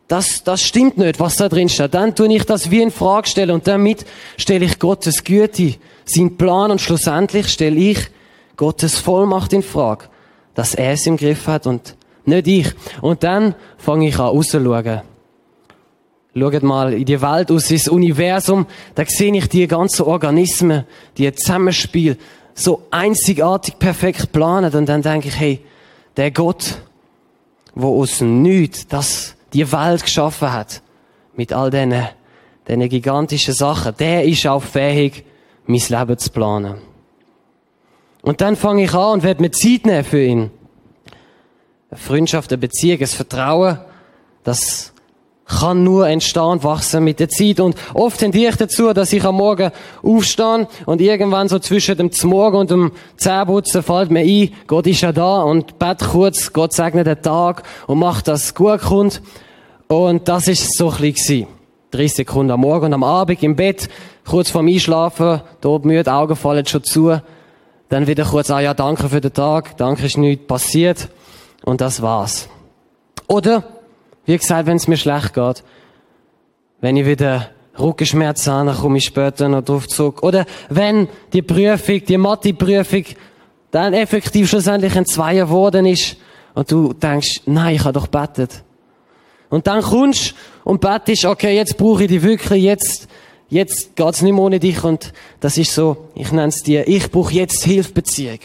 das, 0.09 0.43
das 0.43 0.63
stimmt 0.63 0.99
nicht, 0.99 1.21
was 1.21 1.37
da 1.37 1.49
drin 1.49 1.69
steht. 1.69 1.95
Dann 1.95 2.15
tue 2.15 2.33
ich 2.35 2.45
das 2.45 2.71
wie 2.71 2.83
in 2.83 2.91
Frage 2.91 3.29
stellen 3.29 3.53
und 3.53 3.67
damit 3.67 4.05
stelle 4.37 4.65
ich 4.65 4.79
Gottes 4.79 5.25
Güte, 5.25 5.77
seinen 6.05 6.37
Plan 6.37 6.71
und 6.71 6.81
schlussendlich 6.81 7.49
stelle 7.49 7.77
ich 7.77 7.99
Gottes 8.57 8.99
Vollmacht 8.99 9.53
in 9.53 9.63
Frage, 9.63 10.07
dass 10.55 10.75
er 10.75 10.93
es 10.93 11.07
im 11.07 11.17
Griff 11.17 11.47
hat 11.47 11.67
und 11.67 11.97
nicht 12.25 12.47
ich. 12.49 12.67
Und 13.01 13.23
dann 13.23 13.55
fange 13.79 14.09
ich 14.09 14.19
an 14.19 14.27
rauszuschauen. 14.27 15.03
Schaut 16.35 16.63
mal 16.63 16.93
in 16.93 17.05
die 17.05 17.21
Welt 17.23 17.51
aus, 17.51 17.71
ins 17.71 17.89
Universum, 17.89 18.67
da 18.95 19.05
sehe 19.05 19.35
ich 19.35 19.49
die 19.49 19.67
ganzen 19.67 20.03
Organismen, 20.07 20.85
die 21.19 21.33
Zusammenspiel, 21.33 22.17
so 22.55 22.87
einzigartig 22.91 23.79
perfekt 23.79 24.33
planen 24.33 24.73
und 24.75 24.87
dann 24.89 25.03
denke 25.03 25.29
ich, 25.29 25.39
hey, 25.39 25.65
der 26.17 26.31
Gott, 26.31 26.79
wo 27.75 28.01
aus 28.01 28.21
Nichts 28.21 28.87
das 28.87 29.37
die 29.53 29.71
Welt 29.73 30.03
geschaffen 30.03 30.53
hat, 30.53 30.83
mit 31.35 31.53
all 31.53 31.71
diesen, 31.71 31.95
diesen 32.69 32.89
gigantischen 32.89 33.55
Sachen, 33.55 33.95
der 33.99 34.25
ist 34.25 34.47
auch 34.47 34.63
fähig, 34.63 35.25
mein 35.67 35.81
Leben 35.89 36.19
zu 36.19 36.31
planen. 36.31 36.77
Und 38.23 38.41
dann 38.41 38.57
fange 38.57 38.85
ich 38.85 38.93
an 38.93 39.15
und 39.15 39.23
werde 39.23 39.41
mir 39.41 39.51
Zeit 39.51 39.87
nehmen 39.87 40.05
für 40.05 40.23
ihn. 40.23 40.51
Eine 41.91 41.99
Freundschaft, 41.99 42.53
eine 42.53 42.59
Beziehung, 42.59 43.01
ein 43.01 43.07
Vertrauen, 43.07 43.79
das 44.45 44.93
kann 45.51 45.83
nur 45.83 46.07
entstehen 46.09 46.63
wachsen 46.63 47.05
mit 47.05 47.19
der 47.21 47.29
Zeit. 47.29 47.61
Und 47.61 47.75
oft 47.95 48.21
tendiere 48.21 48.51
ich 48.51 48.57
dazu, 48.57 48.93
dass 48.93 49.13
ich 49.13 49.25
am 49.25 49.37
Morgen 49.37 49.71
aufstehe 50.03 50.69
und 50.87 51.01
irgendwann 51.01 51.49
so 51.49 51.59
zwischen 51.59 51.97
dem 51.97 52.13
Zmorgen 52.13 52.61
und 52.61 52.71
dem 52.71 52.93
Zähneputzen 53.17 53.83
fällt 53.83 54.11
mir 54.11 54.21
ein, 54.21 54.53
Gott 54.67 54.87
ist 54.87 55.01
ja 55.01 55.13
da 55.13 55.43
und 55.43 55.79
bett 55.79 56.01
kurz, 56.01 56.53
Gott 56.53 56.73
segne 56.73 57.05
den 57.05 57.21
Tag 57.21 57.65
und 57.87 57.99
macht, 57.99 58.29
dass 58.29 58.45
es 58.45 58.55
gut 58.55 58.81
kommt. 58.81 59.21
Und 59.89 60.29
das 60.29 60.47
ist 60.47 60.77
so 60.77 60.91
ein 60.91 61.13
bisschen 61.13 61.49
30 61.91 62.17
Sekunden 62.19 62.53
am 62.53 62.61
Morgen 62.61 62.87
und 62.87 62.95
am 62.95 63.03
Abend 63.03 63.43
im 63.43 63.57
Bett, 63.57 63.89
kurz 64.25 64.51
vorm 64.51 64.69
Einschlafen, 64.69 65.41
dort 65.61 65.85
müde, 65.85 66.13
Augen 66.13 66.37
fallen 66.37 66.65
schon 66.67 66.85
zu. 66.85 67.21
Dann 67.89 68.07
wieder 68.07 68.25
kurz, 68.25 68.51
ah 68.51 68.61
ja, 68.61 68.73
danke 68.73 69.09
für 69.09 69.21
den 69.21 69.33
Tag, 69.33 69.77
danke 69.77 70.07
ist 70.07 70.17
nichts 70.17 70.47
passiert. 70.47 71.09
Und 71.65 71.81
das 71.81 72.01
war's. 72.01 72.49
Oder, 73.27 73.65
wie 74.31 74.39
gesagt, 74.39 74.67
wenn 74.67 74.77
es 74.77 74.87
mir 74.87 74.97
schlecht 74.97 75.35
geht, 75.35 75.65
wenn 76.81 76.97
ich 76.97 77.05
wieder 77.05 77.51
Rückenschmerzen 77.77 78.53
habe, 78.53 78.67
dann 78.67 78.79
komme 78.79 78.99
ich 78.99 79.05
später 79.05 79.49
noch 79.49 79.65
drauf 79.65 79.89
zurück. 79.89 80.23
Oder 80.23 80.47
wenn 80.69 81.09
die 81.33 81.43
Prüfung, 81.43 82.05
die 82.05 82.17
Mathe-Prüfung, 82.17 83.07
dann 83.73 83.93
effektiv 83.93 84.49
schlussendlich 84.49 84.97
ein 84.97 85.05
Zweier 85.05 85.47
geworden 85.47 85.85
ist 85.85 86.17
und 86.55 86.71
du 86.71 86.93
denkst, 86.93 87.41
nein, 87.47 87.75
ich 87.75 87.83
habe 87.83 87.93
doch 87.93 88.07
betet. 88.07 88.63
Und 89.49 89.67
dann 89.67 89.83
kommst 89.83 90.37
und 90.63 90.81
betest, 90.81 91.25
okay, 91.25 91.57
jetzt 91.57 91.77
brauche 91.77 92.05
ich 92.05 92.09
dich 92.09 92.23
wirklich, 92.23 92.63
jetzt, 92.63 93.09
jetzt 93.49 93.97
geht's 93.97 94.23
nicht 94.23 94.33
mehr 94.33 94.45
ohne 94.45 94.61
dich 94.61 94.85
und 94.85 95.13
das 95.41 95.59
ist 95.59 95.75
so, 95.75 96.09
ich 96.15 96.31
nenne 96.31 96.51
es 96.51 96.63
dir, 96.63 96.87
ich 96.87 97.11
brauche 97.11 97.35
jetzt 97.35 97.65
Hilfbeziehung. 97.65 98.39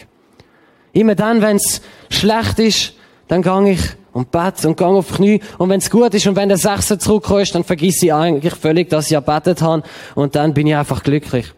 Immer 0.93 1.13
dann, 1.13 1.43
wenn 1.43 1.57
es 1.57 1.83
schlecht 2.09 2.57
ist, 2.57 2.93
dann 3.27 3.43
gang 3.43 3.67
ich 3.67 3.81
und 4.15 4.31
bete 4.31 4.65
und 4.69 4.77
gang 4.77 4.95
auf 4.95 5.11
Knie. 5.11 5.41
Und 5.57 5.69
wenn 5.69 5.79
es 5.79 5.89
gut 5.89 6.13
ist 6.13 6.25
und 6.25 6.37
wenn 6.37 6.47
der 6.47 6.57
Sechser 6.57 6.97
zurückkommt, 6.97 7.53
dann 7.53 7.65
vergiss 7.65 8.01
ich 8.01 8.13
eigentlich 8.13 8.55
völlig, 8.55 8.89
dass 8.89 9.07
ich 9.07 9.11
ja 9.11 9.19
betet 9.19 9.61
habe. 9.61 9.83
Und 10.15 10.35
dann 10.37 10.53
bin 10.53 10.67
ich 10.67 10.75
einfach 10.75 11.03
glücklich. 11.03 11.53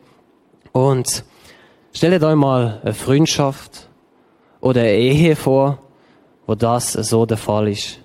Und 0.71 1.23
stellt 1.93 2.23
euch 2.23 2.35
mal 2.35 2.81
eine 2.81 2.95
Freundschaft 2.95 3.87
oder 4.59 4.81
eine 4.81 4.95
Ehe 4.95 5.35
vor, 5.35 5.77
wo 6.47 6.55
das 6.55 6.93
so 6.93 7.27
der 7.27 7.37
Fall 7.37 7.67
ist. 7.67 7.99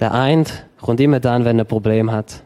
Der 0.00 0.12
eine 0.12 0.44
kommt 0.78 1.00
immer 1.00 1.18
dann, 1.18 1.46
wenn 1.46 1.58
er 1.58 1.64
ein 1.64 1.68
Problem 1.68 2.12
hat. 2.12 2.42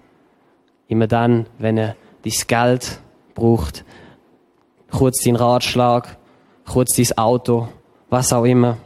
Immer 0.86 1.08
dann, 1.08 1.46
wenn 1.58 1.76
er 1.76 1.96
dein 2.22 2.32
Geld 2.46 3.00
braucht. 3.34 3.84
Kurz 4.92 5.24
deinen 5.24 5.34
Ratschlag, 5.34 6.18
kurz 6.64 6.94
dein 6.94 7.18
Auto, 7.18 7.66
was 8.10 8.32
auch 8.32 8.44
immer. 8.44 8.76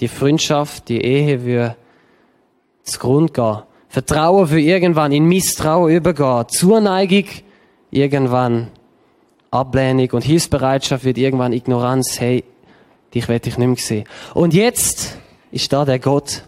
Die 0.00 0.08
Freundschaft, 0.08 0.88
die 0.88 1.00
Ehe 1.00 1.44
würde 1.44 1.76
zugrunde 2.82 3.32
gehen. 3.32 3.62
Vertrauen 3.88 4.46
für 4.48 4.60
irgendwann 4.60 5.12
in 5.12 5.24
Misstrauen 5.24 5.94
übergehen. 5.94 6.48
Zuneigung 6.48 7.24
irgendwann 7.90 8.68
Ablehnung 9.50 10.10
und 10.10 10.24
Hilfsbereitschaft 10.24 11.04
wird 11.04 11.18
irgendwann 11.18 11.52
Ignoranz. 11.52 12.20
Hey, 12.20 12.44
dich 13.14 13.28
werde 13.28 13.48
ich 13.48 13.58
nicht 13.58 13.66
mehr 13.66 13.76
sehen. 13.76 14.04
Und 14.34 14.54
jetzt 14.54 15.16
ist 15.50 15.72
da 15.72 15.84
der 15.84 15.98
Gott, 15.98 16.42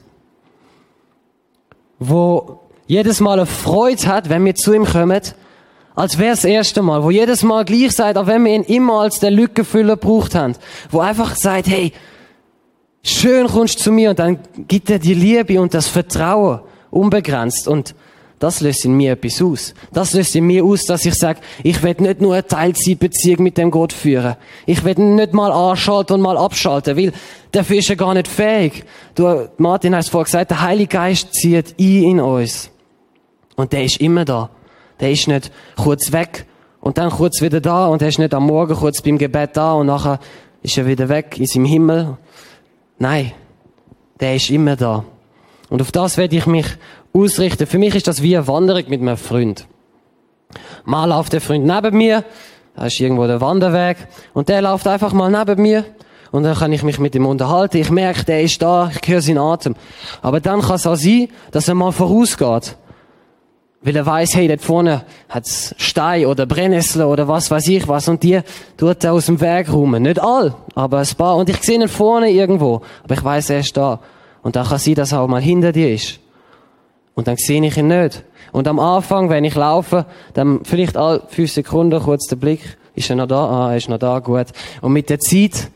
wo 1.98 2.60
jedes 2.86 3.20
Mal 3.20 3.38
eine 3.38 3.46
Freude 3.46 4.06
hat, 4.06 4.28
wenn 4.28 4.44
wir 4.44 4.54
zu 4.54 4.74
ihm 4.74 4.84
kommen, 4.84 5.22
als 5.94 6.18
wäre 6.18 6.30
das 6.30 6.44
erste 6.44 6.82
Mal, 6.82 7.02
wo 7.02 7.10
jedes 7.10 7.42
Mal 7.42 7.64
gleich 7.64 7.92
seid, 7.92 8.16
auch 8.16 8.26
wenn 8.26 8.44
wir 8.44 8.54
ihn 8.54 8.62
immer 8.62 9.00
als 9.00 9.18
der 9.18 9.30
Lückenfüller 9.30 9.96
gebraucht 9.96 10.34
haben, 10.34 10.54
wo 10.90 11.00
einfach 11.00 11.34
sagt, 11.34 11.66
hey, 11.66 11.92
schön 13.02 13.46
kommst 13.46 13.80
du 13.80 13.84
zu 13.84 13.92
mir 13.92 14.10
und 14.10 14.18
dann 14.18 14.38
gibt 14.66 14.90
er 14.90 14.98
die 14.98 15.14
Liebe 15.14 15.60
und 15.60 15.74
das 15.74 15.88
Vertrauen 15.88 16.60
unbegrenzt 16.90 17.68
und 17.68 17.94
das 18.38 18.60
löst 18.60 18.84
in 18.84 18.92
mir 18.92 19.12
etwas 19.12 19.42
aus. 19.42 19.74
Das 19.92 20.14
löst 20.14 20.36
in 20.36 20.46
mir 20.46 20.64
aus, 20.64 20.84
dass 20.84 21.04
ich 21.04 21.14
sage, 21.14 21.40
ich 21.64 21.82
will 21.82 21.96
nicht 21.98 22.20
nur 22.20 22.34
eine 22.34 22.46
Teilzeitbeziehung 22.46 23.42
mit 23.42 23.58
dem 23.58 23.70
Gott 23.70 23.92
führen. 23.92 24.36
Ich 24.64 24.84
will 24.84 24.94
nicht 24.94 25.32
mal 25.32 25.50
anschalten 25.50 26.14
und 26.14 26.22
mal 26.22 26.36
abschalten, 26.36 26.96
weil 26.96 27.12
dafür 27.50 27.78
ist 27.78 27.90
er 27.90 27.96
gar 27.96 28.14
nicht 28.14 28.28
fähig. 28.28 28.84
Du, 29.16 29.48
Martin 29.56 29.94
hast 29.96 30.10
vorhin 30.10 30.26
gesagt, 30.26 30.52
der 30.52 30.62
Heilige 30.62 30.96
Geist 30.96 31.34
zieht 31.34 31.74
ein 31.80 32.02
in 32.02 32.20
uns. 32.20 32.70
Und 33.56 33.72
der 33.72 33.84
ist 33.84 34.00
immer 34.00 34.24
da. 34.24 34.50
Der 35.00 35.10
ist 35.10 35.26
nicht 35.26 35.50
kurz 35.76 36.12
weg 36.12 36.46
und 36.80 36.96
dann 36.96 37.10
kurz 37.10 37.42
wieder 37.42 37.60
da 37.60 37.88
und 37.88 38.02
er 38.02 38.08
ist 38.08 38.20
nicht 38.20 38.34
am 38.34 38.46
Morgen 38.46 38.74
kurz 38.74 39.02
beim 39.02 39.18
Gebet 39.18 39.56
da 39.56 39.72
und 39.72 39.86
nachher 39.86 40.20
ist 40.62 40.78
er 40.78 40.86
wieder 40.86 41.08
weg 41.08 41.38
in 41.38 41.46
seinem 41.46 41.64
Himmel. 41.64 42.16
Nein, 42.98 43.32
der 44.20 44.36
ist 44.36 44.50
immer 44.50 44.76
da. 44.76 45.04
Und 45.68 45.80
auf 45.80 45.92
das 45.92 46.16
werde 46.16 46.36
ich 46.36 46.46
mich 46.46 46.66
ausrichten. 47.12 47.66
Für 47.66 47.78
mich 47.78 47.94
ist 47.94 48.08
das 48.08 48.22
wie 48.22 48.36
eine 48.36 48.46
Wanderung 48.46 48.84
mit 48.88 49.00
einem 49.00 49.16
Freund. 49.16 49.66
Mal 50.84 51.04
läuft 51.04 51.32
der 51.32 51.40
Freund 51.40 51.66
neben 51.66 51.96
mir, 51.96 52.24
da 52.74 52.86
ist 52.86 53.00
irgendwo 53.00 53.26
der 53.26 53.40
Wanderweg, 53.40 53.98
und 54.32 54.48
der 54.48 54.62
läuft 54.62 54.86
einfach 54.86 55.12
mal 55.12 55.30
neben 55.30 55.60
mir, 55.60 55.84
und 56.30 56.42
dann 56.42 56.56
kann 56.56 56.72
ich 56.72 56.82
mich 56.82 56.98
mit 56.98 57.14
ihm 57.14 57.26
unterhalten. 57.26 57.78
Ich 57.78 57.90
merke, 57.90 58.24
der 58.24 58.42
ist 58.42 58.60
da, 58.60 58.90
ich 58.90 59.08
höre 59.08 59.22
seinen 59.22 59.38
Atem. 59.38 59.74
Aber 60.20 60.40
dann 60.40 60.60
kann 60.60 60.76
es 60.76 60.86
auch 60.86 60.96
sein, 60.96 61.28
dass 61.50 61.68
er 61.68 61.74
mal 61.74 61.92
vorausgeht. 61.92 62.76
Weil 63.80 63.94
er 63.94 64.04
weiß, 64.04 64.34
hey, 64.34 64.48
dort 64.48 64.60
vorne 64.60 65.04
hat's 65.28 65.74
Stein 65.78 66.26
oder 66.26 66.46
Brennnessel 66.46 67.04
oder 67.04 67.28
was 67.28 67.50
weiß 67.50 67.68
ich 67.68 67.86
was, 67.86 68.08
und 68.08 68.22
die 68.22 68.40
tut 68.76 69.04
er 69.04 69.12
aus 69.12 69.26
dem 69.26 69.40
Weg 69.40 69.72
rum. 69.72 69.92
Nicht 70.02 70.20
all, 70.20 70.54
aber 70.74 70.98
ein 70.98 71.06
paar. 71.16 71.36
Und 71.36 71.48
ich 71.48 71.62
sehe 71.62 71.80
ihn 71.80 71.88
vorne 71.88 72.30
irgendwo, 72.30 72.82
aber 73.04 73.14
ich 73.14 73.22
weiß, 73.22 73.50
er 73.50 73.60
ist 73.60 73.76
da. 73.76 74.00
Und 74.42 74.56
dann 74.56 74.66
kann 74.66 74.78
sein, 74.78 74.94
dass 74.94 75.12
er 75.12 75.20
auch 75.20 75.28
mal 75.28 75.40
hinter 75.40 75.72
dir 75.72 75.92
ist. 75.92 76.18
Und 77.14 77.28
dann 77.28 77.36
sehe 77.36 77.64
ich 77.64 77.76
ihn 77.76 77.88
nicht. 77.88 78.24
Und 78.52 78.66
am 78.66 78.78
Anfang, 78.80 79.28
wenn 79.28 79.44
ich 79.44 79.54
laufe, 79.54 80.06
dann 80.34 80.60
vielleicht 80.64 80.96
alle 80.96 81.22
fünf 81.28 81.52
Sekunden 81.52 82.00
kurz 82.00 82.26
der 82.26 82.36
Blick, 82.36 82.78
ist 82.94 83.10
er 83.10 83.16
noch 83.16 83.26
da? 83.26 83.44
Ah, 83.44 83.70
er 83.70 83.76
ist 83.76 83.88
noch 83.88 83.98
da, 83.98 84.18
gut. 84.18 84.46
Und 84.80 84.92
mit 84.92 85.10
der 85.10 85.20
Zeit, 85.20 85.70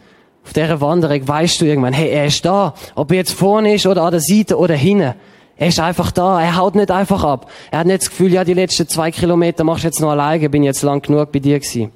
auf 0.45 0.53
dieser 0.53 0.81
Wanderung, 0.81 1.27
weißt 1.27 1.61
du 1.61 1.67
irgendwann, 1.67 1.93
hey, 1.93 2.11
er 2.11 2.27
ist 2.27 2.45
da. 2.45 2.75
Ob 2.95 3.11
er 3.13 3.19
jetzt 3.19 3.33
vorne 3.33 3.75
ist 3.75 3.87
oder 3.87 4.03
an 4.03 4.11
der 4.11 4.21
Seite 4.21 4.59
oder 4.59 4.75
hinten. 4.75 5.15
Er 5.57 5.69
ist 5.69 5.81
einfach 5.81 6.11
da. 6.11 6.43
Er 6.43 6.57
haut 6.57 6.75
nicht 6.75 6.91
einfach 6.91 7.25
ab. 7.25 7.51
Er 7.71 7.81
hat 7.81 7.87
nicht 7.87 8.03
das 8.03 8.11
Gefühl, 8.11 8.33
ja, 8.33 8.45
die 8.45 8.55
letzten 8.55 8.89
zwei 8.89 9.11
Kilometer 9.11 9.65
machst 9.65 9.85
du 9.85 9.89
jetzt 9.89 10.01
noch 10.01 10.11
alleine, 10.11 10.49
bin 10.49 10.63
jetzt 10.63 10.83
lang 10.83 11.03
genug 11.03 11.33
bei 11.33 11.39
dir 11.39 11.61
gewesen. 11.61 11.93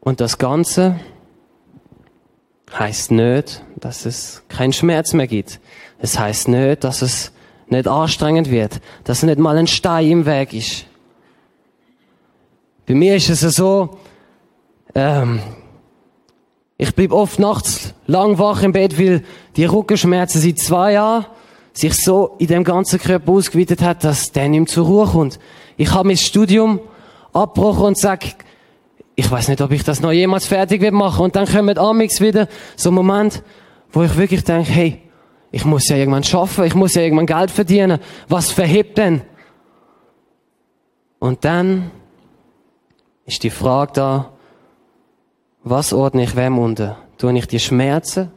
Und 0.00 0.20
das 0.20 0.38
Ganze 0.38 1.00
heißt 2.78 3.10
nicht, 3.10 3.62
dass 3.76 4.06
es 4.06 4.42
keinen 4.48 4.72
Schmerz 4.72 5.12
mehr 5.12 5.26
gibt. 5.26 5.60
Es 5.98 6.18
heißt 6.18 6.48
nicht, 6.48 6.84
dass 6.84 7.02
es 7.02 7.32
nicht 7.68 7.88
anstrengend 7.88 8.50
wird, 8.50 8.80
dass 9.04 9.22
nicht 9.22 9.38
mal 9.38 9.56
ein 9.56 9.66
Stein 9.66 10.10
im 10.10 10.26
Weg 10.26 10.52
ist. 10.52 10.86
Bei 12.86 12.94
mir 12.94 13.16
ist 13.16 13.30
es 13.30 13.40
so, 13.40 13.98
ähm, 14.94 15.40
ich 16.76 16.94
bleib 16.94 17.12
oft 17.12 17.38
nachts 17.38 17.94
lang 18.06 18.38
wach 18.38 18.62
im 18.62 18.72
Bett, 18.72 18.98
weil 18.98 19.22
die 19.56 19.64
Rückenschmerzen 19.64 20.40
seit 20.40 20.58
zwei 20.58 20.92
Jahren 20.92 21.26
sich 21.72 21.94
so 21.94 22.36
in 22.38 22.46
dem 22.48 22.64
ganzen 22.64 23.00
Körper 23.00 23.32
ausgeweitet 23.32 23.82
hat, 23.82 24.04
dass 24.04 24.32
der 24.32 24.48
nicht 24.48 24.60
mehr 24.60 24.66
zur 24.68 24.86
Ruhe 24.86 25.06
kommt. 25.06 25.38
Ich 25.76 25.92
habe 25.92 26.08
mein 26.08 26.16
Studium 26.16 26.80
abgebrochen 27.32 27.86
und 27.86 27.98
sag, 27.98 28.24
ich 29.16 29.30
weiß 29.30 29.48
nicht, 29.48 29.60
ob 29.60 29.70
ich 29.70 29.84
das 29.84 30.00
noch 30.00 30.12
jemals 30.12 30.46
fertig 30.46 30.80
wird 30.80 30.94
machen. 30.94 31.24
Und 31.24 31.36
dann 31.36 31.46
kommt 31.46 31.78
amix 31.78 32.20
wieder 32.20 32.48
so 32.76 32.90
ein 32.90 32.94
Moment, 32.94 33.42
wo 33.92 34.02
ich 34.02 34.16
wirklich 34.16 34.44
denke, 34.44 34.70
hey, 34.70 35.02
ich 35.52 35.64
muss 35.64 35.88
ja 35.88 35.96
irgendwann 35.96 36.24
schaffen, 36.24 36.64
ich 36.64 36.74
muss 36.74 36.94
ja 36.94 37.02
irgendwann 37.02 37.26
Geld 37.26 37.50
verdienen. 37.50 38.00
Was 38.28 38.50
verhebt 38.50 38.98
denn? 38.98 39.22
Und 41.20 41.44
dann 41.44 41.90
ist 43.24 43.42
die 43.44 43.50
Frage 43.50 43.92
da, 43.94 44.33
was 45.64 45.92
ordne 45.92 46.24
ich 46.24 46.36
wem 46.36 46.58
unter? 46.58 46.98
Tue 47.18 47.36
ich 47.38 47.46
die 47.46 47.58
Schmerzen? 47.58 48.30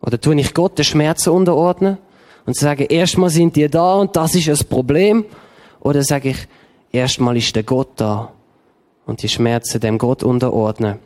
Oder 0.00 0.20
tue 0.20 0.40
ich 0.40 0.54
Gott 0.54 0.78
die 0.78 0.84
Schmerzen 0.84 1.30
unterordnen? 1.30 1.98
Und 2.46 2.56
sage, 2.56 2.84
erstmal 2.84 3.30
sind 3.30 3.54
die 3.56 3.68
da 3.68 3.94
und 3.96 4.16
das 4.16 4.34
ist 4.34 4.48
das 4.48 4.64
Problem? 4.64 5.24
Oder 5.80 6.02
sage 6.02 6.30
ich, 6.30 6.48
erstmal 6.90 7.36
ist 7.36 7.54
der 7.54 7.62
Gott 7.64 7.90
da 7.96 8.32
und 9.06 9.22
die 9.22 9.28
Schmerzen 9.28 9.80
dem 9.80 9.98
Gott 9.98 10.22
unterordnen? 10.22 10.98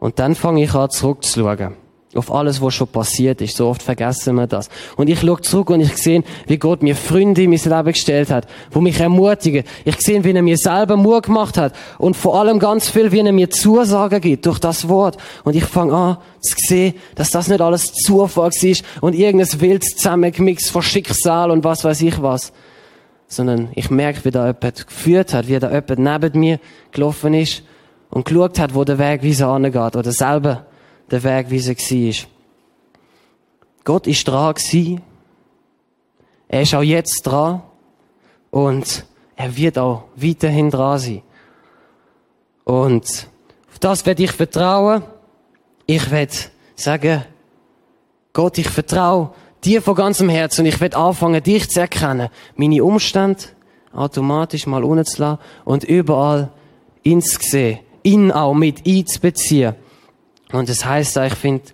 Und 0.00 0.18
dann 0.18 0.34
fange 0.34 0.62
ich 0.62 0.74
an 0.74 0.90
zurückzuschauen 0.90 1.87
auf 2.14 2.32
alles, 2.32 2.62
was 2.62 2.74
schon 2.74 2.88
passiert 2.88 3.40
ist. 3.42 3.56
So 3.56 3.68
oft 3.68 3.82
vergessen 3.82 4.36
wir 4.36 4.46
das. 4.46 4.70
Und 4.96 5.10
ich 5.10 5.20
schaue 5.20 5.40
zurück 5.42 5.70
und 5.70 5.80
ich 5.80 5.94
sehe, 5.96 6.22
wie 6.46 6.56
Gott 6.56 6.82
mir 6.82 6.96
Freunde 6.96 7.42
in 7.42 7.50
mein 7.50 7.60
Leben 7.62 7.92
gestellt 7.92 8.30
hat, 8.30 8.46
wo 8.70 8.80
mich 8.80 8.98
ermutigen. 8.98 9.64
Ich 9.84 9.96
sehe, 9.98 10.24
wie 10.24 10.32
er 10.32 10.42
mir 10.42 10.56
selber 10.56 10.96
Mut 10.96 11.24
gemacht 11.24 11.58
hat. 11.58 11.74
Und 11.98 12.16
vor 12.16 12.40
allem 12.40 12.58
ganz 12.58 12.88
viel, 12.88 13.12
wie 13.12 13.20
er 13.20 13.32
mir 13.32 13.50
Zusagen 13.50 14.20
gibt 14.22 14.46
durch 14.46 14.58
das 14.58 14.88
Wort. 14.88 15.18
Und 15.44 15.54
ich 15.54 15.64
fange 15.64 15.94
an 15.94 16.16
zu 16.40 16.54
sehen, 16.56 16.94
dass 17.14 17.30
das 17.30 17.48
nicht 17.48 17.60
alles 17.60 17.92
Zufall 17.92 18.50
ist 18.62 18.84
und 19.00 19.14
irgendein 19.14 19.60
wild 19.60 19.84
zusammengemixt 19.84 20.70
von 20.70 20.82
Schicksal 20.82 21.50
und 21.50 21.64
was 21.64 21.84
weiß 21.84 22.00
ich 22.02 22.22
was. 22.22 22.52
Sondern 23.26 23.68
ich 23.74 23.90
merke, 23.90 24.24
wie 24.24 24.30
da 24.30 24.46
jemand 24.46 24.86
geführt 24.86 25.34
hat, 25.34 25.48
wie 25.48 25.58
da 25.58 25.68
jemand 25.70 25.98
neben 26.22 26.40
mir 26.40 26.60
gelaufen 26.92 27.34
ist 27.34 27.62
und 28.08 28.24
geschaut 28.24 28.58
hat, 28.58 28.74
wo 28.74 28.84
der 28.84 28.98
Weg 28.98 29.22
wie 29.22 29.34
so 29.34 29.48
angeht 29.48 29.96
oder 29.96 30.12
selber 30.12 30.67
der 31.10 31.22
Weg, 31.24 31.50
wie 31.50 31.58
er 31.58 31.74
war. 31.74 32.28
Gott 33.84 34.06
ist 34.06 34.28
dran. 34.28 34.54
Er 36.48 36.62
ist 36.62 36.74
auch 36.74 36.82
jetzt 36.82 37.22
dran. 37.22 37.62
Und 38.50 39.04
er 39.36 39.56
wird 39.56 39.78
auch 39.78 40.04
weiterhin 40.16 40.70
dran 40.70 40.98
sein. 40.98 41.22
Und 42.64 43.28
auf 43.70 43.78
das 43.78 44.04
werde 44.04 44.24
ich 44.24 44.32
vertrauen. 44.32 45.02
Ich 45.86 46.10
werde 46.10 46.34
sagen, 46.74 47.24
Gott, 48.32 48.58
ich 48.58 48.68
vertraue 48.68 49.30
dir 49.64 49.80
von 49.80 49.94
ganzem 49.94 50.28
Herzen 50.28 50.62
und 50.62 50.66
ich 50.66 50.80
werde 50.80 50.96
anfangen, 50.96 51.42
dich 51.42 51.70
zu 51.70 51.80
erkennen. 51.80 52.28
Meine 52.56 52.84
Umstände 52.84 53.42
automatisch 53.92 54.66
mal 54.66 54.84
unten 54.84 55.38
und 55.64 55.84
überall 55.84 56.50
ins 57.02 57.38
sehen. 57.40 57.80
Ihn 58.02 58.30
auch 58.30 58.54
mit 58.54 58.86
einzubeziehen. 58.86 59.74
Und 60.52 60.68
das 60.68 60.84
heißt, 60.84 61.16
ich 61.18 61.34
finde, 61.34 61.64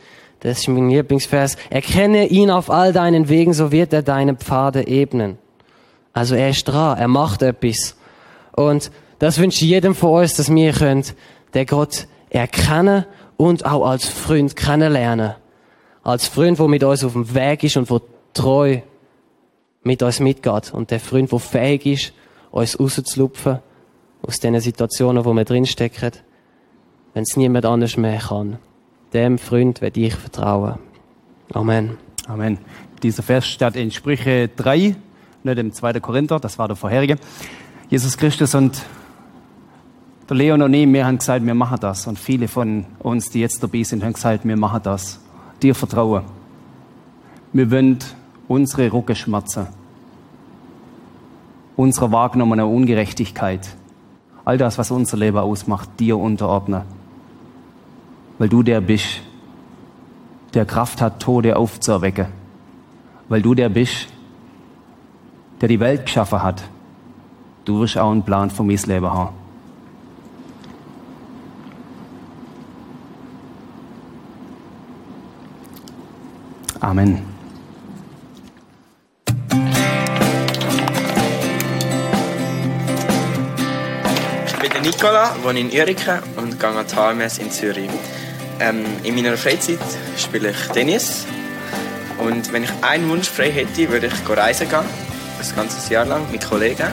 das 0.41 0.59
ist 0.59 0.69
mein 0.69 0.91
Lieblingsvers, 0.91 1.57
erkenne 1.71 2.27
ihn 2.27 2.51
auf 2.51 2.71
all 2.71 2.93
deinen 2.93 3.29
Wegen, 3.29 3.55
so 3.55 3.73
wird 3.73 3.93
er 3.93 4.03
deine 4.03 4.35
Pfade 4.35 4.87
ebnen. 4.87 5.39
Also 6.13 6.35
er 6.35 6.51
ist 6.51 6.65
dran, 6.65 6.99
er 6.99 7.09
macht 7.09 7.43
etwas. 7.43 7.97
Und 8.53 8.91
das 9.19 9.39
wünsche 9.39 9.65
ich 9.65 9.71
jedem 9.71 9.95
von 9.95 10.23
uns, 10.23 10.35
dass 10.35 10.55
wir 10.55 10.73
könnt, 10.73 11.15
der 11.55 11.67
Gott 11.67 12.07
erkennen 12.31 13.07
und 13.37 13.65
auch 13.65 13.87
als 13.87 14.07
Freund 14.07 14.55
kennenlernen. 14.55 15.35
Als 16.03 16.27
Freund, 16.29 16.59
der 16.59 16.69
mit 16.69 16.85
uns 16.85 17.05
auf 17.05 17.13
dem 17.13 17.35
Weg 17.35 17.65
ist 17.65 17.77
und 17.77 17.89
der 17.89 18.03
treu 18.35 18.81
mit 19.83 20.03
uns 20.03 20.21
mitgeht. 20.21 20.73
Und 20.73 20.91
der 20.91 21.01
Freund, 21.01 21.33
der 21.33 21.39
fähig 21.39 21.87
ist, 21.87 22.13
uns 22.51 22.79
rauszulupfen 22.79 23.61
aus 24.23 24.41
den 24.41 24.59
Situationen, 24.61 25.25
wo 25.25 25.33
wir 25.33 25.45
drinstecken 25.45 26.13
wenn 27.15 27.23
es 27.23 27.37
niemand 27.37 27.65
anders 27.65 27.97
mehr 27.97 28.19
kann. 28.19 28.59
Dem 29.13 29.39
Freund 29.39 29.81
werde 29.81 30.01
ich 30.01 30.15
vertrauen. 30.15 30.75
Amen. 31.53 31.97
Amen. 32.27 32.59
Dieser 33.03 33.23
Vers 33.23 33.47
steht 33.47 33.77
in 33.77 33.91
Sprüche 33.91 34.49
3, 34.49 34.97
nicht 35.45 35.59
im 35.59 35.73
2. 35.73 36.01
Korinther, 36.01 36.41
das 36.41 36.59
war 36.59 36.69
der 36.69 36.77
vorherige. 36.77 37.17
Jesus 37.89 38.17
Christus 38.17 38.55
und 38.55 38.83
der 40.29 40.37
Leon 40.37 40.63
und 40.63 40.73
ich, 40.73 40.91
wir 40.91 41.07
haben 41.07 41.19
gesagt, 41.19 41.45
wir 41.45 41.55
machen 41.55 41.79
das. 41.81 42.07
Und 42.07 42.19
viele 42.19 42.49
von 42.49 42.87
uns, 43.01 43.31
die 43.31 43.41
jetzt 43.41 43.63
dabei 43.63 43.83
sind, 43.83 44.03
haben 44.03 44.15
gesagt, 44.15 44.47
wir 44.47 44.57
machen 44.57 44.81
das. 44.83 45.21
Dir 45.63 45.75
vertrauen. 45.75 46.23
Wir 47.53 47.71
wollen 47.71 47.99
unsere 48.49 48.93
Rückenschmerzen, 48.93 49.69
unsere 51.77 52.11
wahrgenommene 52.11 52.67
Ungerechtigkeit, 52.67 53.77
all 54.45 54.59
das, 54.59 54.77
was 54.79 54.91
unser 54.91 55.19
Leben 55.19 55.39
ausmacht, 55.39 55.89
dir 56.01 56.19
unterordnen. 56.19 56.83
Weil 58.39 58.49
du 58.49 58.63
der 58.63 58.81
bist, 58.81 59.21
der 60.55 60.65
Kraft 60.65 61.01
hat, 61.01 61.21
Tode 61.21 61.57
aufzuerwecken. 61.57 62.27
Weil 63.29 63.43
du 63.43 63.55
der 63.55 63.69
bist, 63.69 64.09
der 65.61 65.69
die 65.69 65.81
Welt 65.81 66.07
geschaffen 66.07 66.43
hat. 66.43 66.63
Du 67.65 67.81
wirst 67.81 67.97
auch 67.97 68.11
einen 68.11 68.23
Plan 68.23 68.51
für 68.51 68.63
mein 68.63 68.77
Leben 68.77 69.11
haben. 69.11 69.35
Amen. 76.81 77.23
Ich 84.47 84.71
bin 84.71 84.83
Nicola, 84.83 85.35
wohne 85.43 85.61
in 85.61 85.71
Ürike 85.71 86.23
und 86.37 86.61
gehe 86.61 86.69
an 86.69 86.85
HMS 86.87 87.39
in 87.39 87.51
Zürich. 87.51 87.89
Ähm, 88.61 88.85
in 89.03 89.15
meiner 89.15 89.37
Freizeit 89.37 89.79
spiele 90.17 90.51
ich 90.51 90.69
Tennis. 90.73 91.27
Und 92.19 92.53
wenn 92.53 92.65
ich 92.65 92.71
einen 92.83 93.09
Wunsch 93.09 93.29
frei 93.29 93.51
hätte, 93.51 93.91
würde 93.91 94.07
ich 94.07 94.37
reisen 94.37 94.69
gehen. 94.69 94.79
Ein 94.79 95.57
ganzes 95.57 95.89
Jahr 95.89 96.05
lang 96.05 96.31
mit 96.31 96.49
Kollegen. 96.49 96.87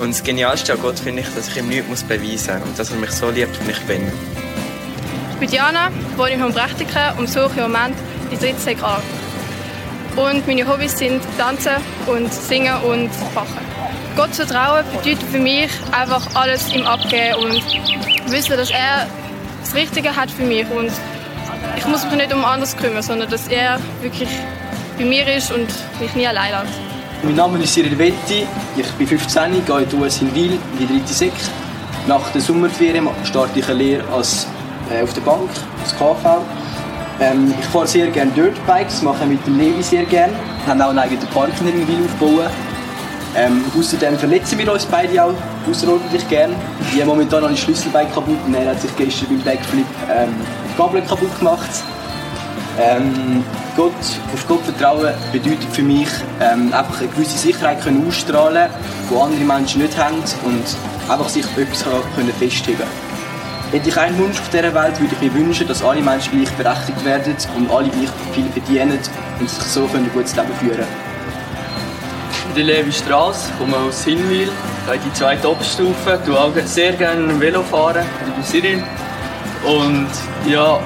Und 0.00 0.10
das 0.10 0.22
Genialste 0.22 0.72
an 0.72 0.80
Gott 0.82 0.98
finde 0.98 1.22
ich, 1.22 1.28
dass 1.34 1.48
ich 1.48 1.56
ihm 1.56 1.68
nichts 1.68 2.02
beweisen 2.02 2.58
muss 2.58 2.68
und 2.68 2.78
dass 2.78 2.90
er 2.90 2.96
mich 2.96 3.12
so 3.12 3.30
liebt, 3.30 3.56
wie 3.66 3.70
ich 3.70 3.80
bin. 3.82 4.02
Ich 5.32 5.38
bin 5.38 5.50
Diana, 5.50 5.90
wohne 6.16 6.32
in 6.32 6.42
Humbrechtiken 6.42 7.18
und 7.18 7.28
suche 7.28 7.60
im 7.60 7.72
Moment 7.72 7.96
die 8.30 8.36
dritte 8.36 8.60
Sek 8.60 8.82
an. 8.82 9.00
Und 10.16 10.46
meine 10.46 10.66
Hobbys 10.66 10.98
sind 10.98 11.22
Tanzen 11.38 11.76
und 12.06 12.32
Singen 12.32 12.76
und 12.82 13.10
Backen. 13.34 13.58
Gott 14.16 14.34
zu 14.34 14.46
vertrauen 14.46 14.84
bedeutet 14.90 15.22
für 15.30 15.38
mich 15.38 15.70
einfach 15.92 16.22
alles 16.34 16.70
ihm 16.72 16.84
abgeben 16.86 17.36
und 17.36 18.30
wissen, 18.30 18.56
dass 18.56 18.70
er 18.70 19.06
das 19.72 19.80
Richtige 19.80 20.14
hat 20.14 20.30
für 20.30 20.44
mich 20.44 20.66
und 20.70 20.90
ich 21.76 21.86
muss 21.86 22.04
mich 22.04 22.14
nicht 22.14 22.34
um 22.34 22.44
anderes 22.44 22.76
kümmern, 22.76 23.02
sondern 23.02 23.30
dass 23.30 23.48
er 23.48 23.78
wirklich 24.00 24.28
bei 24.98 25.04
mir 25.04 25.26
ist 25.34 25.50
und 25.50 25.66
mich 26.00 26.14
nie 26.14 26.26
allein 26.26 26.52
lässt. 26.52 26.78
Mein 27.22 27.36
Name 27.36 27.58
ist 27.62 27.72
Cyril 27.74 27.96
Vetti, 27.98 28.46
ich 28.76 28.90
bin 28.92 29.06
15, 29.06 29.64
gehe 29.64 29.78
in 29.78 29.88
die 29.88 29.96
US 29.96 30.20
in 30.20 30.34
Wil, 30.34 30.52
in 30.52 30.58
die 30.78 30.86
dritte 30.86 31.12
Sek. 31.12 31.32
Nach 32.06 32.28
der 32.32 32.40
Sommerferien 32.40 33.08
starte 33.24 33.58
ich 33.60 33.68
eine 33.68 33.78
Lehre 33.78 34.04
als, 34.12 34.46
äh, 34.90 35.02
auf 35.02 35.12
der 35.14 35.20
Bank, 35.22 35.48
als 35.82 35.96
KV. 35.96 36.42
Ähm, 37.20 37.54
ich 37.58 37.66
fahre 37.66 37.86
sehr 37.86 38.08
gerne 38.08 38.32
Dirtbikes, 38.32 39.02
mache 39.02 39.24
mit 39.24 39.46
dem 39.46 39.58
Levi 39.58 39.82
sehr 39.82 40.04
gerne. 40.04 40.32
Wir 40.64 40.72
haben 40.72 40.82
auch 40.82 40.90
einen 40.90 40.98
eigenen 40.98 41.26
Park 41.28 41.50
in 41.60 41.88
Wil 41.88 42.04
aufgebaut. 42.04 42.50
Ähm, 43.34 43.64
außerdem 43.78 44.18
verletzen 44.18 44.58
wir 44.58 44.72
uns 44.72 44.84
beide 44.84 45.24
auch 45.24 45.34
außerordentlich 45.68 46.28
gern. 46.28 46.54
Ich 46.92 47.00
habe 47.00 47.10
momentan 47.10 47.44
ein 47.44 47.56
Schlüsselbein 47.56 48.12
kaputt 48.12 48.36
und 48.46 48.54
er 48.54 48.70
hat 48.70 48.80
sich 48.80 48.94
gestern 48.96 49.28
beim 49.28 49.40
Backflip 49.40 49.86
ähm, 50.10 50.34
die 50.70 50.76
Gabel 50.76 51.02
kaputt 51.02 51.38
gemacht. 51.38 51.70
Ähm, 52.78 53.42
Gott, 53.76 53.92
auf 54.34 54.48
Gott 54.48 54.60
vertrauen 54.62 55.14
bedeutet 55.32 55.64
für 55.72 55.82
mich 55.82 56.08
ähm, 56.40 56.72
einfach 56.74 57.00
eine 57.00 57.08
gewisse 57.08 57.38
Sicherheit 57.38 57.82
können 57.82 58.06
ausstrahlen, 58.06 58.68
die 59.10 59.16
andere 59.16 59.44
Menschen 59.44 59.82
nicht 59.82 59.96
haben 59.96 60.16
und 60.44 61.10
einfach 61.10 61.28
sich 61.28 61.44
etwas 61.56 61.84
können 62.14 62.32
festheben 62.38 62.86
Hätte 63.70 63.88
ich 63.88 63.96
einen 63.96 64.18
Wunsch 64.18 64.38
auf 64.38 64.50
dieser 64.50 64.74
Welt, 64.74 65.00
würde 65.00 65.14
ich 65.14 65.20
mir 65.22 65.34
wünschen, 65.34 65.66
dass 65.66 65.82
alle 65.82 66.02
Menschen 66.02 66.38
gleichberechtigt 66.38 67.02
werden 67.06 67.34
und 67.56 67.70
alle 67.70 67.88
gleich 67.88 68.10
viel 68.34 68.44
verdienen 68.52 68.98
und 69.40 69.48
sich 69.48 69.62
so 69.64 69.88
ein 69.94 70.10
gutes 70.12 70.36
Leben 70.36 70.52
führen 70.60 70.76
können. 70.76 71.11
Bin 72.54 72.66
Levi 72.66 72.92
Strass, 72.92 73.50
komme 73.58 73.78
aus 73.78 74.04
Hinwil, 74.04 74.50
gehe 74.86 74.98
die 75.02 75.12
zweite 75.14 75.50
Oberstufe, 75.50 76.20
tue 76.26 76.38
auch 76.38 76.52
sehr 76.66 76.92
gerne 76.92 77.40
Velo 77.40 77.62
fahren. 77.62 78.04
Ich 78.26 78.34
bin 78.34 78.44
Cyril. 78.44 78.84
Und 79.64 80.08
ja, 80.52 80.74
auf 80.74 80.82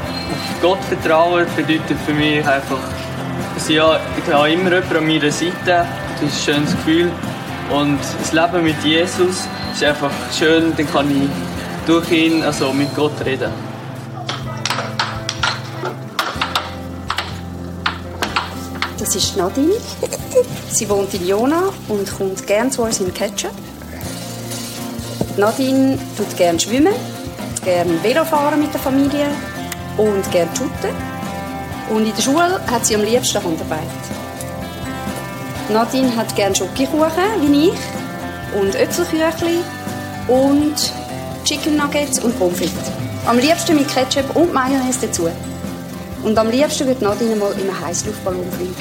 Gott 0.62 0.78
vertrauen 0.84 1.44
bedeutet 1.56 1.98
für 2.06 2.12
mich 2.12 2.46
einfach, 2.46 2.78
dass 3.54 3.68
ich, 3.68 3.74
ich 3.74 3.82
habe 3.82 4.48
immer 4.48 4.70
jemanden 4.70 4.96
an 4.96 5.06
meiner 5.08 5.32
Seite. 5.32 5.54
Das 5.66 6.22
ist 6.22 6.48
ein 6.48 6.54
schönes 6.54 6.70
Gefühl. 6.76 7.10
Und 7.70 7.98
das 8.20 8.32
Leben 8.32 8.62
mit 8.62 8.84
Jesus 8.84 9.48
ist 9.72 9.82
einfach 9.82 10.12
schön, 10.38 10.72
dann 10.76 10.88
kann 10.88 11.10
ich 11.10 11.28
durch 11.84 12.10
ihn, 12.12 12.44
also 12.44 12.72
mit 12.72 12.94
Gott 12.94 13.24
reden. 13.24 13.50
Das 19.06 19.14
ist 19.14 19.36
Nadine. 19.36 19.72
Sie 20.68 20.88
wohnt 20.88 21.14
in 21.14 21.28
Jona 21.28 21.72
und 21.86 22.18
kommt 22.18 22.44
gerne 22.44 22.70
zu 22.70 22.82
uns 22.82 22.98
in 22.98 23.14
Ketchup. 23.14 23.52
Nadine 25.36 25.96
tut 26.16 26.36
gerne 26.36 26.58
schwimmen, 26.58 26.92
gerne 27.64 28.02
Velo 28.02 28.24
fahren 28.24 28.58
mit 28.58 28.74
der 28.74 28.80
Familie 28.80 29.28
und 29.96 30.28
gerne 30.32 30.50
shooten. 30.56 30.92
Und 31.88 32.04
in 32.04 32.16
der 32.16 32.20
Schule 32.20 32.60
hat 32.66 32.84
sie 32.84 32.96
am 32.96 33.02
liebsten 33.02 33.44
Handarbeit. 33.44 33.86
Nadine 35.68 36.16
hat 36.16 36.34
gerne 36.34 36.56
Schokokuchen, 36.56 37.42
wie 37.42 37.68
ich, 37.68 38.60
und 38.60 38.74
Öpfelküchli 38.74 39.60
und 40.26 40.92
Chicken 41.44 41.76
Nuggets 41.76 42.18
und 42.18 42.36
Pommes 42.40 42.58
frites. 42.58 42.90
Am 43.24 43.38
liebsten 43.38 43.76
mit 43.76 43.86
Ketchup 43.86 44.34
und 44.34 44.52
Mayonnaise 44.52 45.06
dazu. 45.06 45.28
Und 46.26 46.36
am 46.36 46.50
liebsten 46.50 46.88
würde 46.88 47.04
Nadine 47.04 47.36
mal 47.36 47.52
in 47.52 47.60
einem 47.60 47.80
Heißluftballon 47.80 48.50
fliegen. 48.50 48.74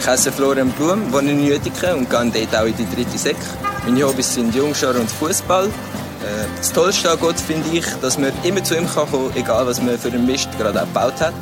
Ich 0.00 0.06
heiße 0.06 0.32
Florian 0.32 0.70
Blum, 0.70 1.12
wohne 1.12 1.32
in 1.32 1.44
Jüdiken 1.44 1.94
und 1.94 2.08
gehe 2.08 2.46
dort 2.50 2.56
auch 2.56 2.66
in 2.66 2.74
die 2.74 2.86
dritte 2.96 3.18
Sek. 3.18 3.36
Meine 3.84 4.02
Hobbys 4.04 4.32
sind 4.32 4.54
Jungschar 4.54 4.94
und 4.94 5.10
Fußball. 5.10 5.66
Äh, 5.66 6.46
Das 6.56 6.72
Tollste 6.72 7.10
an 7.10 7.18
Gott 7.20 7.38
finde 7.38 7.68
ich, 7.76 7.84
dass 8.00 8.16
man 8.16 8.32
immer 8.44 8.64
zu 8.64 8.78
ihm 8.78 8.88
kommen 8.88 9.12
kann, 9.12 9.42
egal 9.42 9.66
was 9.66 9.82
man 9.82 9.98
für 9.98 10.08
einen 10.08 10.24
Mist 10.24 10.48
gerade 10.56 10.80
gebaut 10.80 11.20
hat. 11.20 11.34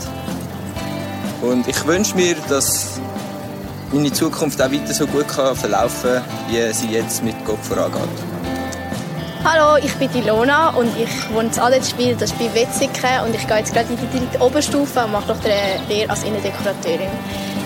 Und 1.41 1.69
ich 1.69 1.87
wünsche 1.87 2.17
mir, 2.17 2.35
dass 2.49 2.99
meine 3.93 4.13
Zukunft 4.13 4.61
auch 4.61 4.73
weiter 4.73 4.93
so 4.93 5.07
gut 5.07 5.31
verlaufen 5.31 6.15
kann, 6.15 6.25
wie 6.49 6.73
sie 6.75 6.89
jetzt 6.89 7.23
mit 7.23 7.37
Gott 7.45 7.61
vorangeht. 7.63 8.38
Hallo, 9.51 9.79
ich 9.83 9.95
bin 9.95 10.15
Ilona 10.15 10.69
und 10.77 10.91
ich 11.01 11.09
wohne 11.33 11.49
in 11.49 11.59
Adelsspiel, 11.59 12.15
das 12.17 12.33
ist 12.33 12.39
bei 12.39 12.53
Wetzikon 12.53 13.25
und 13.25 13.35
ich 13.35 13.49
gehe 13.49 13.57
jetzt 13.57 13.73
gerade 13.73 13.89
in 13.89 13.97
die 13.97 14.19
dritte 14.19 14.45
Oberstufe 14.45 15.03
und 15.03 15.13
mache 15.13 15.29
noch 15.29 15.43
eine 15.43 15.81
Lehre 15.89 16.11
als 16.11 16.23
Innendekorateurin. 16.25 17.09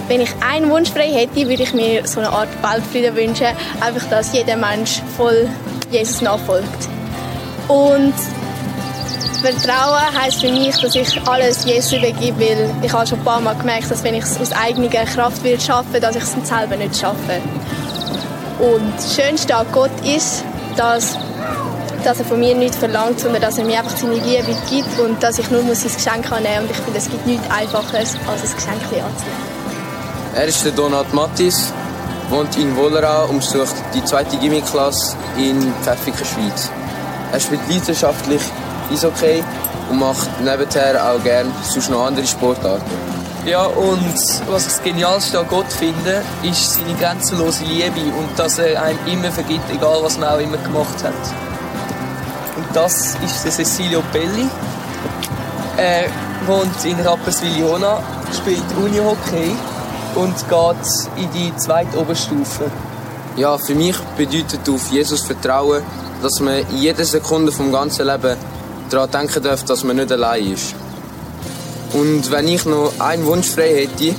Wenn 0.06 0.20
ich 0.20 0.30
einen 0.48 0.70
Wunsch 0.70 0.90
frei 0.90 1.10
hätte, 1.10 1.48
würde 1.48 1.64
ich 1.64 1.74
mir 1.74 2.06
so 2.06 2.20
eine 2.20 2.30
Art 2.30 2.50
Weltfrieden 2.62 3.16
wünschen, 3.16 3.48
einfach, 3.80 4.08
dass 4.10 4.32
jeder 4.32 4.54
Mensch 4.54 5.02
voll 5.16 5.48
Jesus 5.90 6.20
nachfolgt. 6.20 6.88
Und 7.66 8.14
Vertrauen 9.40 10.22
heisst 10.22 10.40
für 10.40 10.52
mich, 10.52 10.80
dass 10.80 10.94
ich 10.94 11.20
alles 11.26 11.64
Jesus 11.64 11.94
übergebe, 11.94 12.38
weil 12.38 12.70
ich 12.80 12.92
habe 12.92 13.08
schon 13.08 13.18
ein 13.18 13.24
paar 13.24 13.40
Mal 13.40 13.56
gemerkt, 13.56 13.90
dass 13.90 14.04
wenn 14.04 14.14
ich 14.14 14.22
es 14.22 14.40
aus 14.40 14.52
eigener 14.52 14.88
Kraft 14.88 15.42
will 15.42 15.60
schaffen, 15.60 16.00
dass 16.00 16.14
ich 16.14 16.22
es 16.22 16.48
selber 16.48 16.76
nicht 16.76 16.96
schaffe. 16.96 17.40
Und 18.60 18.94
das 18.94 19.16
Schönste 19.16 19.56
an 19.56 19.66
Gott 19.72 19.90
ist, 20.04 20.44
dass, 20.76 21.18
dass 22.04 22.18
er 22.18 22.24
von 22.24 22.38
mir 22.38 22.54
nichts 22.54 22.76
verlangt, 22.76 23.20
sondern 23.20 23.42
dass 23.42 23.58
er 23.58 23.64
mir 23.64 23.78
einfach 23.78 23.96
seine 23.96 24.14
Liebe 24.14 24.54
gibt 24.68 24.98
und 24.98 25.22
dass 25.22 25.38
ich 25.38 25.50
nur 25.50 25.62
muss 25.62 25.82
sein 25.82 25.92
Geschenk 25.94 26.30
annehmen 26.32 26.66
muss. 26.66 26.70
Und 26.70 26.70
ich 26.70 26.84
finde, 26.84 26.98
es 26.98 27.10
gibt 27.10 27.26
nichts 27.26 27.50
Einfacheres, 27.50 28.16
als 28.26 28.42
ein 28.42 28.56
Geschenk 28.56 28.82
anzunehmen. 28.82 29.52
Er 30.34 30.44
ist 30.46 30.64
der 30.64 30.72
Donat 30.72 31.12
Mattis, 31.12 31.72
wohnt 32.30 32.56
in 32.56 32.74
Wollerau 32.76 33.28
und 33.28 33.40
besucht 33.40 33.74
die 33.94 34.04
zweite 34.04 34.36
Gimmiklasse 34.38 35.16
in 35.36 35.72
Pfäffiken, 35.82 36.24
Schweiz. 36.24 36.70
Er 37.32 37.40
spielt 37.40 37.60
leidenschaftlich 37.68 38.42
Eishockey 38.90 39.44
und 39.90 39.98
macht 39.98 40.28
nebenher 40.40 41.12
auch 41.12 41.22
gerne 41.22 41.50
sonst 41.62 41.90
noch 41.90 42.06
andere 42.06 42.26
Sportarten. 42.26 42.90
Ja, 43.44 43.64
und 43.64 44.14
was 44.48 44.66
ich 44.66 44.72
das 44.72 44.82
Genialste 44.82 45.40
an 45.40 45.48
Gott 45.48 45.70
finde, 45.72 46.22
ist 46.44 46.74
seine 46.74 46.94
grenzenlose 46.94 47.64
Liebe 47.64 48.00
und 48.16 48.38
dass 48.38 48.58
er 48.58 48.80
einem 48.80 48.98
immer 49.06 49.32
vergibt, 49.32 49.68
egal 49.70 49.98
was 50.02 50.16
man 50.16 50.28
auch 50.28 50.38
immer 50.38 50.58
gemacht 50.58 51.02
hat. 51.02 51.51
Das 52.74 53.16
ist 53.22 53.44
der 53.44 53.52
Cecilio 53.52 54.02
Belli. 54.12 54.48
Er 55.76 56.04
wohnt 56.46 56.84
in 56.84 56.98
Rapperswil-Jona, 57.00 58.02
spielt 58.34 58.64
Unihockey 58.82 59.54
und 60.14 60.34
geht 60.48 61.22
in 61.22 61.30
die 61.32 61.54
zweite 61.56 61.98
Oberstufe. 61.98 62.70
Ja, 63.36 63.58
für 63.58 63.74
mich 63.74 63.98
bedeutet 64.16 64.66
auf 64.70 64.90
Jesus 64.90 65.20
Vertrauen, 65.26 65.82
dass 66.22 66.40
man 66.40 66.60
in 66.70 66.78
jeder 66.78 67.04
Sekunde 67.04 67.52
vom 67.52 67.72
ganzen 67.72 68.06
Leben 68.06 68.36
daran 68.88 69.10
denken 69.10 69.42
darf, 69.42 69.64
dass 69.64 69.84
man 69.84 69.96
nicht 69.96 70.10
allein 70.10 70.52
ist. 70.52 70.74
Und 71.92 72.30
wenn 72.30 72.48
ich 72.48 72.64
noch 72.64 72.92
einen 72.98 73.26
Wunsch 73.26 73.48
frei 73.48 73.86
hätte, 73.86 74.14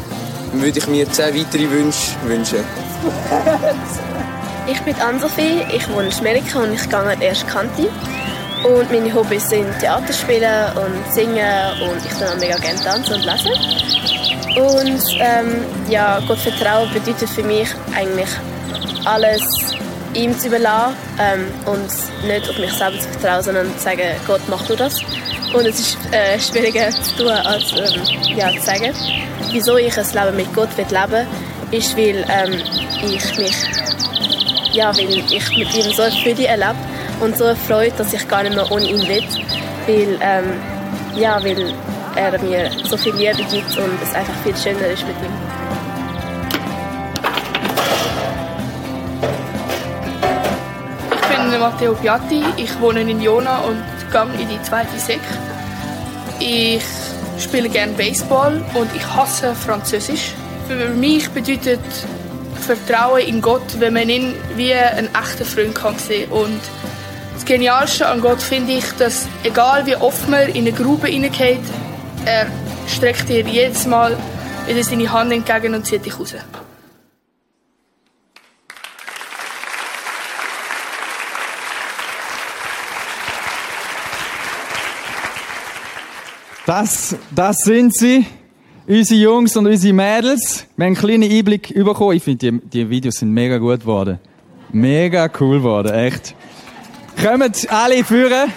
dann 0.51 0.62
würde 0.62 0.78
ich 0.78 0.88
mir 0.88 1.12
zehn 1.12 1.36
weitere 1.36 1.72
Wünsche 1.72 2.12
wünschen. 2.26 2.60
Ich 4.68 4.80
bin 4.82 4.95
Ann-Sophie, 4.95 5.66
ich 5.76 5.89
wohne 5.89 6.06
in 6.06 6.12
Schmerika 6.12 6.60
und 6.60 6.74
ich 6.74 6.88
gehe 6.88 6.99
an 6.99 7.20
die 7.20 7.26
erste 7.26 7.45
Kante. 7.47 7.89
Und 8.64 8.91
meine 8.91 9.14
Hobbys 9.14 9.49
sind 9.49 9.78
Theater 9.80 10.14
spielen 10.14 10.66
und 10.78 11.14
singen 11.14 11.82
und 11.82 12.05
ich 12.05 12.14
tue 12.18 12.30
auch 12.30 12.38
mega 12.39 12.57
gerne 12.57 12.80
tanzen 12.80 13.16
und 13.16 13.26
lesen. 13.26 13.51
Und 14.55 15.03
ähm, 15.20 15.66
ja, 15.89 16.22
Gott 16.28 16.38
vertrauen 16.38 16.89
bedeutet 16.93 17.30
für 17.30 17.43
mich 17.43 17.68
eigentlich 17.93 18.30
alles 19.03 19.41
ihm 20.14 20.38
zu 20.38 20.47
überlassen 20.47 20.95
ähm, 21.20 21.47
und 21.66 22.28
nicht 22.28 22.49
auf 22.49 22.57
mich 22.57 22.72
selber 22.72 22.97
zu 22.99 23.09
vertrauen, 23.09 23.43
sondern 23.43 23.78
zu 23.78 23.84
sagen, 23.84 24.16
Gott, 24.28 24.41
mach 24.47 24.66
du 24.66 24.76
das. 24.76 25.01
Und 25.53 25.66
es 25.66 25.80
ist 25.80 25.97
äh, 26.11 26.39
schwieriger 26.39 26.89
zu 26.89 27.16
tun, 27.18 27.32
als 27.32 27.72
ähm, 27.74 28.38
ja, 28.38 28.49
zu 28.51 28.61
sagen. 28.61 28.93
Wieso 29.51 29.76
ich 29.78 29.97
ein 29.97 30.05
Leben 30.14 30.38
mit 30.38 30.53
Gott 30.53 30.70
will 30.78 30.86
leben 30.89 31.28
ist, 31.72 31.97
weil 31.97 32.26
ähm, 32.30 32.61
ich 33.01 33.38
mich, 33.38 33.55
ja, 34.72 34.95
weil 34.95 35.09
ich 35.09 35.57
mit 35.57 35.76
ihm 35.76 35.91
so 35.91 36.03
Freude 36.03 36.47
erlebe 36.47 36.76
und 37.20 37.38
so 37.38 37.45
eine 37.45 37.55
Freude, 37.55 37.93
dass 37.97 38.14
ich 38.14 38.28
gar 38.28 38.43
nicht 38.43 38.55
mehr 38.55 38.70
ohne 38.72 38.86
ihn 38.86 39.07
will, 39.07 39.24
weil, 39.88 40.18
ähm, 40.22 40.61
ja, 41.16 41.43
weil 41.43 41.74
er 42.16 42.39
mir 42.41 42.72
so 42.84 42.97
viel 42.97 43.14
Liebe 43.16 43.43
gibt 43.51 43.78
und 43.78 44.01
es 44.01 44.14
einfach 44.14 44.34
viel 44.43 44.55
schöner 44.55 44.88
ist 44.88 45.05
mit 45.07 45.16
ihm. 45.18 45.34
Ich 51.22 51.49
bin 51.49 51.59
Matteo 51.59 51.93
Piatti, 51.93 52.43
ich 52.57 52.80
wohne 52.80 53.01
in 53.01 53.22
Jona 53.22 53.59
und 53.59 53.82
gehe 54.11 54.41
in 54.41 54.49
die 54.49 54.61
zweite 54.61 54.97
Sek. 54.99 55.22
Ich 56.39 56.84
spiele 57.39 57.70
gerne 57.70 57.93
Baseball 57.93 58.64
und 58.74 58.89
ich 58.95 59.05
hasse 59.05 59.55
Französisch. 59.55 60.34
Für 60.68 60.89
mich 60.89 61.30
bedeutet 61.32 61.80
Vertrauen 62.64 63.22
in 63.22 63.41
Gott, 63.41 63.80
wenn 63.80 63.93
man 63.93 64.09
ihn 64.09 64.36
wie 64.55 64.74
einen 64.74 65.09
echten 65.14 65.45
Freund 65.45 65.76
kann 65.76 65.97
sehen 65.97 66.32
Und 66.32 66.61
das 67.44 67.52
Genialste 67.52 68.08
an 68.08 68.22
Gott 68.22 68.41
finde 68.41 68.72
ich, 68.72 68.86
dass 68.98 69.28
egal 69.44 69.86
wie 69.86 69.98
oft 69.98 70.30
man 70.30 70.48
in 70.48 70.66
eine 70.66 70.72
Grube 70.72 71.08
hineingeht, 71.08 71.60
er 72.26 72.48
streckt 72.88 73.28
dir 73.28 73.41
jedes 73.41 73.86
Mal 73.86 74.18
wieder 74.66 74.82
seine 74.82 75.12
Hand 75.12 75.34
entgegen 75.34 75.76
und 75.76 75.86
zieht 75.86 76.06
dich 76.06 76.18
raus. 76.18 76.36
Das, 86.66 87.18
das 87.36 87.58
sind 87.58 87.94
sie, 87.94 88.26
unsere 88.88 89.20
Jungs 89.20 89.58
und 89.58 89.68
unsere 89.68 89.94
Mädels. 89.94 90.66
Wir 90.78 90.86
haben 90.86 90.96
einen 90.96 90.96
kleinen 90.96 91.30
Einblick 91.30 91.74
bekommen. 91.74 92.16
Ich 92.16 92.24
finde, 92.24 92.52
die, 92.52 92.70
die 92.70 92.89
Videos 92.89 93.16
sind 93.16 93.34
mega 93.34 93.58
gut 93.58 93.82
geworden. 93.82 94.20
Mega 94.72 95.30
cool 95.39 95.58
geworden, 95.58 95.94
echt. 95.94 96.36
Kommt 97.22 97.72
alle 97.72 98.03
führen. 98.03 98.51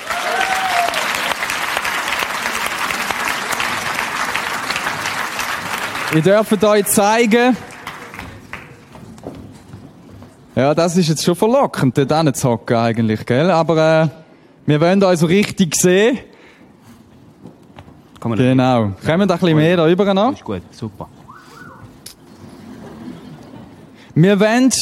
Ich 6.14 6.22
dürft 6.22 6.64
euch 6.64 6.86
zeigen. 6.86 7.56
Ja, 10.54 10.74
das 10.74 10.96
ist 10.96 11.08
jetzt 11.08 11.22
schon 11.22 11.36
verlockend, 11.36 11.98
dort 11.98 12.36
zu 12.36 12.48
hocken 12.48 12.76
eigentlich, 12.76 13.26
gell? 13.26 13.50
Aber 13.50 14.02
äh, 14.02 14.08
wir 14.64 14.80
wollen 14.80 15.02
euch 15.04 15.18
so 15.18 15.26
richtig 15.26 15.74
sehen. 15.74 16.18
Genau. 18.20 18.92
Kommen 19.04 19.22
ein 19.22 19.28
bisschen 19.28 19.56
mehr 19.56 19.76
da 19.76 19.84
rüber 19.84 20.14
noch? 20.14 20.32
Ist 20.32 20.42
gut, 20.42 20.62
super. 20.70 21.08
Wir 24.14 24.40
wollen 24.40 24.72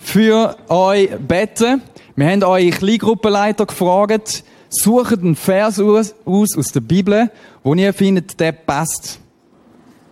für 0.00 0.56
euch 0.68 1.10
beten. 1.18 1.82
Wir 2.20 2.28
haben 2.28 2.42
eure 2.42 2.68
Kleingruppenleiter 2.68 3.64
gefragt, 3.64 4.44
sucht 4.68 5.20
einen 5.20 5.36
Vers 5.36 5.80
aus, 5.80 6.14
aus, 6.26 6.48
aus 6.54 6.70
der 6.70 6.82
Bibel, 6.82 7.30
wo 7.62 7.72
ihr 7.72 7.94
findet, 7.94 8.38
der 8.38 8.52
passt. 8.52 9.20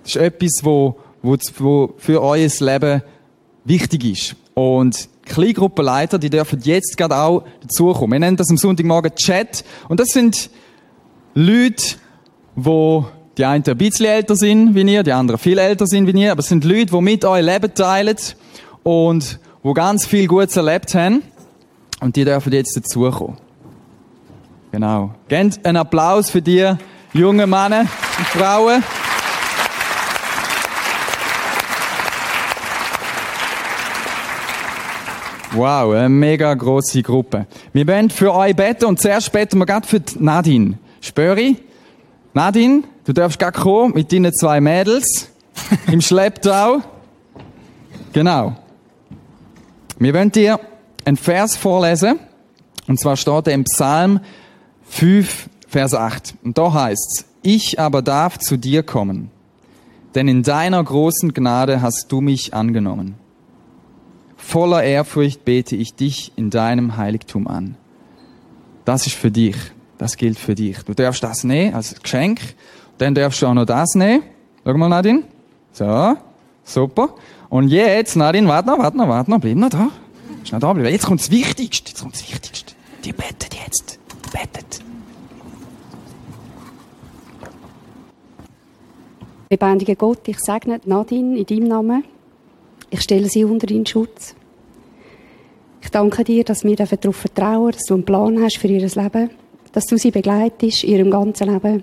Das 0.04 0.14
ist 0.14 0.16
etwas, 0.16 0.60
wo, 0.62 0.96
wo, 1.20 1.36
wo 1.58 1.92
für 1.98 2.22
euer 2.22 2.48
Leben 2.60 3.02
wichtig 3.66 4.04
ist. 4.06 4.36
Und 4.54 5.10
Kleingruppenleiter, 5.26 6.18
die 6.18 6.30
dürfen 6.30 6.60
jetzt 6.62 6.96
gerade 6.96 7.14
auch 7.14 7.44
dazukommen. 7.60 8.12
Wir 8.12 8.20
nennen 8.20 8.38
das 8.38 8.48
am 8.48 8.56
Sonntagmorgen 8.56 9.14
Chat. 9.14 9.62
Und 9.90 10.00
das 10.00 10.08
sind 10.08 10.48
Leute, 11.34 11.84
wo 12.56 13.04
die 13.36 13.44
einen 13.44 13.64
ein 13.66 13.76
bisschen 13.76 14.06
älter 14.06 14.34
sind 14.34 14.74
wie 14.74 14.90
ihr, 14.90 15.02
die 15.02 15.12
anderen 15.12 15.38
viel 15.38 15.58
älter 15.58 15.86
sind 15.86 16.06
wie 16.06 16.18
ihr, 16.18 16.32
aber 16.32 16.40
es 16.40 16.48
sind 16.48 16.64
Leute, 16.64 16.86
die 16.86 17.00
mit 17.02 17.26
euch 17.26 17.44
Leben 17.44 17.74
teilen 17.74 18.16
und 18.82 19.38
wo 19.62 19.74
ganz 19.74 20.06
viel 20.06 20.26
Gutes 20.26 20.56
erlebt 20.56 20.94
haben. 20.94 21.22
Und 22.00 22.16
die 22.16 22.24
dürfen 22.24 22.52
jetzt 22.52 22.76
dazukommen. 22.76 23.36
Genau. 24.70 25.14
Gebt 25.28 25.64
einen 25.64 25.76
Applaus 25.76 26.30
für 26.30 26.42
die 26.42 26.72
jungen 27.12 27.50
Männer 27.50 27.80
und 27.80 28.26
Frauen. 28.26 28.82
Wow, 35.52 35.94
eine 35.94 36.08
mega 36.08 36.54
grosse 36.54 37.02
Gruppe. 37.02 37.46
Wir 37.72 37.86
wollen 37.88 38.10
für 38.10 38.32
euch 38.34 38.54
beten 38.54 38.84
und 38.84 39.00
zuerst 39.00 39.32
beten 39.32 39.58
wir 39.58 39.66
gerade 39.66 39.88
für 39.88 40.02
Nadine. 40.18 40.78
Spöri? 41.00 41.56
Nadine, 42.34 42.82
du 43.04 43.12
darfst 43.12 43.38
gerade 43.38 43.58
kommen 43.58 43.94
mit 43.94 44.12
deinen 44.12 44.32
zwei 44.34 44.60
Mädels 44.60 45.30
im 45.90 46.00
Schlepptau. 46.00 46.82
Genau. 48.12 48.56
Wir 49.98 50.14
wollen 50.14 50.30
dir 50.30 50.60
einen 51.08 51.16
Vers 51.16 51.56
vorlesen. 51.56 52.18
Und 52.86 53.00
zwar 53.00 53.16
steht 53.16 53.46
er 53.48 53.54
im 53.54 53.64
Psalm 53.64 54.20
5, 54.84 55.48
Vers 55.66 55.94
8. 55.94 56.34
Und 56.44 56.56
da 56.56 56.72
heißt 56.72 57.18
es, 57.18 57.24
ich 57.42 57.80
aber 57.80 58.02
darf 58.02 58.38
zu 58.38 58.56
dir 58.56 58.82
kommen, 58.82 59.30
denn 60.14 60.28
in 60.28 60.42
deiner 60.42 60.82
großen 60.82 61.32
Gnade 61.34 61.82
hast 61.82 62.10
du 62.10 62.20
mich 62.20 62.54
angenommen. 62.54 63.14
Voller 64.36 64.82
Ehrfurcht 64.82 65.44
bete 65.44 65.76
ich 65.76 65.94
dich 65.94 66.32
in 66.36 66.50
deinem 66.50 66.96
Heiligtum 66.96 67.46
an. 67.46 67.76
Das 68.84 69.06
ist 69.06 69.16
für 69.16 69.30
dich. 69.30 69.56
Das 69.98 70.16
gilt 70.16 70.38
für 70.38 70.54
dich. 70.54 70.78
Du 70.84 70.94
darfst 70.94 71.22
das 71.22 71.44
nehmen 71.44 71.74
als 71.74 72.00
Geschenk. 72.00 72.40
Dann 72.98 73.14
darfst 73.14 73.42
du 73.42 73.46
auch 73.46 73.54
noch 73.54 73.66
das 73.66 73.94
nehmen. 73.94 74.22
Schau 74.64 74.74
mal, 74.74 74.88
Nadine. 74.88 75.24
So. 75.72 76.16
Super. 76.64 77.10
Und 77.48 77.68
jetzt, 77.68 78.16
Nadine, 78.16 78.48
warte 78.48 78.68
noch, 78.68 78.78
warte 78.78 78.96
noch, 78.96 79.08
warte 79.08 79.30
noch. 79.30 79.40
Bleib 79.40 79.56
noch 79.56 79.70
da. 79.70 79.88
Noch 80.50 80.60
da 80.60 80.72
bleiben. 80.72 80.90
Jetzt 80.90 81.06
kommt 81.06 81.20
das 81.20 81.30
Wichtigste. 81.30 81.90
Jetzt 81.90 82.00
kommt 82.00 82.14
das 82.14 82.22
Wichtigste. 82.22 82.74
Die 83.04 83.12
bettet 83.12 83.54
jetzt. 83.54 83.98
Die 84.10 84.30
bettet. 84.30 84.82
Lebendiger 89.50 89.94
Gott, 89.94 90.28
ich 90.28 90.38
segne 90.40 90.80
Nadine 90.84 91.38
in 91.38 91.46
deinem 91.46 91.68
Namen. 91.68 92.04
Ich 92.90 93.00
stelle 93.00 93.28
sie 93.28 93.44
unter 93.44 93.66
deinen 93.66 93.86
Schutz. 93.86 94.34
Ich 95.80 95.90
danke 95.90 96.24
dir, 96.24 96.44
dass 96.44 96.64
wir 96.64 96.76
darauf 96.76 97.16
vertrauen 97.16 97.72
dass 97.72 97.84
du 97.84 97.94
einen 97.94 98.04
Plan 98.04 98.42
hast 98.42 98.58
für 98.58 98.68
ihr 98.68 98.80
Leben, 98.80 99.30
dass 99.72 99.84
du 99.84 99.96
sie 99.96 100.10
begleitest 100.10 100.84
in 100.84 100.90
ihrem 100.90 101.10
ganzen 101.10 101.50
Leben. 101.50 101.82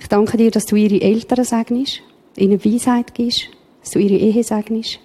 Ich 0.00 0.08
danke 0.08 0.36
dir, 0.36 0.50
dass 0.50 0.66
du 0.66 0.76
ihre 0.76 1.00
Eltern 1.00 1.44
segnest, 1.44 2.02
ihnen 2.36 2.62
Weisheit 2.62 3.14
gibst, 3.14 3.48
dass 3.80 3.92
du 3.92 4.00
ihre 4.00 4.16
Ehe 4.16 4.44
segnest. 4.44 5.00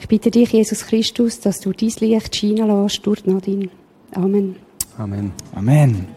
Ich 0.00 0.08
bitte 0.08 0.30
dich, 0.30 0.50
Jesus 0.50 0.86
Christus, 0.86 1.40
dass 1.40 1.60
du 1.60 1.72
dein 1.72 1.92
Licht 2.00 2.34
scheinen 2.34 2.66
lässt 2.66 3.06
durch 3.06 3.26
Nadine. 3.26 3.68
Amen. 4.14 4.56
Amen. 4.98 5.32
Amen. 5.54 6.08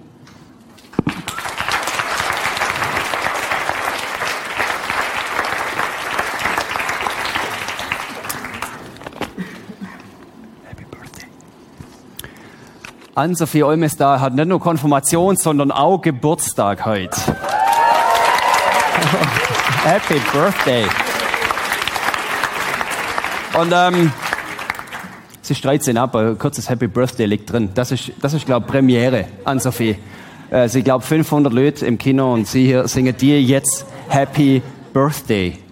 Ann-Sophie 13.16 13.62
Olmestar 13.64 14.20
hat 14.22 14.34
nicht 14.34 14.48
nur 14.48 14.60
Konfirmation, 14.60 15.36
sondern 15.36 15.72
auch 15.72 16.02
Geburtstag 16.02 16.84
heute. 16.86 17.16
Happy 19.84 20.20
Birthday. 20.32 20.88
Und 23.60 23.72
ähm, 23.72 24.12
es 25.44 25.52
ist 25.52 25.64
13 25.64 25.96
ab, 25.98 26.16
ein 26.16 26.40
kurzes 26.40 26.70
Happy 26.70 26.88
Birthday 26.88 27.28
liegt 27.28 27.52
drin. 27.52 27.70
Das 27.76 27.92
ist, 27.92 28.12
das 28.20 28.34
ist 28.34 28.48
glaube 28.48 28.66
ich, 28.66 28.72
Premiere, 28.72 29.26
Ann-Sophie. 29.46 29.98
Äh, 30.50 30.68
sie 30.70 30.82
glaubt 30.82 31.06
500 31.06 31.54
Leute 31.54 31.86
im 31.86 32.00
Kino 32.00 32.34
und 32.34 32.48
sie 32.48 32.66
hier 32.66 32.88
singen 32.88 33.16
dir 33.16 33.40
jetzt 33.40 33.86
Happy 34.10 34.64
Birthday. 34.92 35.63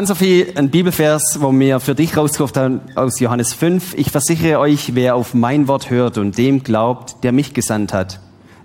Ann-Sophie, 0.00 0.46
ein 0.54 0.70
Bibelvers, 0.70 1.36
wo 1.40 1.52
wir 1.52 1.78
für 1.78 1.94
dich 1.94 2.16
rausgesucht 2.16 2.56
haben 2.56 2.80
aus 2.94 3.20
Johannes 3.20 3.52
5. 3.52 3.92
Ich 3.98 4.10
versichere 4.10 4.58
euch, 4.58 4.94
wer 4.94 5.14
auf 5.14 5.34
mein 5.34 5.68
Wort 5.68 5.90
hört 5.90 6.16
und 6.16 6.38
dem 6.38 6.62
glaubt, 6.62 7.22
der 7.22 7.32
mich 7.32 7.52
gesandt 7.52 7.92
hat, 7.92 8.18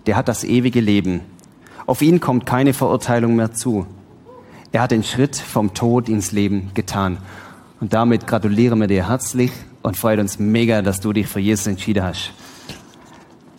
der 0.05 0.15
hat 0.15 0.29
das 0.29 0.45
ewige 0.45 0.79
Leben. 0.79 1.19
Auf 1.87 2.01
ihn 2.01 2.21
kommt 2.21 2.45
keine 2.45 2.73
Verurteilung 2.73 3.35
mehr 3.35 3.51
zu. 3.51 3.85
Er 4.71 4.83
hat 4.83 4.91
den 4.91 5.03
Schritt 5.03 5.35
vom 5.35 5.73
Tod 5.73 6.07
ins 6.07 6.31
Leben 6.31 6.71
getan. 6.73 7.17
Und 7.81 7.91
damit 7.91 8.27
gratulieren 8.27 8.79
wir 8.79 8.87
dir 8.87 9.09
herzlich 9.09 9.51
und 9.83 9.97
freuen 9.97 10.21
uns 10.21 10.39
mega, 10.39 10.81
dass 10.81 11.01
du 11.01 11.11
dich 11.11 11.27
für 11.27 11.41
Jesus 11.41 11.67
entschieden 11.67 12.03
hast. 12.03 12.31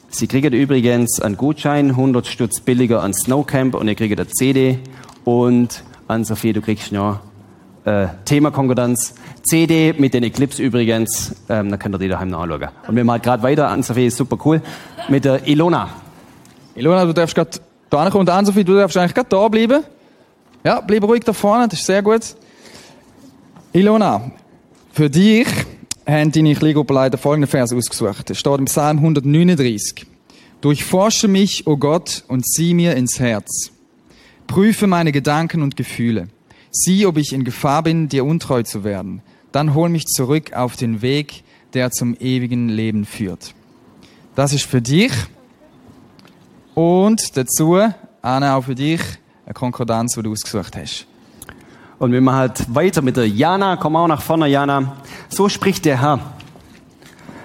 Sie 0.09 0.29
kriegen 0.29 0.55
übrigens 0.55 1.21
einen 1.21 1.37
Gutschein, 1.37 1.91
100 1.91 2.27
Stutz 2.27 2.59
billiger 2.59 3.03
an 3.03 3.13
Snowcamp 3.13 3.75
und 3.75 3.87
ihr 3.87 3.97
kriegt 3.97 4.19
eine 4.19 4.31
CD 4.31 4.79
und 5.27 5.85
an 6.09 6.25
Sophie, 6.25 6.55
du 6.55 6.63
kriegst 6.63 6.91
noch 6.91 7.21
äh, 7.87 8.09
Thema 8.25 8.51
Konkordanz. 8.51 9.15
CD 9.43 9.95
mit 9.97 10.13
den 10.13 10.25
Eclipse 10.25 10.61
übrigens, 10.61 11.35
ähm, 11.49 11.71
da 11.71 11.77
könnt 11.77 11.95
ihr 11.95 11.99
die 11.99 12.09
daheim 12.09 12.29
noch 12.29 12.43
anschauen. 12.43 12.69
Und 12.89 12.97
wir 12.97 13.05
machen 13.05 13.23
gerade 13.23 13.43
weiter, 13.43 13.69
an 13.69 13.83
Sophie 13.83 14.07
ist 14.07 14.17
super 14.17 14.37
cool, 14.45 14.61
mit 15.09 15.25
der 15.25 15.47
Ilona. 15.47 15.89
Ilona, 16.75 17.05
du 17.05 17.13
darfst 17.15 17.35
gerade 17.35 17.51
da 17.89 18.11
kommen 18.11 18.23
und 18.23 18.31
Ann-Sophie, 18.31 18.65
du 18.65 18.75
darfst 18.75 18.97
eigentlich 18.97 19.15
gerade 19.15 19.29
da 19.29 19.49
bleiben. 19.49 19.85
Ja, 20.65 20.81
bleib 20.81 21.05
ruhig 21.05 21.23
da 21.23 21.33
vorne, 21.33 21.69
das 21.69 21.79
ist 21.79 21.87
sehr 21.87 22.03
gut. 22.03 22.35
Ilona, 23.73 24.33
für 24.93 25.09
dich 25.09 25.47
haben 26.07 26.33
deine 26.33 26.55
Kleingruppenleiter 26.55 27.19
folgenden 27.19 27.49
Vers 27.49 27.73
ausgesucht. 27.73 28.31
Es 28.31 28.39
steht 28.39 28.59
im 28.59 28.65
Psalm 28.65 28.99
139. 28.99 30.07
Durchforsche 30.61 31.29
mich, 31.29 31.69
o 31.69 31.73
oh 31.73 31.77
Gott, 31.77 32.25
und 32.27 32.45
sieh 32.47 32.75
mir 32.75 32.97
ins 32.97 33.21
Herz. 33.21 33.71
Prüfe 34.49 34.89
meine 34.89 35.13
Gedanken 35.13 35.63
und 35.63 35.77
Gefühle. 35.77 36.29
Sieh, 36.79 37.07
ob 37.07 37.17
ich 37.17 37.33
in 37.33 37.45
Gefahr 37.45 37.83
bin, 37.83 38.09
dir 38.09 38.27
untreu 38.27 38.63
zu 38.63 38.85
werden. 38.85 39.23
Dann 39.51 39.73
hol 39.73 39.89
mich 39.89 40.05
zurück 40.05 40.53
auf 40.53 40.77
den 40.77 41.01
Weg, 41.01 41.43
der 41.73 41.91
zum 41.91 42.15
ewigen 42.21 42.69
Leben 42.69 43.07
führt. 43.07 43.55
Das 44.35 44.53
ist 44.53 44.67
für 44.67 44.83
dich. 44.83 45.13
Und 46.75 47.35
dazu, 47.39 47.79
Anna, 48.21 48.57
auch 48.57 48.65
für 48.65 48.75
dich, 48.75 49.01
eine 49.47 49.55
Konkordanz, 49.55 50.17
die 50.17 50.23
du 50.23 50.33
ausgesucht 50.33 50.77
hast. 50.77 51.07
Und 51.99 52.13
wir 52.13 52.21
machen 52.21 52.37
halt 52.37 52.75
weiter 52.75 53.01
mit 53.01 53.17
der 53.17 53.27
Jana. 53.27 53.77
Komm 53.77 53.97
auch 53.97 54.07
nach 54.07 54.21
vorne, 54.21 54.47
Jana. 54.47 54.97
So 55.31 55.49
spricht 55.49 55.87
der 55.87 56.03
Herr. 56.03 56.21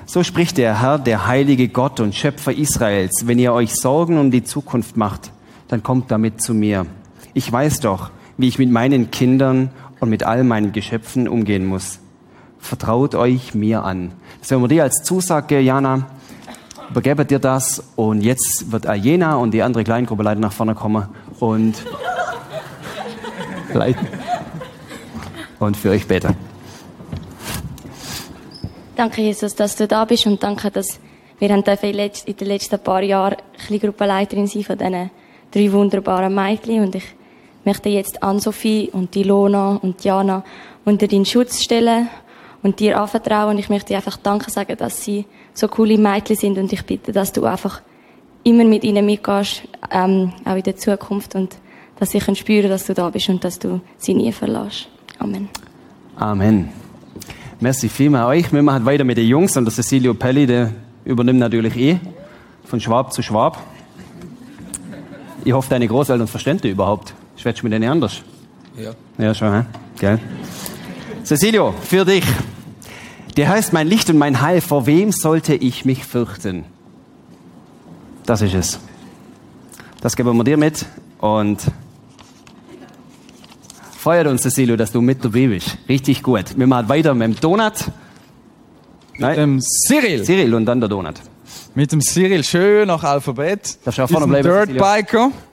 So 0.05 0.23
spricht 0.23 0.57
der 0.57 0.81
Herr, 0.81 0.99
der 0.99 1.25
heilige 1.25 1.69
Gott 1.69 2.01
und 2.01 2.13
Schöpfer 2.13 2.53
Israels. 2.53 3.25
Wenn 3.27 3.39
ihr 3.39 3.53
euch 3.53 3.73
Sorgen 3.73 4.17
um 4.17 4.29
die 4.29 4.43
Zukunft 4.43 4.97
macht, 4.97 5.31
dann 5.69 5.83
kommt 5.83 6.11
damit 6.11 6.41
zu 6.41 6.53
mir. 6.53 6.85
Ich 7.33 7.49
weiß 7.49 7.79
doch, 7.79 8.11
wie 8.41 8.47
ich 8.47 8.57
mit 8.57 8.71
meinen 8.71 9.11
Kindern 9.11 9.69
und 9.99 10.09
mit 10.09 10.23
all 10.23 10.43
meinen 10.43 10.71
Geschöpfen 10.71 11.27
umgehen 11.27 11.65
muss. 11.65 11.99
Vertraut 12.57 13.15
euch 13.15 13.53
mir 13.53 13.83
an. 13.83 14.11
Das 14.39 14.51
werden 14.51 14.63
wir 14.63 14.67
dir 14.67 14.83
als 14.83 15.03
Zusage, 15.03 15.59
Jana. 15.59 16.07
Übergebe 16.89 17.23
dir 17.23 17.39
das 17.39 17.83
und 17.95 18.21
jetzt 18.21 18.71
wird 18.71 18.85
Jena 18.95 19.35
und 19.35 19.51
die 19.51 19.61
andere 19.61 19.83
Kleingruppe 19.83 20.23
leider 20.23 20.41
nach 20.41 20.51
vorne 20.51 20.75
kommen 20.75 21.07
und 21.39 21.75
leiten. 23.73 24.07
Und 25.59 25.77
für 25.77 25.91
euch 25.91 26.07
beten. 26.07 26.35
Danke, 28.95 29.21
Jesus, 29.21 29.55
dass 29.55 29.75
du 29.75 29.87
da 29.87 30.03
bist 30.05 30.25
und 30.25 30.43
danke, 30.43 30.69
dass 30.69 30.99
wir 31.39 31.49
in 31.49 31.63
den 31.63 32.47
letzten 32.47 32.79
paar 32.79 33.01
Jahren 33.03 33.37
Kleingruppenleiterin 33.65 34.47
sein 34.47 34.63
von 34.63 34.77
diesen 34.77 35.11
drei 35.51 35.71
wunderbaren 35.71 36.33
Mädchen 36.33 36.83
und 36.83 36.95
ich 36.95 37.15
möchte 37.65 37.89
jetzt 37.89 38.23
Ann-Sophie 38.23 38.89
und 38.91 39.15
Ilona 39.15 39.79
und 39.81 40.03
Jana 40.03 40.43
unter 40.85 41.07
deinen 41.07 41.25
Schutz 41.25 41.61
stellen 41.61 42.09
und 42.63 42.79
dir 42.79 42.99
anvertrauen. 42.99 43.57
Ich 43.57 43.69
möchte 43.69 43.89
dir 43.89 43.97
einfach 43.97 44.17
Danke 44.17 44.49
sagen, 44.51 44.75
dass 44.77 45.03
sie 45.03 45.25
so 45.53 45.67
coole 45.67 45.97
Mädchen 45.97 46.35
sind 46.35 46.57
und 46.57 46.71
ich 46.71 46.85
bitte, 46.85 47.11
dass 47.11 47.31
du 47.31 47.45
einfach 47.45 47.81
immer 48.43 48.63
mit 48.63 48.83
ihnen 48.83 49.05
mitgehst, 49.05 49.63
ähm, 49.91 50.33
auch 50.45 50.55
in 50.55 50.63
der 50.63 50.75
Zukunft 50.75 51.35
und 51.35 51.55
dass 51.99 52.11
sie 52.11 52.21
spüren, 52.35 52.69
dass 52.69 52.85
du 52.85 52.93
da 52.93 53.09
bist 53.09 53.29
und 53.29 53.43
dass 53.43 53.59
du 53.59 53.79
sie 53.97 54.13
nie 54.13 54.31
verlässt. 54.31 54.87
Amen. 55.19 55.49
Amen. 56.15 56.69
Merci 57.59 57.89
vielmals 57.89 58.27
euch. 58.27 58.51
Wir 58.51 58.63
machen 58.63 58.85
weiter 58.85 59.03
mit 59.03 59.17
den 59.17 59.27
Jungs 59.27 59.55
und 59.55 59.65
der 59.65 59.71
Cecilio 59.71 60.15
Pelli, 60.15 60.47
der 60.47 60.71
übernimmt 61.05 61.39
natürlich 61.39 61.77
eh 61.77 61.99
von 62.63 62.79
Schwab 62.79 63.13
zu 63.13 63.21
Schwab. 63.21 63.61
Ich 65.45 65.53
hoffe, 65.53 65.69
deine 65.69 65.87
Großeltern 65.87 66.27
verstehen 66.27 66.57
dich 66.57 66.71
überhaupt. 66.71 67.13
Schwätzt 67.37 67.63
mit 67.63 67.73
denen 67.73 67.89
anders? 67.89 68.21
Ja. 68.77 68.91
Ja, 69.17 69.33
schon, 69.33 69.53
hä? 69.53 69.65
Gell? 69.99 70.19
Cecilio, 71.23 71.73
für 71.81 72.05
dich. 72.05 72.25
Der 73.37 73.49
heißt 73.49 73.73
mein 73.73 73.87
Licht 73.87 74.09
und 74.09 74.17
mein 74.17 74.41
Heil. 74.41 74.61
Vor 74.61 74.85
wem 74.85 75.11
sollte 75.11 75.55
ich 75.55 75.85
mich 75.85 76.05
fürchten? 76.05 76.65
Das 78.25 78.41
ist 78.41 78.53
es. 78.53 78.79
Das 80.01 80.15
geben 80.15 80.35
wir 80.35 80.43
dir 80.43 80.57
mit 80.57 80.85
und 81.19 81.59
feiert 83.97 84.27
uns, 84.27 84.41
Cecilio, 84.41 84.75
dass 84.75 84.91
du 84.91 85.01
mit 85.01 85.23
dabei 85.23 85.47
bist. 85.47 85.77
Richtig 85.87 86.23
gut. 86.23 86.57
Wir 86.57 86.67
machen 86.67 86.89
weiter 86.89 87.13
mit 87.13 87.27
dem 87.27 87.39
Donut. 87.39 87.73
Mit 89.17 89.37
dem 89.37 89.61
Cyril. 89.61 90.23
Cyril 90.23 90.55
und 90.55 90.65
dann 90.65 90.79
der 90.79 90.89
Donut. 90.89 91.15
Mit 91.75 91.91
dem 91.91 92.01
Cyril, 92.01 92.43
schön 92.43 92.87
nach 92.87 93.03
Alphabet. 93.03 93.77
Du 93.85 93.89
auch 94.01 94.09
vorne 94.09 94.27
bleiben, 94.27 94.43
Dirt 94.43 94.69
Cecilio? 94.69 94.83
Biker. 94.83 95.25
Äh, 95.27 95.50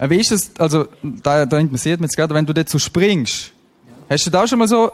Wie 0.00 0.20
ist 0.20 0.32
es, 0.32 0.50
also, 0.58 0.86
da, 1.02 1.46
da 1.46 1.58
interessiert 1.58 2.00
mich 2.00 2.08
jetzt 2.08 2.16
gerade, 2.16 2.34
wenn 2.34 2.46
du 2.46 2.52
dazu 2.52 2.78
springst, 2.78 3.52
hast 4.08 4.26
du 4.26 4.30
da 4.30 4.42
auch 4.42 4.48
schon 4.48 4.58
mal 4.58 4.68
so 4.68 4.90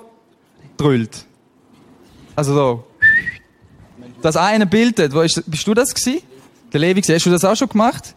drüllt? 0.77 1.25
Also 2.37 2.55
so. 2.55 2.85
Das 4.23 4.37
eine 4.37 4.67
Bild 4.67 4.99
wo 5.15 5.23
ist, 5.23 5.43
bist 5.51 5.67
du 5.67 5.75
das 5.75 5.95
gewesen? 5.95 6.23
Der 6.73 6.81
Levi, 6.81 7.03
hast 7.03 7.27
du 7.27 7.31
das 7.31 7.45
auch 7.45 7.57
schon 7.57 7.69
gemacht? 7.69 8.15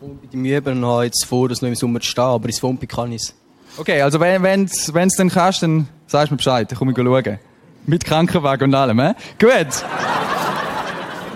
Bei 0.00 0.26
dem 0.32 0.44
Üben 0.44 0.84
habe 0.84 1.04
ich 1.04 1.12
jetzt 1.12 1.26
vor, 1.26 1.48
das 1.48 1.62
noch 1.62 1.68
im 1.68 1.74
Sommer 1.76 2.00
zu 2.00 2.08
stehen, 2.08 2.24
aber 2.24 2.46
ins 2.46 2.58
Fumpi 2.58 2.86
kann 2.86 3.12
ich 3.12 3.22
es. 3.22 3.34
Okay, 3.76 4.02
also 4.02 4.18
wenn 4.20 4.42
wenn's 4.42 4.92
wenn's 4.92 5.16
dann 5.16 5.28
kannst, 5.28 5.62
dann 5.62 5.88
sagst 6.06 6.30
du 6.30 6.34
mir 6.34 6.38
Bescheid, 6.38 6.70
dann 6.70 6.78
komme 6.78 6.92
ich 6.92 6.96
schauen. 6.96 7.38
Mit 7.86 8.04
Krankenwagen 8.04 8.70
und 8.70 8.74
allem, 8.74 9.00
hä? 9.00 9.12
Gut. 9.38 9.84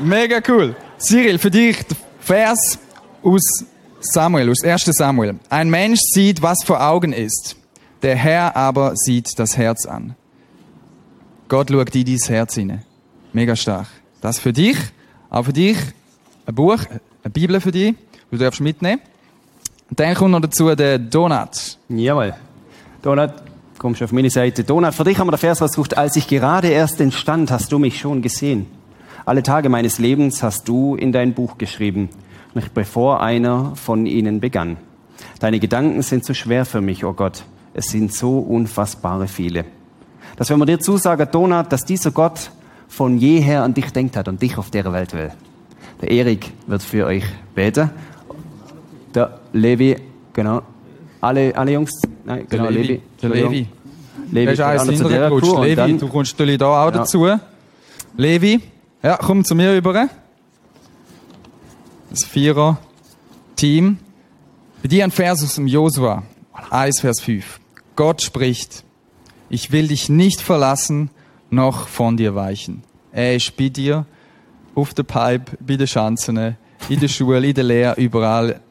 Mega 0.02 0.40
cool. 0.48 0.74
Cyril, 0.98 1.38
für 1.38 1.50
dich 1.50 1.78
der 1.86 1.96
Vers 2.20 2.78
aus 3.22 3.64
Samuel, 4.12 4.50
aus 4.50 4.64
1. 4.64 4.84
Samuel. 4.86 5.38
Ein 5.48 5.70
Mensch 5.70 6.00
sieht, 6.12 6.42
was 6.42 6.64
vor 6.64 6.82
Augen 6.82 7.12
ist. 7.12 7.56
Der 8.02 8.16
Herr 8.16 8.56
aber 8.56 8.92
sieht 8.94 9.38
das 9.38 9.56
Herz 9.56 9.86
an. 9.86 10.14
Gott 11.48 11.70
schaut 11.70 11.94
in 11.94 12.04
dein 12.04 12.18
Herz 12.18 12.54
hinein. 12.54 12.82
Mega 13.32 13.54
stark. 13.54 13.86
Das 14.20 14.38
für 14.38 14.52
dich, 14.52 14.76
auch 15.30 15.44
für 15.44 15.52
dich, 15.52 15.76
ein 16.46 16.54
Buch, 16.54 16.78
eine 17.22 17.30
Bibel 17.32 17.60
für 17.60 17.72
dich, 17.72 17.94
du 18.30 18.36
darfst 18.36 18.60
mitnehmen. 18.60 19.00
Und 19.88 20.00
dann 20.00 20.14
kommt 20.14 20.32
noch 20.32 20.40
dazu 20.40 20.74
der 20.74 20.98
Donut. 20.98 21.78
Jawohl. 21.88 22.34
Donut, 23.02 23.30
kommst 23.78 24.00
du 24.00 24.04
auf 24.04 24.12
meine 24.12 24.30
Seite. 24.30 24.64
Donut, 24.64 24.94
für 24.94 25.04
dich 25.04 25.18
haben 25.18 25.28
wir 25.28 25.32
der 25.32 25.38
Vers 25.38 25.62
rausgesucht. 25.62 25.96
Als 25.96 26.16
ich 26.16 26.26
gerade 26.26 26.68
erst 26.68 27.00
entstand, 27.00 27.50
hast 27.50 27.70
du 27.70 27.78
mich 27.78 27.98
schon 27.98 28.22
gesehen. 28.22 28.66
Alle 29.24 29.42
Tage 29.42 29.68
meines 29.68 29.98
Lebens 29.98 30.42
hast 30.42 30.68
du 30.68 30.94
in 30.94 31.12
dein 31.12 31.34
Buch 31.34 31.58
geschrieben, 31.58 32.08
noch 32.56 32.68
bevor 32.68 33.20
einer 33.22 33.72
von 33.76 34.06
ihnen 34.06 34.40
begann. 34.40 34.76
Deine 35.38 35.60
Gedanken 35.60 36.02
sind 36.02 36.24
zu 36.24 36.34
schwer 36.34 36.64
für 36.64 36.80
mich, 36.80 37.04
oh 37.04 37.12
Gott. 37.12 37.44
Es 37.74 37.86
sind 37.86 38.12
so 38.12 38.38
unfassbare 38.38 39.28
viele. 39.28 39.64
Dass 40.36 40.50
wenn 40.50 40.58
man 40.58 40.66
dir 40.66 40.80
zusagen, 40.80 41.28
Donut, 41.30 41.70
dass 41.70 41.84
dieser 41.84 42.10
Gott 42.10 42.50
von 42.88 43.18
jeher 43.18 43.62
an 43.62 43.74
dich 43.74 43.90
denkt 43.92 44.16
hat 44.16 44.28
und 44.28 44.40
dich 44.40 44.56
auf 44.58 44.70
der 44.70 44.90
Welt 44.92 45.12
will. 45.14 45.30
Der 46.00 46.10
Erik 46.10 46.52
wird 46.66 46.82
für 46.82 47.06
euch 47.06 47.24
beten. 47.54 47.90
Der 49.14 49.38
Levi, 49.52 49.96
genau. 50.32 50.62
Alle, 51.20 51.56
alle 51.56 51.72
Jungs? 51.72 51.90
Nein, 52.24 52.46
genau, 52.48 52.68
Levi. 52.68 52.82
Levi. 52.82 53.00
Der 53.22 53.30
Levi. 53.30 53.66
Levi 54.30 54.44
Der 54.44 54.52
ist 54.52 54.60
eins 54.88 54.98
zu 54.98 55.08
der 55.08 55.30
Levi, 55.30 55.74
dann- 55.74 55.98
du 55.98 56.08
kommst 56.08 56.32
natürlich 56.34 56.58
da 56.58 56.66
auch 56.66 56.86
Ja. 56.86 56.90
dazu. 56.90 57.26
Levi, 58.16 58.60
ja, 59.02 59.16
komm 59.20 59.44
zu 59.44 59.54
mir 59.54 59.72
rüber. 59.72 60.08
Das 62.16 62.24
Vierer-Team. 62.24 63.98
Dir 64.82 65.04
ein 65.04 65.10
Vers 65.10 65.44
aus 65.44 65.56
dem 65.56 65.66
Josua. 65.66 66.22
1, 66.70 67.00
Vers 67.00 67.20
5. 67.20 67.60
Gott 67.94 68.22
spricht, 68.22 68.84
ich 69.50 69.70
will 69.70 69.88
dich 69.88 70.08
nicht 70.08 70.40
verlassen, 70.40 71.10
noch 71.50 71.88
von 71.88 72.16
dir 72.16 72.34
weichen. 72.34 72.84
Er 73.12 73.36
ist 73.36 73.54
bei 73.58 73.68
dir, 73.68 74.06
auf 74.74 74.94
der 74.94 75.02
Pipe, 75.02 75.58
bei 75.60 75.76
den 75.76 75.86
Schanzen, 75.86 76.56
in 76.88 77.00
der 77.00 77.08
Schule, 77.08 77.46
in 77.46 77.52
der 77.54 77.64
Lehre, 77.64 78.00
überall, 78.00 78.62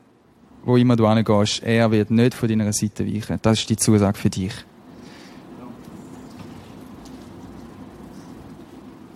wo 0.64 0.76
immer 0.76 0.96
du 0.96 1.08
hingehst. 1.08 1.62
Er 1.62 1.92
wird 1.92 2.10
nicht 2.10 2.34
von 2.34 2.50
deiner 2.50 2.74
Seite 2.74 3.06
weichen. 3.06 3.38
Das 3.44 3.60
ist 3.60 3.70
die 3.70 3.78
Zusage 3.78 4.18
für 4.18 4.32
dich. 4.32 4.54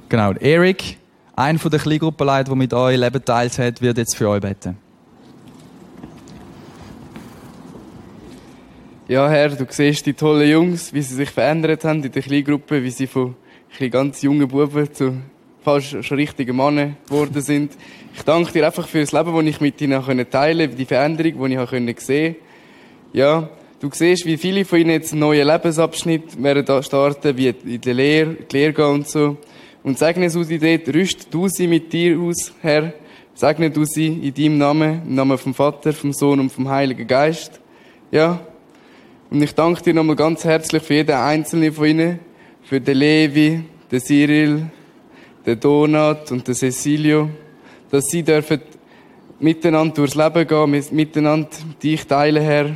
Genau, 0.07 0.33
Eric, 0.33 0.98
einer 1.39 1.59
von 1.59 1.71
der 1.71 1.79
Kleingruppenleiter, 1.79 2.49
der 2.49 2.55
mit 2.55 2.73
euch 2.73 2.97
Leben 2.97 3.23
teilt 3.23 3.57
hat, 3.57 3.81
wird 3.81 3.97
jetzt 3.97 4.15
für 4.15 4.29
euch 4.29 4.41
beten. 4.41 4.77
ja, 9.09 9.27
Herr, 9.27 9.49
du 9.49 9.65
siehst 9.67 10.05
die 10.05 10.13
tollen 10.13 10.47
Jungs, 10.47 10.93
wie 10.93 11.01
sie 11.01 11.15
sich 11.15 11.31
verändert 11.31 11.83
haben 11.83 12.03
in 12.03 12.11
der 12.11 12.21
Kleingruppe, 12.21 12.83
wie 12.83 12.91
sie 12.91 13.07
von 13.07 13.35
ganz 13.89 14.21
jungen 14.21 14.47
Buben 14.47 14.93
zu 14.93 15.17
fast 15.63 16.03
schon 16.05 16.17
richtigen 16.17 16.55
Männern 16.55 16.95
geworden 17.07 17.41
sind. 17.41 17.73
Ich 18.15 18.21
danke 18.21 18.51
dir 18.51 18.67
einfach 18.67 18.87
für 18.87 18.99
das 18.99 19.11
Leben, 19.11 19.33
das 19.35 19.45
ich 19.45 19.61
mit 19.61 19.81
ihnen 19.81 20.29
teilen 20.29 20.59
konnte, 20.59 20.75
die 20.75 20.85
Veränderung, 20.85 21.49
die 21.49 21.55
ich 21.89 21.99
sehen 22.01 22.35
konnte. 22.35 22.35
Ja, 23.13 23.49
du 23.79 23.89
siehst, 23.91 24.27
wie 24.27 24.37
viele 24.37 24.63
von 24.63 24.79
ihnen 24.79 24.91
jetzt 24.91 25.11
einen 25.11 25.21
neuen 25.21 25.47
Lebensabschnitt 25.47 26.37
starten, 26.81 27.35
wie 27.35 27.47
in 27.47 27.81
der 27.81 27.93
Lehre, 27.95 28.35
die 28.35 28.57
Lehre 28.57 28.73
gehen 28.73 28.85
und 28.85 29.07
so. 29.07 29.37
Und 29.83 29.97
segne 29.97 30.29
du 30.29 30.43
sie 30.43 30.59
dort, 30.59 30.93
rüst 30.93 31.27
du 31.31 31.47
sie 31.47 31.67
mit 31.67 31.91
dir 31.93 32.19
aus, 32.19 32.53
Herr. 32.61 32.93
Segne 33.33 33.71
du 33.71 33.85
sie 33.85 34.07
in 34.07 34.33
deinem 34.33 34.57
Namen, 34.57 35.01
im 35.05 35.15
Namen 35.15 35.37
vom 35.37 35.53
Vater, 35.53 35.93
vom 35.93 36.11
Sohn 36.11 36.39
und 36.39 36.51
vom 36.51 36.67
Heiligen 36.67 37.07
Geist. 37.07 37.59
Ja. 38.11 38.41
Und 39.29 39.41
ich 39.41 39.53
danke 39.53 39.81
dir 39.81 39.93
nochmal 39.93 40.15
ganz 40.15 40.43
herzlich 40.43 40.83
für 40.83 40.95
jeden 40.95 41.15
einzelnen 41.15 41.71
von 41.71 41.85
ihnen, 41.85 42.19
für 42.63 42.81
den 42.81 42.97
Levi, 42.97 43.63
den 43.91 43.99
Cyril, 43.99 44.65
den 45.45 45.59
Donat 45.59 46.31
und 46.31 46.47
den 46.47 46.55
Cecilio, 46.55 47.29
dass 47.89 48.05
sie 48.07 48.23
dürfen 48.23 48.61
miteinander 49.39 49.95
durchs 49.95 50.15
Leben 50.15 50.47
gehen, 50.47 50.85
miteinander 50.91 51.49
dich 51.81 52.05
teilen, 52.05 52.43
Herr. 52.43 52.75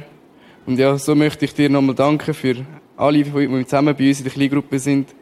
Und 0.65 0.79
ja, 0.79 0.97
so 0.97 1.13
möchte 1.13 1.45
ich 1.45 1.53
dir 1.53 1.69
nochmal 1.69 1.95
danken 1.95 2.33
für 2.33 2.65
alle, 2.95 3.23
die 3.23 3.65
zusammen 3.65 3.95
bei 3.97 4.07
uns 4.07 4.19
in 4.19 4.23
der 4.23 4.33
Kleingruppe 4.33 4.79
sind. 4.79 5.13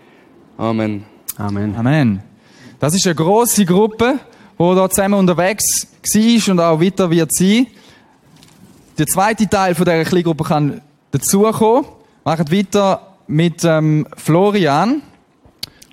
Amen. 0.57 1.05
Amen. 1.37 1.75
Amen. 1.75 2.23
Das 2.79 2.93
ist 2.93 3.05
eine 3.05 3.15
große 3.15 3.65
Gruppe, 3.65 4.19
die 4.59 4.75
da 4.75 4.89
zusammen 4.89 5.15
unterwegs 5.15 5.87
war 6.13 6.51
und 6.51 6.59
auch 6.59 6.81
weiter 6.81 7.09
wird 7.09 7.33
sein. 7.33 7.67
Der 8.97 9.07
zweite 9.07 9.47
Teil 9.47 9.75
von 9.75 9.85
dieser 9.85 10.03
Kleingruppe 10.03 10.43
kann 10.43 10.81
dazukommen. 11.11 11.85
Machen 12.23 12.51
weiter 12.51 13.15
mit 13.27 13.63
ähm, 13.63 14.05
Florian. 14.17 15.01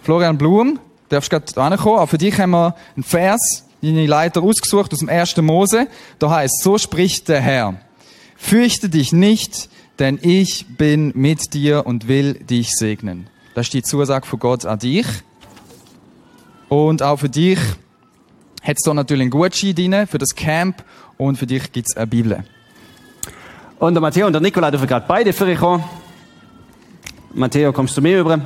Florian 0.03 0.37
Blum. 0.37 0.75
Du 0.75 1.15
darfst 1.15 1.31
gerade 1.31 1.57
ankommen. 1.61 1.99
Auch 1.99 2.09
für 2.09 2.19
dich 2.19 2.39
haben 2.39 2.51
wir 2.51 2.75
einen 2.97 3.05
Vers, 3.05 3.65
deine 3.81 4.07
Leiter 4.07 4.43
ausgesucht 4.43 4.93
aus 4.93 4.99
dem 4.99 5.09
1. 5.09 5.37
Mose. 5.39 5.87
Da 6.19 6.31
heißt, 6.31 6.63
so 6.63 6.79
spricht 6.79 7.29
der 7.29 7.41
Herr. 7.41 7.81
Fürchte 8.37 8.89
dich 8.89 9.13
nicht, 9.13 9.69
denn 9.99 10.19
ich 10.21 10.67
bin 10.77 11.13
mit 11.15 11.55
dir 11.55 11.87
und 11.87 12.09
will 12.09 12.35
dich 12.35 12.71
segnen. 12.73 13.29
Das 13.55 13.67
ist 13.67 13.75
die 13.75 13.83
Zusage 13.83 14.27
von 14.27 14.39
Gott 14.39 14.65
an 14.67 14.79
dich. 14.79 15.07
Und 16.69 17.03
auch 17.03 17.17
für 17.17 17.29
dich 17.29 17.59
hat 18.63 18.77
es 18.77 18.83
da 18.85 18.93
natürlich 18.93 19.23
einen 19.23 19.31
Gutschein 19.31 19.75
drin 19.75 20.07
für 20.07 20.19
das 20.19 20.35
Camp 20.35 20.85
und 21.17 21.37
für 21.37 21.47
dich 21.47 21.73
gibt 21.73 21.89
es 21.91 21.97
eine 21.97 22.07
Bibel. 22.07 22.45
Und 23.79 23.95
der 23.95 24.01
Matteo 24.01 24.27
und 24.27 24.33
der 24.33 24.43
Nikola 24.43 24.71
dürfen 24.71 24.87
gerade 24.87 25.07
beide 25.09 25.33
für 25.33 25.47
dich 25.47 25.59
kommen. 25.59 25.85
Matteo, 27.33 27.73
kommst 27.73 27.97
du 27.97 28.03
mir 28.03 28.21
über? 28.21 28.41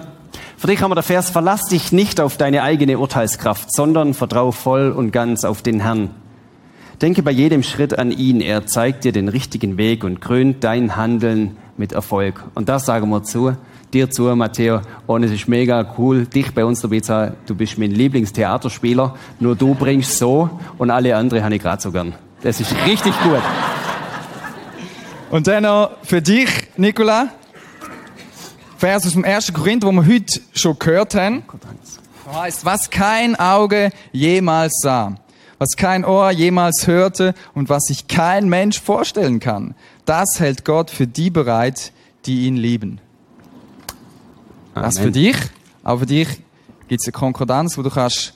Für 0.56 0.66
dich 0.68 0.80
haben 0.80 0.90
wir 0.90 0.94
der 0.96 1.02
Vers, 1.02 1.30
verlass 1.30 1.64
dich 1.64 1.90
nicht 1.90 2.20
auf 2.20 2.36
deine 2.36 2.62
eigene 2.62 2.98
Urteilskraft, 2.98 3.74
sondern 3.74 4.14
vertrau 4.14 4.52
voll 4.52 4.92
und 4.92 5.10
ganz 5.10 5.44
auf 5.44 5.62
den 5.62 5.80
Herrn. 5.80 6.10
Denke 7.00 7.24
bei 7.24 7.32
jedem 7.32 7.64
Schritt 7.64 7.98
an 7.98 8.12
ihn. 8.12 8.40
Er 8.40 8.66
zeigt 8.66 9.02
dir 9.02 9.10
den 9.10 9.28
richtigen 9.28 9.76
Weg 9.76 10.04
und 10.04 10.20
krönt 10.20 10.62
dein 10.62 10.94
Handeln 10.94 11.56
mit 11.76 11.92
Erfolg. 11.92 12.44
Und 12.54 12.68
das 12.68 12.86
sagen 12.86 13.10
wir 13.10 13.24
zu, 13.24 13.56
dir 13.93 14.11
zu, 14.11 14.24
Matteo. 14.34 14.80
Und 15.07 15.22
es 15.22 15.30
ist 15.30 15.49
mega 15.49 15.95
cool, 15.99 16.26
dich 16.26 16.53
bei 16.53 16.64
uns 16.64 16.80
dabei 16.80 17.01
zu 17.01 17.14
haben. 17.14 17.36
Du 17.47 17.55
bist 17.55 17.78
mein 17.78 17.90
Lieblingstheaterspieler. 17.90 19.14
Nur 19.40 19.57
du 19.57 19.74
bringst 19.74 20.18
so 20.18 20.51
und 20.78 20.90
alle 20.90 21.16
anderen 21.16 21.45
habe 21.45 21.55
ich 21.55 21.62
gerade 21.62 21.82
so 21.82 21.93
gern. 21.93 22.14
Das 22.43 22.61
ist 22.61 22.74
richtig 22.86 23.14
gut. 23.22 23.43
Und 25.30 25.47
dann 25.47 25.62
noch 25.62 25.93
für 26.03 26.20
dich, 26.20 26.49
Nicola. 26.76 27.28
Vers 28.76 29.07
aus 29.07 29.12
dem 29.12 29.24
1. 29.24 29.53
Korinther, 29.53 29.86
wo 29.86 29.93
wir 29.93 30.07
heute 30.07 30.40
schon 30.53 30.76
gehört 30.78 31.14
haben. 31.14 31.45
Heißt, 32.32 32.64
was 32.64 32.90
kein 32.90 33.36
Auge 33.36 33.90
jemals 34.11 34.80
sah, 34.82 35.14
was 35.59 35.76
kein 35.76 36.05
Ohr 36.05 36.30
jemals 36.32 36.86
hörte 36.86 37.34
und 37.55 37.68
was 37.68 37.84
sich 37.84 38.09
kein 38.09 38.49
Mensch 38.49 38.80
vorstellen 38.80 39.38
kann, 39.38 39.74
das 40.05 40.40
hält 40.40 40.64
Gott 40.64 40.90
für 40.90 41.07
die 41.07 41.30
bereit, 41.30 41.93
die 42.26 42.47
ihn 42.47 42.57
lieben. 42.57 43.01
Amen. 44.74 44.84
Das 44.84 44.98
für 44.98 45.10
dich. 45.10 45.36
Auch 45.84 45.98
für 45.98 46.06
dich 46.06 46.28
gibt 46.88 47.00
es 47.00 47.06
eine 47.06 47.12
Konkordanz, 47.12 47.76
wo 47.76 47.82
du 47.82 47.90
kannst 47.90 48.34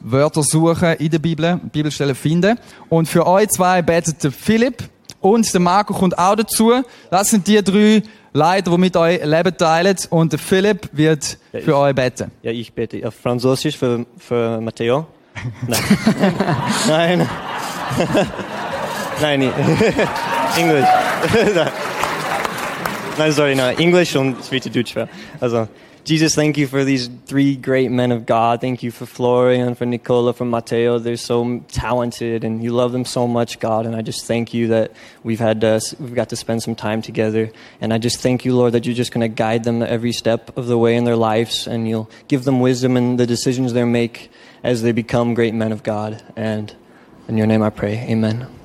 Wörter 0.00 0.42
suchen 0.42 0.94
in 0.94 1.10
der 1.10 1.18
Bibel, 1.18 1.60
Bibelstellen 1.72 2.14
finden. 2.14 2.58
Und 2.88 3.08
für 3.08 3.26
euch 3.26 3.48
zwei 3.50 3.82
betet 3.82 4.22
der 4.24 4.32
Philipp 4.32 4.84
und 5.20 5.52
der 5.52 5.60
Marco 5.60 5.94
kommt 5.94 6.18
auch 6.18 6.34
dazu. 6.34 6.72
Das 7.10 7.28
sind 7.28 7.46
die 7.46 7.62
drei 7.62 8.02
Leiter, 8.32 8.70
die 8.72 8.78
mit 8.78 8.96
euch 8.96 9.24
Leben 9.24 9.56
teilen. 9.56 9.96
Und 10.10 10.32
der 10.32 10.38
Philipp 10.38 10.88
wird 10.92 11.38
ja, 11.52 11.60
für 11.60 11.76
euch 11.76 11.94
beten. 11.94 12.32
Ja, 12.42 12.50
ich 12.50 12.72
bete 12.72 13.06
auf 13.06 13.14
Französisch 13.14 13.76
für, 13.76 14.04
für 14.18 14.60
Matteo. 14.60 15.06
Nein. 15.66 15.80
Nein. 16.88 17.28
Nein, 19.20 19.42
Englisch. 20.56 20.86
Nein, 23.18 23.32
sorry, 23.32 23.54
no. 23.54 23.70
English 23.72 24.16
und 24.16 24.36
Deutsch. 24.74 24.96
Also, 25.40 25.68
Jesus, 26.04 26.34
thank 26.34 26.56
you 26.56 26.66
for 26.66 26.82
these 26.82 27.08
three 27.26 27.54
great 27.54 27.90
men 27.90 28.10
of 28.10 28.26
God. 28.26 28.60
Thank 28.60 28.82
you 28.82 28.90
for 28.90 29.06
Florian, 29.06 29.76
for 29.76 29.86
Nicola, 29.86 30.32
for 30.32 30.44
Matteo. 30.44 30.98
They're 30.98 31.16
so 31.16 31.62
talented 31.68 32.42
and 32.42 32.60
you 32.60 32.72
love 32.72 32.90
them 32.90 33.04
so 33.04 33.28
much, 33.28 33.60
God. 33.60 33.86
And 33.86 33.94
I 33.94 34.02
just 34.02 34.24
thank 34.24 34.52
you 34.52 34.68
that 34.68 34.92
we've 35.22 35.38
had 35.38 35.60
to, 35.60 35.80
we've 36.00 36.14
got 36.14 36.30
to 36.30 36.36
spend 36.36 36.62
some 36.62 36.74
time 36.74 37.02
together. 37.02 37.52
And 37.80 37.92
I 37.92 37.98
just 37.98 38.18
thank 38.18 38.44
you, 38.44 38.56
Lord, 38.56 38.72
that 38.72 38.84
you're 38.84 38.96
just 38.96 39.12
going 39.12 39.20
to 39.20 39.28
guide 39.28 39.62
them 39.62 39.82
every 39.82 40.12
step 40.12 40.56
of 40.56 40.66
the 40.66 40.78
way 40.78 40.96
in 40.96 41.04
their 41.04 41.16
lives 41.16 41.68
and 41.68 41.86
you'll 41.86 42.10
give 42.26 42.42
them 42.42 42.58
wisdom 42.58 42.96
in 42.96 43.16
the 43.16 43.26
decisions 43.26 43.72
they 43.72 43.84
make 43.84 44.32
as 44.64 44.82
they 44.82 44.90
become 44.90 45.34
great 45.34 45.54
men 45.54 45.70
of 45.70 45.84
God. 45.84 46.20
And 46.34 46.74
in 47.28 47.36
your 47.36 47.46
name 47.46 47.62
I 47.62 47.70
pray. 47.70 47.98
Amen. 48.08 48.61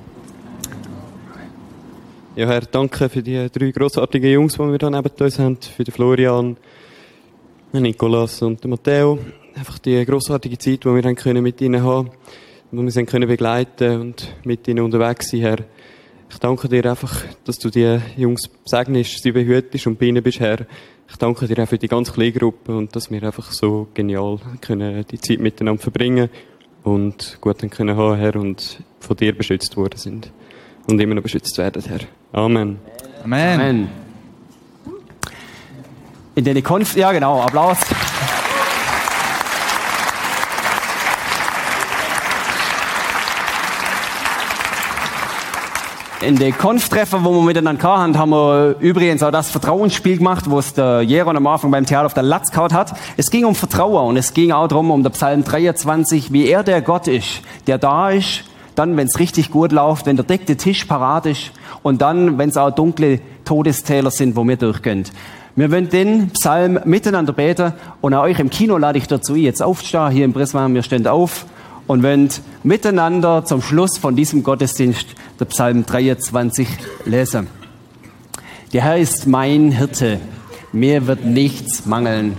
Ja, 2.38 2.46
Herr, 2.46 2.60
danke 2.60 3.08
für 3.08 3.20
die 3.20 3.48
drei 3.50 3.72
grossartigen 3.72 4.30
Jungs, 4.30 4.52
die 4.52 4.60
wir 4.60 4.78
da 4.78 4.88
neben 4.88 5.10
uns 5.10 5.38
haben, 5.40 5.56
für 5.60 5.82
den 5.82 5.92
Florian, 5.92 6.56
den 7.72 7.82
Nikolas 7.82 8.42
und 8.42 8.62
den 8.62 8.70
Matteo. 8.70 9.18
Einfach 9.56 9.80
die 9.80 10.06
grossartige 10.06 10.56
Zeit, 10.56 10.84
die 10.84 10.94
wir 10.94 11.02
dann 11.02 11.16
können 11.16 11.42
mit 11.42 11.60
ihnen 11.60 11.82
haben, 11.82 12.10
wo 12.70 12.80
wir 12.80 12.92
sie 12.92 13.04
können 13.06 13.26
begleiten 13.26 14.00
und 14.00 14.36
mit 14.44 14.68
ihnen 14.68 14.84
unterwegs 14.84 15.32
sein, 15.32 15.40
Herr. 15.40 15.58
Ich 16.30 16.38
danke 16.38 16.68
dir 16.68 16.88
einfach, 16.88 17.24
dass 17.42 17.58
du 17.58 17.70
die 17.70 17.98
Jungs 18.16 18.48
segnest, 18.64 19.20
sie 19.20 19.32
behütest 19.32 19.88
und 19.88 19.98
bei 19.98 20.06
ihnen 20.06 20.22
bist, 20.22 20.38
Herr. 20.38 20.64
Ich 21.08 21.16
danke 21.16 21.48
dir 21.48 21.60
auch 21.60 21.68
für 21.68 21.78
die 21.78 21.88
ganze 21.88 22.12
Kleingruppe 22.12 22.70
und 22.70 22.94
dass 22.94 23.10
wir 23.10 23.20
einfach 23.20 23.50
so 23.50 23.88
genial 23.94 24.38
können 24.60 25.04
die 25.10 25.20
Zeit 25.20 25.40
miteinander 25.40 25.82
verbringen 25.82 26.30
und 26.84 27.38
gut 27.40 27.60
dann 27.64 27.70
können 27.70 27.96
haben, 27.96 28.16
Herr, 28.16 28.36
und 28.36 28.78
von 29.00 29.16
dir 29.16 29.36
beschützt 29.36 29.76
worden 29.76 29.98
sind 29.98 30.30
und 30.88 31.00
immer 31.00 31.14
noch 31.14 31.22
beschützt 31.22 31.56
werden, 31.58 31.82
Herr. 31.86 32.00
Amen. 32.32 32.78
Amen. 33.22 33.60
Amen. 33.60 33.88
In 36.34 36.44
den 36.44 36.62
Konf 36.62 36.96
ja 36.96 37.12
genau, 37.12 37.40
Applaus. 37.40 37.78
In 46.20 46.36
den 46.36 46.56
Konftreffen, 46.56 47.22
wo 47.22 47.32
wir 47.32 47.42
miteinander 47.42 48.00
hatten, 48.00 48.18
haben 48.18 48.30
wir 48.30 48.76
übrigens 48.80 49.22
auch 49.22 49.30
das 49.30 49.50
Vertrauensspiel 49.50 50.18
gemacht, 50.18 50.50
wo 50.50 50.58
es 50.58 50.74
der 50.74 51.02
Jeron 51.02 51.36
am 51.36 51.46
Anfang 51.46 51.70
beim 51.70 51.86
Theater 51.86 52.06
auf 52.06 52.14
der 52.14 52.24
Latz 52.24 52.50
kaut 52.50 52.72
hat. 52.72 52.92
Es 53.16 53.30
ging 53.30 53.44
um 53.44 53.54
Vertrauen 53.54 54.08
und 54.08 54.16
es 54.16 54.34
ging 54.34 54.50
auch 54.50 54.66
darum, 54.66 54.90
um 54.90 55.02
der 55.02 55.10
Psalm 55.10 55.44
23, 55.44 56.32
wie 56.32 56.48
er 56.48 56.64
der 56.64 56.82
Gott 56.82 57.06
ist, 57.06 57.42
der 57.68 57.78
da 57.78 58.10
ist, 58.10 58.44
dann, 58.78 58.96
wenn 58.96 59.06
es 59.06 59.18
richtig 59.18 59.50
gut 59.50 59.72
läuft, 59.72 60.06
wenn 60.06 60.16
der 60.16 60.24
deckte 60.24 60.56
Tisch 60.56 60.84
parat 60.84 61.26
ist 61.26 61.50
und 61.82 62.00
dann, 62.00 62.38
wenn 62.38 62.50
es 62.50 62.56
auch 62.56 62.70
dunkle 62.70 63.20
Todestäler 63.44 64.10
sind, 64.10 64.36
wo 64.36 64.44
wir 64.44 64.56
durchgehen. 64.56 65.04
Wir 65.56 65.72
wollen 65.72 65.88
den 65.88 66.30
Psalm 66.30 66.78
miteinander 66.84 67.32
beten 67.32 67.72
und 68.00 68.14
auch 68.14 68.22
euch 68.22 68.38
im 68.38 68.50
Kino 68.50 68.78
lade 68.78 68.98
ich 68.98 69.08
dazu 69.08 69.34
jetzt 69.34 69.60
aufzustehen, 69.60 70.10
hier 70.10 70.24
im 70.24 70.32
Prisma, 70.32 70.68
wir 70.68 70.84
stehen 70.84 71.06
auf 71.08 71.46
und 71.88 72.04
wollen 72.04 72.28
miteinander 72.62 73.44
zum 73.44 73.60
Schluss 73.62 73.98
von 73.98 74.14
diesem 74.14 74.44
Gottesdienst 74.44 75.06
der 75.40 75.46
Psalm 75.46 75.84
23 75.84 76.68
lesen. 77.06 77.48
Der 78.72 78.82
Herr 78.82 78.98
ist 78.98 79.26
mein 79.26 79.72
Hirte, 79.72 80.20
mir 80.72 81.08
wird 81.08 81.24
nichts 81.24 81.86
mangeln. 81.86 82.36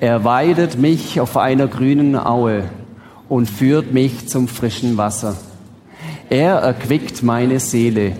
Er 0.00 0.24
weidet 0.24 0.76
mich 0.76 1.20
auf 1.20 1.36
einer 1.36 1.68
grünen 1.68 2.16
Aue 2.16 2.64
und 3.28 3.48
führt 3.48 3.92
mich 3.92 4.28
zum 4.28 4.48
frischen 4.48 4.98
Wasser. 4.98 5.36
Er 6.32 6.60
erquickt 6.60 7.22
meine 7.22 7.60
Seele. 7.60 8.12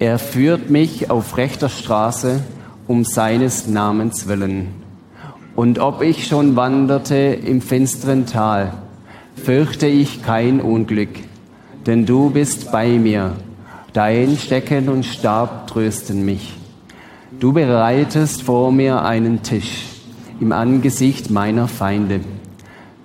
Er 0.00 0.18
führt 0.18 0.68
mich 0.68 1.12
auf 1.12 1.36
rechter 1.36 1.68
Straße 1.68 2.40
um 2.88 3.04
seines 3.04 3.68
Namens 3.68 4.26
willen. 4.26 4.74
Und 5.54 5.78
ob 5.78 6.02
ich 6.02 6.26
schon 6.26 6.56
wanderte 6.56 7.14
im 7.14 7.60
finsteren 7.60 8.26
Tal, 8.26 8.72
fürchte 9.36 9.86
ich 9.86 10.24
kein 10.24 10.60
Unglück, 10.60 11.20
denn 11.86 12.04
du 12.04 12.30
bist 12.30 12.72
bei 12.72 12.98
mir. 12.98 13.34
Dein 13.92 14.36
Stecken 14.36 14.88
und 14.88 15.06
Stab 15.06 15.68
trösten 15.68 16.24
mich. 16.24 16.52
Du 17.38 17.52
bereitest 17.52 18.42
vor 18.42 18.72
mir 18.72 19.04
einen 19.04 19.44
Tisch 19.44 19.84
im 20.40 20.50
Angesicht 20.50 21.30
meiner 21.30 21.68
Feinde. 21.68 22.22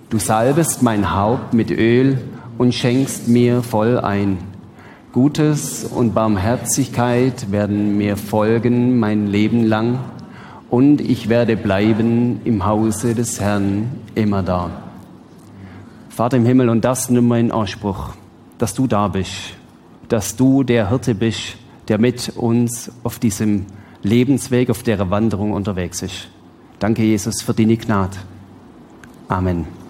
Du 0.09 0.17
salbest 0.17 0.81
mein 0.81 1.15
Haupt 1.15 1.53
mit 1.53 1.69
Öl 1.69 2.17
und 2.61 2.75
schenkst 2.75 3.27
mir 3.27 3.63
voll 3.63 3.97
ein. 3.97 4.37
Gutes 5.13 5.83
und 5.83 6.13
Barmherzigkeit 6.13 7.51
werden 7.51 7.97
mir 7.97 8.17
folgen 8.17 8.99
mein 8.99 9.25
Leben 9.25 9.65
lang 9.65 9.97
und 10.69 11.01
ich 11.01 11.27
werde 11.27 11.57
bleiben 11.57 12.39
im 12.45 12.63
Hause 12.63 13.15
des 13.15 13.41
Herrn 13.41 13.89
immer 14.13 14.43
da. 14.43 14.69
Vater 16.09 16.37
im 16.37 16.45
Himmel, 16.45 16.69
und 16.69 16.85
das 16.85 17.09
nimm 17.09 17.31
in 17.31 17.51
Anspruch, 17.51 18.09
dass 18.59 18.75
du 18.75 18.85
da 18.85 19.07
bist, 19.07 19.55
dass 20.07 20.35
du 20.35 20.61
der 20.61 20.89
Hirte 20.89 21.15
bist, 21.15 21.57
der 21.87 21.97
mit 21.97 22.29
uns 22.37 22.91
auf 23.01 23.17
diesem 23.17 23.65
Lebensweg, 24.03 24.69
auf 24.69 24.83
der 24.83 25.09
Wanderung 25.09 25.53
unterwegs 25.53 26.03
ist. 26.03 26.27
Danke, 26.77 27.01
Jesus, 27.01 27.41
für 27.41 27.55
deine 27.55 27.75
Gnade. 27.75 28.17
Amen. 29.29 29.80